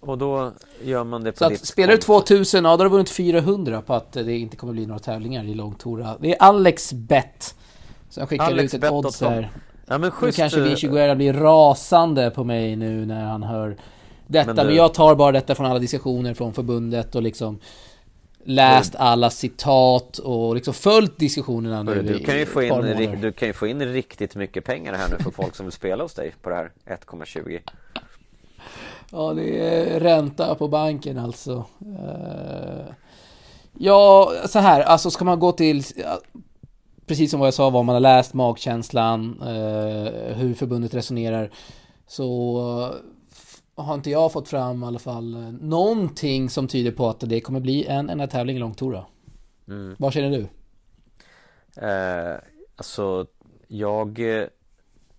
Och 0.00 0.18
då 0.18 0.52
gör 0.82 1.04
man 1.04 1.24
det 1.24 1.32
på 1.32 1.38
Så 1.38 1.48
ditt 1.48 1.60
att 1.60 1.66
spelar 1.66 1.92
du 1.92 1.98
konto. 1.98 2.26
2000, 2.26 2.64
ja 2.64 2.70
då 2.76 2.76
har 2.76 2.84
du 2.84 2.90
vunnit 2.90 3.10
400 3.10 3.82
på 3.82 3.94
att 3.94 4.12
det 4.12 4.38
inte 4.38 4.56
kommer 4.56 4.72
bli 4.72 4.86
några 4.86 4.98
tävlingar 4.98 5.44
i 5.44 5.54
Långtora. 5.54 6.16
Det 6.20 6.32
är 6.34 6.42
Alex 6.42 6.92
Bet. 6.92 7.54
Så 8.10 8.20
jag 8.20 8.28
skickar 8.28 8.44
Alex 8.44 8.74
ut 8.74 8.84
ett 8.84 8.90
odds 8.92 9.20
här. 9.20 9.50
Ja 9.86 9.98
men 9.98 10.00
Nu 10.00 10.10
schysst 10.10 10.38
kanske 10.38 10.58
eh, 10.60 10.64
Vinci 10.64 10.86
Guerra 10.86 11.14
blir 11.14 11.32
rasande 11.32 12.30
på 12.30 12.44
mig 12.44 12.76
nu 12.76 13.06
när 13.06 13.24
han 13.24 13.42
hör 13.42 13.76
detta. 14.26 14.46
Men 14.46 14.56
Men, 14.56 14.66
du- 14.66 14.74
jag 14.74 14.94
tar 14.94 15.14
bara 15.14 15.32
detta 15.32 15.54
från 15.54 15.66
alla 15.66 15.78
diskussioner 15.78 16.34
från 16.34 16.52
förbundet 16.54 17.14
och 17.14 17.22
liksom 17.22 17.58
läst 18.44 18.94
alla 18.96 19.30
citat 19.30 20.18
och 20.18 20.54
liksom 20.54 20.74
följt 20.74 21.18
diskussionerna 21.18 21.82
nu 21.82 22.02
du, 22.02 22.18
kan 22.18 22.38
ju 22.38 22.46
få 22.46 22.62
in, 22.62 23.20
du 23.20 23.32
kan 23.32 23.48
ju 23.48 23.54
få 23.54 23.66
in 23.66 23.82
riktigt 23.92 24.34
mycket 24.34 24.64
pengar 24.64 24.94
här 24.94 25.08
nu 25.08 25.24
för 25.24 25.30
folk 25.30 25.54
som 25.56 25.66
vill 25.66 25.72
spela 25.72 26.02
hos 26.04 26.14
dig 26.14 26.34
på 26.42 26.48
det 26.50 26.56
här 26.56 26.70
1,20 26.86 27.60
Ja, 29.12 29.32
det 29.34 29.58
är 29.68 30.00
ränta 30.00 30.54
på 30.54 30.68
banken 30.68 31.18
alltså. 31.18 31.64
Eh, 31.80 32.92
Ja, 33.78 34.32
så 34.48 34.58
här, 34.58 34.80
alltså 34.80 35.10
ska 35.10 35.24
man 35.24 35.38
gå 35.40 35.52
till 35.52 35.84
Precis 37.06 37.30
som 37.30 37.40
vad 37.40 37.46
jag 37.46 37.54
sa, 37.54 37.70
vad 37.70 37.84
man 37.84 37.94
har 37.94 38.00
läst, 38.00 38.34
magkänslan, 38.34 39.40
eh, 39.42 40.34
hur 40.36 40.54
förbundet 40.54 40.94
resonerar 40.94 41.50
Så 42.06 42.94
har 43.74 43.94
inte 43.94 44.10
jag 44.10 44.32
fått 44.32 44.48
fram 44.48 44.82
i 44.82 44.86
alla 44.86 44.98
fall 44.98 45.34
eh, 45.34 45.40
någonting 45.60 46.50
som 46.50 46.68
tyder 46.68 46.92
på 46.92 47.08
att 47.08 47.20
det 47.20 47.40
kommer 47.40 47.60
bli 47.60 47.86
en 47.86 48.10
enda 48.10 48.26
tävling 48.26 48.56
i 48.56 48.58
Långtora. 48.58 49.04
mm. 49.68 49.96
Vad 49.98 50.12
känner 50.12 50.30
du? 50.30 50.48
eh, 51.86 52.36
Alltså 52.76 53.26
jag 53.68 54.18
eh, 54.18 54.24
Jag 54.26 54.48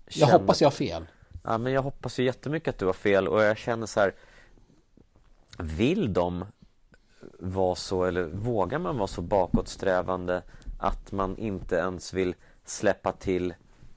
känner- 0.09 0.31
hoppas 0.33 0.61
jag 0.61 0.65
har 0.65 0.71
fel. 0.71 1.05
Ja 1.43 1.57
men 1.57 1.73
jag 1.73 1.81
hoppas 1.81 2.19
ju 2.19 2.23
jättemycket 2.23 2.69
att 2.73 2.79
du 2.79 2.85
har 2.85 2.93
fel 2.93 3.27
och 3.27 3.43
jag 3.43 3.57
känner 3.57 3.85
så 3.85 3.99
här 3.99 4.13
Vill 5.59 6.13
de 6.13 6.45
vara 7.39 7.75
så 7.75 8.03
eller 8.03 8.23
vågar 8.23 8.79
man 8.79 8.97
vara 8.97 9.07
så 9.07 9.21
bakåtsträvande 9.21 10.41
att 10.77 11.11
man 11.11 11.37
inte 11.37 11.75
ens 11.75 12.13
vill 12.13 12.35
släppa 12.65 13.11
till 13.11 13.53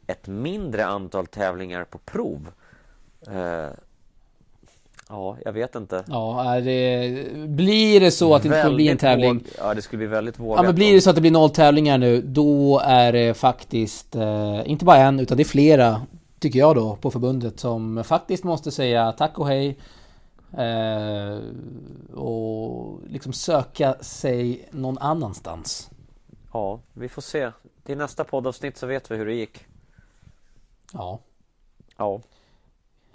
ett 0.06 0.26
mindre 0.28 0.86
antal 0.86 1.26
tävlingar 1.26 1.84
på 1.84 1.98
prov? 1.98 2.48
Eh, 3.26 3.68
ja, 5.08 5.36
jag 5.44 5.52
vet 5.52 5.74
inte. 5.74 6.04
Ja, 6.08 6.60
det, 6.64 7.26
blir 7.48 8.00
det 8.00 8.10
så 8.10 8.34
att 8.34 8.42
det 8.42 8.48
inte 8.48 8.62
kommer 8.62 8.74
bli 8.76 8.88
en 8.88 8.96
tävling 8.98 9.34
våg- 9.34 9.42
Ja, 9.58 9.74
det 9.74 9.82
skulle 9.82 9.98
bli 9.98 10.06
väldigt 10.06 10.38
vågat. 10.38 10.56
Ja 10.58 10.62
men 10.62 10.74
blir 10.74 10.94
det 10.94 11.00
så 11.00 11.10
att 11.10 11.16
det 11.16 11.22
blir 11.22 11.30
noll 11.30 11.50
tävlingar 11.50 11.98
nu, 11.98 12.22
då 12.22 12.80
är 12.84 13.12
det 13.12 13.34
faktiskt 13.34 14.16
eh, 14.16 14.60
inte 14.70 14.84
bara 14.84 14.96
en, 14.96 15.20
utan 15.20 15.36
det 15.36 15.42
är 15.42 15.44
flera, 15.44 16.02
tycker 16.38 16.58
jag 16.58 16.76
då, 16.76 16.96
på 16.96 17.10
förbundet 17.10 17.60
som 17.60 18.04
faktiskt 18.04 18.44
måste 18.44 18.70
säga 18.70 19.12
tack 19.12 19.38
och 19.38 19.48
hej. 19.48 19.78
Eh, 20.58 21.38
och 22.18 23.00
liksom 23.08 23.32
söka 23.32 23.94
sig 24.00 24.68
någon 24.70 24.98
annanstans. 24.98 25.90
Ja, 26.52 26.80
vi 26.92 27.08
får 27.08 27.22
se. 27.22 27.50
Till 27.84 27.98
nästa 27.98 28.24
poddavsnitt 28.24 28.76
så 28.76 28.86
vet 28.86 29.10
vi 29.10 29.16
hur 29.16 29.26
det 29.26 29.34
gick. 29.34 29.66
Ja. 30.92 31.18
Ja, 31.96 32.20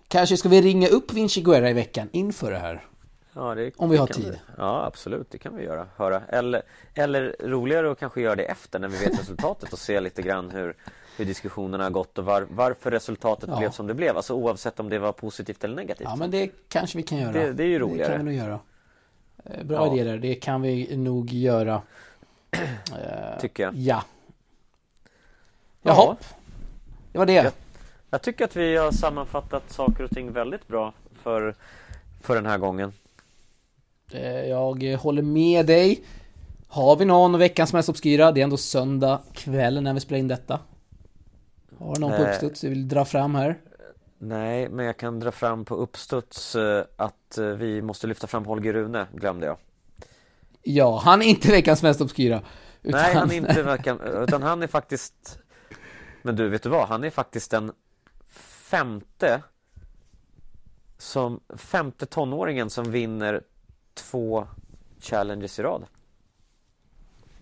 Kanske 0.07 0.37
ska 0.37 0.49
vi 0.49 0.61
ringa 0.61 0.87
upp 0.87 1.13
Vinci 1.13 1.41
Guerra 1.41 1.69
i 1.69 1.73
veckan 1.73 2.09
inför 2.11 2.51
det 2.51 2.57
här? 2.57 2.85
Ja, 3.33 3.55
det, 3.55 3.71
Om 3.77 3.89
vi 3.89 3.95
det 3.95 3.99
har 4.01 4.07
tid. 4.07 4.39
Ja, 4.57 4.85
absolut. 4.85 5.31
Det 5.31 5.37
kan 5.37 5.55
vi 5.55 5.63
göra. 5.63 5.87
Höra. 5.95 6.21
Eller, 6.29 6.61
eller 6.93 7.35
roligare 7.43 7.91
att 7.91 7.99
kanske 7.99 8.21
göra 8.21 8.35
det 8.35 8.43
efter 8.43 8.79
när 8.79 8.87
vi 8.87 8.97
vet 8.97 9.19
resultatet 9.19 9.73
och 9.73 9.79
se 9.79 9.99
lite 9.99 10.21
grann 10.21 10.49
hur, 10.51 10.75
hur 11.17 11.25
diskussionerna 11.25 11.83
har 11.83 11.91
gått 11.91 12.17
och 12.17 12.25
var, 12.25 12.47
varför 12.49 12.91
resultatet 12.91 13.49
Ja. 13.49 13.57
blev 13.59 13.71
som 13.71 13.87
det 13.87 13.93
blev. 13.93 14.17
Alltså 14.17 14.33
oavsett 14.33 14.79
om 14.79 14.89
det 14.89 14.99
var 14.99 15.11
positivt 15.11 15.63
eller 15.63 15.75
negativt. 15.75 16.07
Ja 16.09 16.15
men 16.15 16.31
det 16.31 16.51
kanske 16.69 16.97
vi 16.97 17.03
kan 17.03 17.17
göra. 17.17 17.31
Det- 17.31 17.53
det 17.53 17.63
är 17.63 17.67
ju 17.67 17.79
Det 17.79 17.85
roligare. 17.85 18.17
kan 18.17 18.25
vi 18.25 18.35
nog 18.37 18.43
göra. 18.45 18.59
Eh, 19.45 19.63
Bra 19.63 19.87
Ja. 19.87 19.93
idé 19.95 20.03
där, 20.03 20.17
det 20.17 20.35
kan 20.35 20.61
vi 20.61 20.97
nog 20.97 21.33
göra. 21.33 21.81
Eh, 22.91 23.39
Tycker 23.41 23.63
jag. 23.63 23.73
Ja. 23.75 24.03
Ja. 25.81 26.05
Jaha. 26.07 26.15
Det 27.11 27.17
var 27.17 27.25
det. 27.25 27.33
Ja. 27.33 27.51
Jag 28.09 28.21
tycker 28.21 28.45
att 28.45 28.55
vi 28.55 28.77
har 28.77 28.91
sammanfattat 28.91 29.71
saker 29.71 30.03
och 30.03 30.09
ting 30.09 30.31
väldigt 30.31 30.67
bra 30.67 30.93
för, 31.23 31.55
för 32.21 32.35
den 32.35 32.45
här 32.45 32.57
gången. 32.57 32.91
Eh, 34.11 34.45
Jag 34.45 34.97
håller 34.97 35.21
med 35.21 35.65
dig. 35.65 36.03
Har 36.67 36.95
vi 36.95 37.05
någon 37.05 37.39
veckans 37.39 37.73
mest 37.73 37.89
obskyra? 37.89 38.31
Det 38.31 38.39
är 38.41 38.43
ändå 38.43 38.57
söndag 38.57 39.21
kväll 39.33 39.81
när 39.83 39.93
vi 39.93 39.99
spelar 39.99 40.19
in 40.19 40.27
detta. 40.27 40.59
Har 41.79 41.95
du 41.95 42.01
någon 42.01 42.11
på 42.17 42.23
Eh. 42.23 42.29
uppstuds 42.29 42.61
du 42.61 42.69
vill 42.69 42.87
dra 42.87 43.05
fram 43.05 43.35
här? 43.35 43.57
Nej, 44.17 44.69
men 44.69 44.85
jag 44.85 44.97
kan 44.97 45.19
dra 45.19 45.31
fram 45.31 45.65
på 45.65 45.75
uppstuds 45.75 46.55
att 46.95 47.37
vi 47.57 47.81
måste 47.81 48.07
lyfta 48.07 48.27
fram 48.27 48.45
Holger 48.45 48.73
Rune, 48.73 49.07
glömde 49.13 49.45
jag. 49.45 49.57
Ja, 50.67 51.01
han 51.03 51.21
är 51.21 51.25
inte 51.25 51.51
veckans 51.51 51.83
mest 51.83 52.01
obskyra. 52.01 52.41
Utan... 52.81 53.01
Nej, 53.01 53.15
han 53.15 53.31
är 53.31 53.35
inte 53.35 53.63
varken, 53.73 54.01
utan 54.01 54.43
han 54.43 54.63
är 54.63 54.67
faktiskt 54.67 55.39
Men 56.21 56.35
du, 56.35 56.49
vet 56.49 56.63
du 56.63 56.69
vad? 56.69 56.87
Han 56.87 57.03
är 57.03 57.09
faktiskt 57.09 57.51
den 57.51 57.71
femte 58.69 59.41
som 60.97 61.39
femte 61.57 62.05
tonåringen 62.05 62.69
som 62.69 62.91
vinner 62.91 63.41
två 63.93 64.47
challenges 64.99 65.59
i 65.59 65.63
rad. 65.63 65.85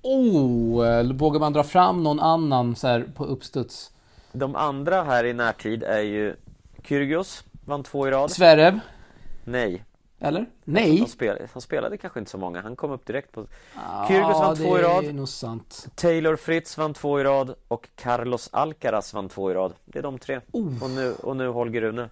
Oh, 0.01 0.87
eh, 0.87 1.13
vågar 1.13 1.39
man 1.39 1.53
dra 1.53 1.63
fram 1.63 2.03
någon 2.03 2.19
annan 2.19 2.75
så 2.75 2.87
här 2.87 3.05
på 3.15 3.25
uppstuds? 3.25 3.91
De 4.31 4.55
andra 4.55 5.03
här 5.03 5.23
i 5.23 5.33
närtid 5.33 5.83
är 5.83 6.01
ju 6.01 6.35
Kyrgios, 6.83 7.43
vann 7.65 7.83
två 7.83 8.07
i 8.07 8.11
rad. 8.11 8.31
Zverev? 8.31 8.79
Nej. 9.43 9.83
Eller? 10.23 10.45
Nej? 10.63 10.99
Han 10.99 11.07
spelade, 11.07 11.47
han 11.53 11.61
spelade 11.61 11.97
kanske 11.97 12.19
inte 12.19 12.31
så 12.31 12.37
många, 12.37 12.61
han 12.61 12.75
kom 12.75 12.91
upp 12.91 13.05
direkt 13.05 13.31
på... 13.31 13.47
Kyrgios 14.07 14.39
vann 14.39 14.55
två 14.55 14.79
i 14.79 14.81
rad. 14.81 15.15
nog 15.15 15.29
sant. 15.29 15.87
Taylor 15.95 16.35
Fritz 16.35 16.77
vann 16.77 16.93
två 16.93 17.19
i 17.19 17.23
rad 17.23 17.55
och 17.67 17.89
Carlos 17.95 18.49
Alcaraz 18.51 19.13
vann 19.13 19.29
två 19.29 19.51
i 19.51 19.53
rad. 19.53 19.73
Det 19.85 19.99
är 19.99 20.03
de 20.03 20.19
tre. 20.19 20.41
Oh. 20.51 20.83
Och, 20.83 20.89
nu, 20.89 21.13
och 21.13 21.37
nu 21.37 21.47
Holger 21.47 21.81
Rune. 21.81 22.09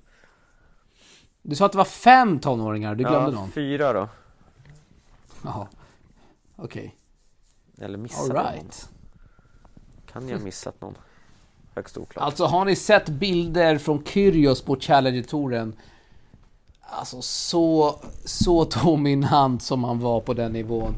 Du 1.41 1.55
sa 1.55 1.66
att 1.66 1.72
det 1.72 1.78
var 1.78 1.86
fem 1.86 2.39
tonåringar, 2.39 2.95
du 2.95 3.03
glömde 3.03 3.32
ja, 3.32 3.39
någon? 3.39 3.51
fyra 3.51 3.93
då. 3.93 4.09
Jaha. 5.43 5.68
Okej. 6.55 6.95
Eller 7.78 7.97
missade 7.97 8.28
jag 8.28 8.36
någon? 8.36 8.45
Alright. 8.45 8.89
Kan 10.12 10.30
jag 10.30 10.38
ha 10.38 10.45
missat 10.45 10.82
någon? 10.82 10.97
Högst 11.76 11.97
oklart. 11.97 12.24
Alltså 12.24 12.45
har 12.45 12.66
ni 12.66 12.76
sett 12.76 13.09
bilder 13.09 13.78
från 13.78 14.05
Kyrgios 14.05 14.62
på 14.62 14.76
Challenger-touren? 14.76 15.76
Alltså 16.92 17.22
så, 17.22 17.96
så 18.26 18.64
dominant 18.84 19.64
som 19.64 19.84
han 19.84 20.00
var 20.00 20.20
på 20.22 20.34
den 20.34 20.52
nivån. 20.54 20.96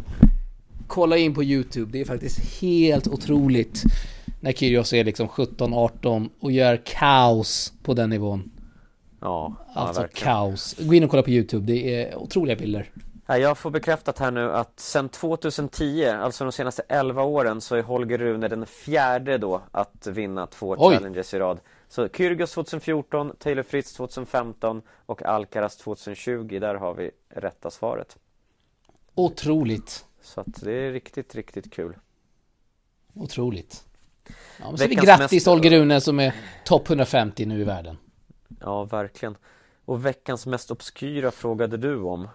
Kolla 0.88 1.18
in 1.18 1.34
på 1.36 1.44
YouTube, 1.44 1.92
det 1.92 2.02
är 2.02 2.06
faktiskt 2.06 2.62
helt 2.62 3.08
otroligt. 3.08 3.84
När 4.40 4.52
Kyrgios 4.52 4.94
är 4.94 5.04
liksom 5.04 5.28
17-18 5.28 6.30
och 6.40 6.52
gör 6.52 6.82
kaos 6.86 7.74
på 7.84 7.94
den 7.94 8.10
nivån. 8.10 8.52
Ja, 9.22 9.56
ja 9.76 9.82
Alltså 9.82 10.02
verkligen. 10.02 10.34
kaos. 10.34 10.76
Gå 10.80 10.94
in 10.94 11.04
och 11.04 11.10
kolla 11.10 11.24
på 11.24 11.30
YouTube, 11.30 11.66
det 11.74 12.04
är 12.04 12.16
otroliga 12.18 12.56
bilder. 12.56 12.90
Ja, 13.28 13.38
Jag 13.38 13.58
får 13.58 13.70
bekräftat 13.72 14.20
här 14.20 14.32
nu 14.32 14.52
att 14.52 14.80
sedan 14.80 15.10
2010, 15.10 16.06
alltså 16.06 16.44
de 16.44 16.52
senaste 16.52 16.84
11 16.90 17.24
åren, 17.24 17.62
så 17.62 17.76
är 17.76 17.82
Holger 17.84 18.18
Rune 18.18 18.48
den 18.48 18.66
fjärde 18.66 19.38
då 19.38 19.62
att 19.72 20.08
vinna 20.08 20.48
två 20.48 20.76
Oj. 20.80 20.94
challenges 20.96 21.34
i 21.34 21.40
rad. 21.40 21.60
Så 21.94 22.10
Kyrgios 22.10 22.52
2014, 22.52 23.36
Taylor 23.40 23.64
Fritz 23.64 23.94
2015 23.94 24.82
och 25.06 25.24
Alcaraz 25.24 25.78
2020, 25.78 26.60
där 26.60 26.76
har 26.76 26.94
vi 26.94 27.12
rätta 27.30 27.72
svaret. 27.72 28.18
Otroligt. 29.16 30.06
Så 30.22 30.42
att 30.42 30.62
det 30.62 30.74
är 30.74 30.92
riktigt, 30.92 31.36
riktigt 31.36 31.74
kul. 31.74 31.98
Otroligt. 33.14 33.86
Ja, 34.28 34.34
men 34.70 34.78
så 34.78 34.88
Veckans 34.88 35.06
grattis 35.06 35.32
mest- 35.32 35.48
Holger 35.48 35.72
Rune 35.72 36.02
som 36.02 36.20
är 36.20 36.36
topp 36.66 36.90
150 36.90 37.46
nu 37.46 37.62
i 37.62 37.64
världen. 37.64 37.98
Ja, 38.60 38.84
verkligen. 38.84 39.38
Och 39.86 40.06
veckans 40.06 40.46
mest 40.46 40.72
obskyra 40.72 41.32
frågade 41.32 41.78
du 41.78 42.02
om. 42.02 42.28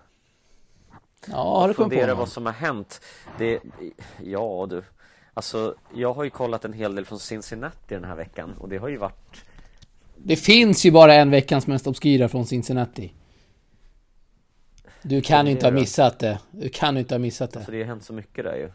Ja, 1.26 1.61
har 1.61 1.68
du 1.68 1.74
kommit 1.74 2.00
på 2.00 2.06
någon? 2.06 2.18
vad 2.18 2.28
som 2.28 2.46
har 2.46 2.52
hänt. 2.52 3.00
Det, 3.38 3.61
ja 4.22 4.66
du. 4.70 4.82
Alltså, 5.34 5.74
jag 5.94 6.14
har 6.14 6.24
ju 6.24 6.30
kollat 6.30 6.64
en 6.64 6.72
hel 6.72 6.94
del 6.94 7.04
från 7.04 7.18
Cincinnati 7.18 7.94
den 7.94 8.04
här 8.04 8.16
veckan 8.16 8.54
och 8.59 8.68
det 8.68 8.76
har 8.76 8.88
ju 8.88 8.96
varit 8.96 9.44
Det 10.24 10.36
finns 10.36 10.86
ju 10.86 10.90
bara 10.90 11.14
en 11.14 11.30
veckans 11.30 11.66
mest 11.66 11.86
obskyra 11.86 12.28
från 12.28 12.46
Cincinnati. 12.46 13.12
Du 15.02 15.20
kan 15.20 15.46
ju 15.46 15.52
inte 15.52 15.66
ha 15.66 15.70
missat 15.72 16.18
det. 16.18 16.38
Du 16.50 16.68
kan 16.68 16.94
ju 16.94 17.00
inte 17.00 17.14
ha 17.14 17.18
missat 17.18 17.52
det. 17.52 17.64
Så 17.64 17.70
det 17.70 17.78
har 17.78 17.84
hänt 17.86 18.04
så 18.04 18.12
mycket 18.12 18.44
där 18.44 18.56
ju. 18.56 18.70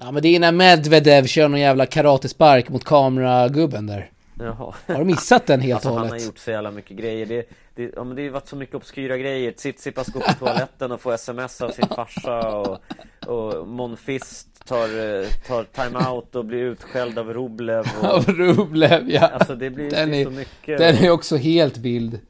Ja 0.00 0.12
men 0.12 0.22
det 0.22 0.28
är 0.36 0.40
när 0.40 0.52
Medvedev 0.52 1.26
kör 1.26 1.48
någon 1.48 1.60
jävla 1.60 1.86
karatespark 1.86 2.68
mot 2.68 2.84
kameragubben 2.84 3.86
där. 3.86 4.10
Jaha. 4.38 4.74
Har 4.86 4.98
du 4.98 5.04
missat 5.04 5.46
den 5.46 5.60
helt 5.60 5.74
Alltså 5.74 5.88
och 5.88 5.94
han 5.94 6.04
har 6.04 6.08
hållet? 6.08 6.26
gjort 6.26 6.38
så 6.38 6.50
jävla 6.50 6.70
mycket 6.70 6.96
grejer. 6.96 7.26
Det, 7.26 7.48
det, 7.74 7.90
ja, 7.96 8.04
men 8.04 8.16
det 8.16 8.22
har 8.22 8.30
varit 8.30 8.48
så 8.48 8.56
mycket 8.56 8.74
obskyra 8.74 9.16
grejer. 9.18 9.52
Tsitsipas 9.52 10.06
går 10.08 10.20
på 10.20 10.32
toaletten 10.38 10.92
och 10.92 11.00
får 11.00 11.12
sms 11.14 11.60
av 11.62 11.70
sin 11.70 11.88
farsa 11.88 12.56
och, 12.58 12.78
och 13.26 13.68
Monfist 13.68 14.48
tar, 14.66 14.84
eh, 15.22 15.28
tar 15.46 15.64
time-out 15.64 16.34
och 16.34 16.44
blir 16.44 16.58
utskälld 16.62 17.18
av 17.18 17.32
Rublev. 17.34 17.84
Och, 18.00 18.04
Av 18.04 18.24
Rublev 18.24 19.10
ja. 19.10 19.26
alltså 19.26 19.54
det 19.54 19.70
blir 19.70 19.90
Den 19.90 20.14
är 20.14 20.24
så 20.24 20.30
mycket. 20.30 20.78
den 20.78 20.94
är 20.96 21.10
också 21.10 21.36
helt 21.36 21.76
bild. 21.78 22.20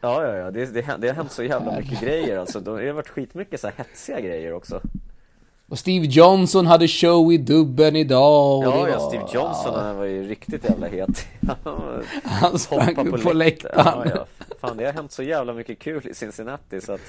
Ja, 0.00 0.24
ja, 0.26 0.36
ja. 0.36 0.50
Det, 0.50 0.66
det, 0.66 0.96
det 0.98 1.08
har 1.08 1.14
hänt 1.14 1.32
så 1.32 1.42
jävla 1.42 1.76
mycket 1.80 2.00
grejer 2.00 2.38
alltså. 2.38 2.60
Det 2.60 2.70
har 2.70 2.92
varit 2.92 3.08
skitmycket 3.08 3.60
så 3.60 3.66
här 3.66 3.74
hetsiga 3.76 4.20
grejer 4.20 4.52
också. 4.52 4.80
Och 5.68 5.78
Steve 5.78 6.06
Johnson 6.06 6.66
hade 6.66 6.88
show 6.88 7.32
i 7.32 7.38
dubben 7.38 7.96
idag. 7.96 8.64
Ja, 8.64 8.84
det 8.84 8.90
ja, 8.90 8.98
var- 8.98 9.08
Steve 9.08 9.24
Johnson 9.34 9.74
han 9.74 9.96
var 9.96 10.04
ju 10.04 10.28
riktigt 10.28 10.64
jävla 10.64 10.86
het. 10.88 11.26
Han 12.24 12.58
sprang 12.58 13.08
upp 13.08 13.22
på 13.22 13.32
läktaren. 13.32 13.38
läktaren. 13.38 14.08
Ja, 14.14 14.24
ja. 14.50 14.54
Fan, 14.60 14.76
det 14.76 14.84
har 14.84 14.92
hänt 14.92 15.12
så 15.12 15.22
jävla 15.22 15.52
mycket 15.52 15.78
kul 15.78 16.08
i 16.08 16.14
Cincinnati 16.14 16.80
så 16.80 16.92
att 16.92 17.00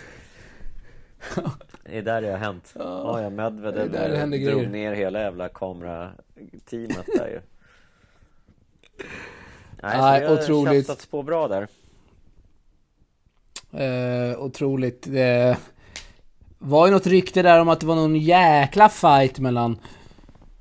Det 1.84 1.98
är 1.98 2.02
där 2.02 2.22
det 2.22 2.32
har 2.32 2.38
hänt. 2.38 2.74
Ja, 2.80 3.22
ja, 3.22 3.30
Medvedev 3.30 3.92
Det 3.92 3.98
är 3.98 4.10
där 4.10 4.28
det 4.28 4.38
drog 4.38 4.56
grejer. 4.58 4.70
ner 4.70 4.94
hela 4.94 5.20
jävla 5.22 5.50
kamerateamet 5.50 7.06
där 7.18 7.28
ju. 7.28 7.42
Nej, 9.82 9.98
Nej, 9.98 10.20
så 10.20 10.26
det 10.26 10.28
har 10.28 10.44
otroligt. 10.44 11.12
på 11.12 11.24
bra 11.24 11.48
där. 11.48 11.68
Eh, 13.72 14.40
otroligt. 14.40 15.02
Det 15.12 15.58
var 16.58 16.88
ju 16.88 16.92
något 16.94 17.08
rykte 17.08 17.42
där 17.42 17.62
om 17.62 17.70
att 17.70 17.80
det 17.80 17.86
var 17.86 17.96
någon 17.96 18.16
jäkla 18.16 18.90
fight 18.90 19.40
mellan 19.40 19.80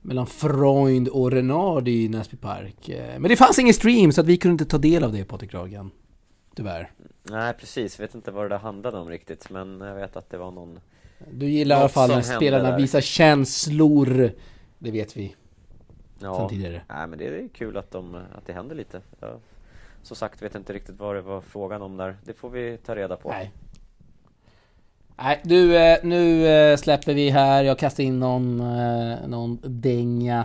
mellan 0.02 0.26
Freund 0.26 1.08
och 1.08 1.30
Renard 1.32 1.88
i 1.88 2.08
Näsby 2.08 2.36
Park. 2.36 2.88
Eh, 2.88 3.18
Men 3.18 3.28
det 3.28 3.36
fanns 3.36 3.58
ingen 3.58 3.74
stream 3.74 4.12
så 4.12 4.20
att 4.20 4.26
vi 4.26 4.36
kunde 4.36 4.52
inte 4.52 4.64
ta 4.64 4.78
del 4.78 5.04
av 5.04 5.12
det 5.12 5.24
Patrik 5.24 5.54
Ragen. 5.54 5.90
Tyvärr. 6.58 6.90
Nej, 7.22 7.54
precis. 7.54 8.00
Vet 8.00 8.14
inte 8.14 8.30
vad 8.30 8.50
det 8.50 8.56
handlade 8.56 8.98
om 8.98 9.08
riktigt, 9.08 9.50
men 9.50 9.80
jag 9.80 9.94
vet 9.94 10.16
att 10.16 10.30
det 10.30 10.38
var 10.38 10.50
någon 10.50 10.80
Du 11.30 11.46
gillar 11.46 11.76
i 11.76 11.80
alla 11.80 11.88
fall 11.88 12.08
när 12.10 12.22
spelarna 12.22 12.70
där. 12.70 12.76
visar 12.76 13.00
känslor. 13.00 14.30
Det 14.78 14.90
vet 14.90 15.16
vi 15.16 15.36
Ja, 16.20 16.36
sen 16.38 16.48
tidigare. 16.48 16.82
nej, 16.88 17.06
men 17.06 17.18
det 17.18 17.26
är 17.26 17.48
kul 17.54 17.76
att, 17.76 17.90
de, 17.90 18.14
att 18.14 18.46
det 18.46 18.52
händer 18.52 18.74
lite. 18.76 19.00
Jag, 19.20 19.40
som 20.02 20.16
sagt, 20.16 20.42
vet 20.42 20.54
inte 20.54 20.72
riktigt 20.72 20.98
vad 20.98 21.14
det 21.16 21.20
var 21.20 21.40
frågan 21.40 21.82
om 21.82 21.96
där. 21.96 22.16
Det 22.24 22.32
får 22.34 22.50
vi 22.50 22.76
ta 22.86 22.94
reda 22.96 23.16
på. 23.16 23.28
Nej. 23.30 23.50
Nej, 25.16 25.40
du, 25.44 25.76
eh, 25.76 25.98
nu 26.02 26.46
eh, 26.46 26.76
släpper 26.76 27.14
vi 27.14 27.30
här. 27.30 27.64
Jag 27.64 27.78
kastar 27.78 28.02
in 28.04 28.18
någon, 28.18 28.60
eh, 28.60 29.28
någon 29.28 29.58
dänga. 29.62 30.44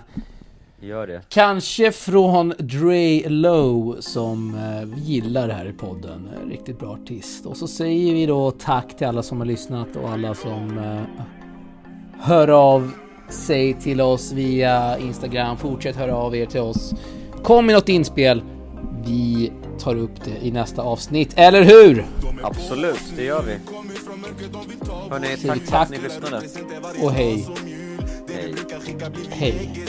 Gör 0.84 1.08
det. 1.08 1.22
Kanske 1.30 1.92
från 1.92 2.54
Dre 2.60 3.30
Low 3.30 3.98
som 4.00 4.56
eh, 4.56 4.88
vi 4.96 5.02
gillar 5.02 5.50
här 5.50 5.66
i 5.66 5.74
podden. 5.74 6.30
Eh, 6.36 6.50
Riktigt 6.50 6.80
bra 6.80 6.90
artist. 6.94 7.46
Och 7.46 7.58
så 7.58 7.68
säger 7.68 8.14
vi 8.14 8.26
då 8.26 8.52
tack 8.52 8.98
till 8.98 9.08
alla 9.08 9.24
som 9.24 9.38
har 9.40 9.46
lyssnat 9.46 9.88
och 10.04 10.10
alla 10.10 10.36
som 10.36 10.78
eh, 10.78 11.26
hör 12.20 12.48
av 12.48 12.92
sig 13.30 13.74
till 13.74 14.02
oss 14.02 14.32
via 14.32 14.98
Instagram. 14.98 15.58
Fortsätt 15.58 15.96
höra 15.96 16.16
av 16.16 16.36
er 16.36 16.46
till 16.46 16.62
oss. 16.62 16.94
Kom 17.44 17.66
med 17.66 17.76
något 17.76 17.90
inspel. 17.90 18.44
Vi 19.06 19.52
tar 19.80 19.96
upp 19.96 20.24
det 20.26 20.48
i 20.48 20.52
nästa 20.52 20.82
avsnitt, 20.82 21.34
eller 21.36 21.64
hur? 21.64 22.06
Absolut, 22.44 23.14
det 23.16 23.24
gör 23.24 23.44
vi. 23.44 23.58
Hörni, 25.10 25.28
tack 25.28 25.38
vi 25.38 25.38
för 25.38 25.54
att 25.54 25.68
tack. 25.68 25.90
ni 25.90 25.98
lyssnade. 25.98 26.42
Och 27.04 27.12
hej. 27.12 27.48
Hej. 28.30 28.56
Hej 29.30 29.84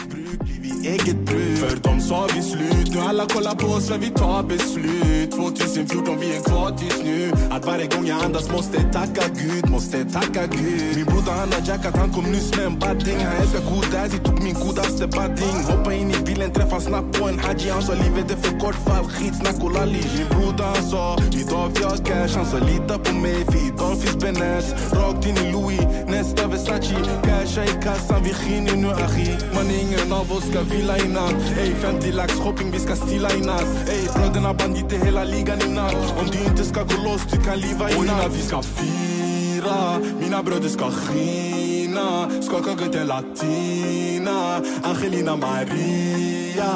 eget 0.87 1.17
bruk. 1.27 1.59
För 1.59 1.77
dem 1.77 2.01
sa 2.01 2.27
vi 2.35 2.43
slut, 2.43 2.95
nu 2.95 3.01
alla 3.01 3.27
kollar 3.27 3.55
på 3.55 3.67
oss 3.67 3.89
för 3.89 3.99
vi 3.99 4.11
tar 4.11 4.43
beslut. 4.43 5.31
2014 5.31 6.19
vi 6.21 6.37
är 6.37 6.41
kvar 6.41 6.71
tills 6.79 7.03
nu. 7.05 7.33
Att 7.51 7.65
varje 7.67 7.87
gång 7.87 8.07
jag 8.07 8.25
andas 8.25 8.51
måste 8.51 8.83
tacka 8.93 9.23
Gud, 9.41 9.71
måste 9.71 10.05
tacka 10.05 10.47
Gud. 10.47 10.97
Min 10.97 11.05
broder 11.05 11.33
han 11.33 11.53
har 11.53 11.63
jackat, 11.69 11.97
han 11.97 12.13
kom 12.13 12.25
nyss 12.25 12.57
med 12.57 12.67
en 12.67 12.79
badding 12.79 13.19
Han 13.25 13.37
älskar 13.43 13.63
godazzi, 13.71 14.19
tog 14.19 14.43
min 14.43 14.55
godaste 14.55 15.07
badding 15.07 15.57
Hoppa 15.69 15.95
in 15.95 16.11
i 16.11 16.19
bilen, 16.27 16.51
träffa 16.53 16.81
snabbt 16.81 17.19
på 17.19 17.29
en 17.29 17.39
haji. 17.39 17.71
Han 17.71 17.83
sa 17.83 17.93
livet 17.95 18.31
är 18.31 18.37
för 18.37 18.59
kort 18.59 18.75
för 18.75 18.93
all 18.99 19.05
skitsnack 19.05 19.65
och 19.65 19.73
lalli. 19.73 20.05
Min 20.19 20.29
broder 20.35 20.65
han 20.65 20.85
sa, 20.91 21.17
idag 21.33 21.71
vi 21.75 21.85
har 21.85 21.97
cash. 21.97 22.37
Han 22.37 22.47
sa 22.47 22.59
lita 22.59 22.99
på 22.99 23.15
mig, 23.15 23.45
för 23.45 23.67
idag 23.69 23.95
finns 24.01 24.17
Benäs. 24.17 24.67
Rakt 24.93 25.27
in 25.27 25.37
i 25.37 25.53
Louis, 25.53 25.81
nästa 26.09 26.47
Versace. 26.49 26.95
Casha 27.25 27.65
i 27.65 27.75
kassan, 27.83 28.23
vi 28.25 28.33
skiner 28.35 28.77
nu 28.77 28.89
achi. 28.89 29.31
Man 29.55 29.67
ingen 29.81 30.13
av 30.13 30.33
oss 30.33 30.45
ska 30.51 30.61
vila 30.75 30.97
i 30.99 31.09
natt. 31.09 31.59
Ey 31.59 31.75
50 31.75 32.13
lax 32.13 32.33
shopping, 32.33 32.71
vi 32.71 32.79
ska 32.79 32.97
stila 32.97 33.31
i 33.35 33.41
natt. 33.41 33.89
Ey 33.89 34.09
bröderna 34.15 34.55
banditer 34.55 34.99
hela 34.99 35.25
ligan 35.25 35.61
i 35.63 35.69
natt. 35.69 36.15
Om 36.21 36.27
du 36.33 36.39
inte 36.39 36.65
ska 36.65 36.83
gå 36.83 36.97
loss, 37.05 37.23
du 37.33 37.37
kan 37.43 37.59
liva 37.59 37.91
i 37.91 38.01
natt. 38.07 38.33
vi 38.33 38.43
ska 38.43 38.63
fira, 38.63 39.99
mina 40.21 40.43
bröder 40.43 40.69
ska 40.69 40.91
skina. 40.91 42.31
Skaka 42.43 42.71
gött 42.71 43.07
latina, 43.07 44.61
Angelina 44.83 45.37
Maria. 45.37 46.73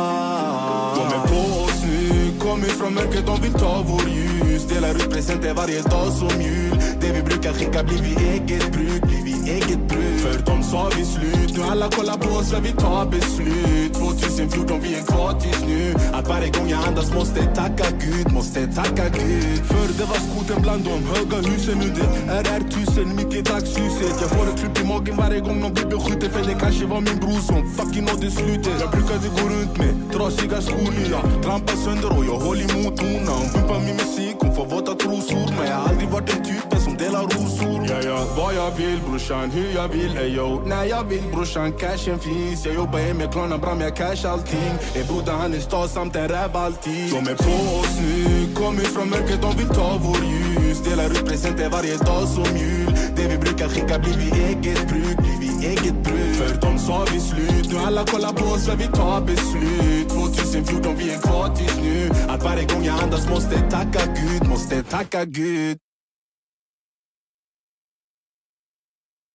De 0.97 1.05
är 1.17 1.23
på 1.33 1.63
oss 1.65 1.83
nu, 1.87 2.39
kom 2.39 2.63
ut 2.63 2.71
från 2.81 2.95
mörkret, 2.95 3.27
de 3.27 3.43
vill 3.43 3.53
ta 3.53 3.85
vår 3.89 4.09
ljus 4.09 4.58
Delar 4.79 4.95
ut 4.95 5.11
presenter 5.11 5.55
varje 5.55 5.83
dag 5.83 6.13
som 6.13 6.41
jul. 6.41 6.79
Det 7.01 7.13
vi 7.13 7.23
brukar 7.23 7.53
skicka 7.53 7.83
blir 7.83 8.03
vi 8.03 8.15
eget 8.29 8.73
bruk, 8.73 9.03
blir 9.03 9.25
vi 9.25 9.51
eget 9.51 9.89
bruk. 9.89 10.19
För 10.23 10.39
dom 10.47 10.63
sa 10.63 10.91
vi 10.97 11.05
slut, 11.05 11.57
nu 11.57 11.63
alla 11.63 11.89
kollar 11.91 12.19
på 12.19 12.31
oss 12.39 12.51
för 12.51 12.61
vi 12.61 12.73
tar 12.73 13.07
beslut. 13.07 13.95
2014 13.95 14.81
vi 14.83 14.95
är 14.95 15.03
kvar 15.03 15.33
tills 15.41 15.63
nu. 15.67 15.95
Att 16.13 16.29
varje 16.29 16.51
gång 16.51 16.69
jag 16.69 16.81
andas 16.89 17.15
måste 17.15 17.41
tacka 17.55 17.87
Gud, 18.05 18.33
måste 18.33 18.67
tacka 18.67 19.09
Gud. 19.09 19.61
Förr 19.71 19.91
det 19.99 20.07
var 20.13 20.21
skoten 20.27 20.63
bland 20.63 20.85
de 20.85 20.97
höga 21.13 21.39
husen, 21.49 21.79
nu 21.79 21.89
det 21.99 22.33
är 22.33 22.45
R1000 22.61 23.15
mitt 23.17 23.35
i 23.35 23.43
dagsljuset. 23.43 24.15
Jag 24.23 24.31
får 24.31 24.47
ett 24.51 24.59
klipp 24.61 24.85
i 24.85 24.85
magen 24.87 25.17
varje 25.17 25.41
gång 25.41 25.61
någon 25.61 25.75
blir 25.75 25.87
beskjuten 25.87 26.31
För 26.31 26.43
det 26.49 26.57
kanske 26.61 26.87
var 26.87 27.01
min 27.01 27.19
bror 27.23 27.41
som 27.51 27.61
fucking 27.77 28.05
nådde 28.05 28.31
slutet. 28.31 28.77
Jag 28.81 28.91
brukade 28.91 29.27
gå 29.39 29.45
runt 29.55 29.79
med 29.79 29.93
trasiga 30.13 30.61
skor, 30.63 30.95
jag 31.11 31.43
trampar 31.45 31.77
sönder 31.85 32.11
och 32.19 32.25
jag 32.31 32.39
håller 32.47 32.67
emot 32.75 33.01
hona 33.01 33.33
Hon 33.41 33.49
pumpar 33.55 33.81
min 33.87 33.97
musik, 34.03 34.28
får 34.59 34.67
våta 34.67 34.95
trosor 34.95 35.55
Men 35.57 35.67
jag 35.71 35.77
har 35.77 35.89
aldrig 35.89 36.09
varit 36.09 36.27
den 36.27 36.45
typen 36.45 36.81
som 36.81 36.97
delar 36.97 37.23
rosor. 37.23 37.87
Ja, 37.89 37.99
ja, 38.05 38.19
vad 38.37 38.55
jag 38.55 38.71
vill 38.71 39.01
brorsan, 39.09 39.51
hur 39.51 39.71
jag 39.75 39.89
vill, 39.89 40.17
eyo 40.19 40.63
När 40.67 40.85
jag 40.85 41.05
vill 41.05 41.23
brorsan, 41.33 41.73
cashen 41.73 42.19
finns. 42.19 42.67
Jag 42.67 42.75
jobbar 42.75 42.99
hem 42.99 43.17
med 43.17 43.33
klanen, 43.33 43.61
bram, 43.61 43.81
jag 43.81 43.97
cash 43.97 44.27
allting. 44.33 44.73
En 44.95 45.07
broder 45.07 45.33
han 45.33 45.55
är 45.55 45.59
stad 45.59 45.91
samt 45.91 46.17
en 46.17 46.29
räv 46.29 46.57
alltid. 46.57 47.11
De 47.11 47.19
är 47.33 47.37
på 47.47 47.79
oss 47.81 47.99
nu, 48.01 48.55
kommer 48.55 48.85
från 48.95 49.11
mörkret, 49.11 49.43
de 49.43 49.57
vill 49.57 49.69
ta 49.69 50.01
vår 50.05 50.21
ljus. 50.33 50.79
Delar 50.85 51.11
ut 51.11 51.27
presenter 51.27 51.69
varje 51.71 51.97
dag 51.97 52.29
som 52.29 52.57
jul. 52.57 52.97
Det 53.17 53.29
vi 53.29 53.39
brukar 53.39 53.69
skicka 53.69 53.99
blir 53.99 54.17
vi 54.23 54.29
eget 54.43 54.89
bruk, 54.89 55.17
blir 55.17 55.39
vi 55.41 55.67
eget 55.67 56.05
bruk 56.05 56.18
för 56.39 56.61
de 56.61 56.79
sa 56.79 57.05
vi 57.13 57.21
slut, 57.21 57.73
nu 57.73 57.79
alla 57.79 58.05
kollar 58.05 58.33
på 58.33 58.45
oss 58.45 58.67
för 58.67 58.77
vi 58.77 58.87
tar 58.87 59.21
beslut. 59.21 60.09
2014 60.09 60.97
vi 60.99 61.11
är 61.11 61.19
kvar 61.19 61.55
tills 61.55 61.77
nu. 61.83 62.11
Att 62.29 62.45
varje 62.45 62.65
gång 62.65 62.85
jag 62.85 63.03
andas 63.03 63.29
måste 63.29 63.71
tacka 63.71 64.01
Gud, 64.07 64.49
måste 64.49 64.83
tacka 64.83 65.25
Gud. 65.25 65.79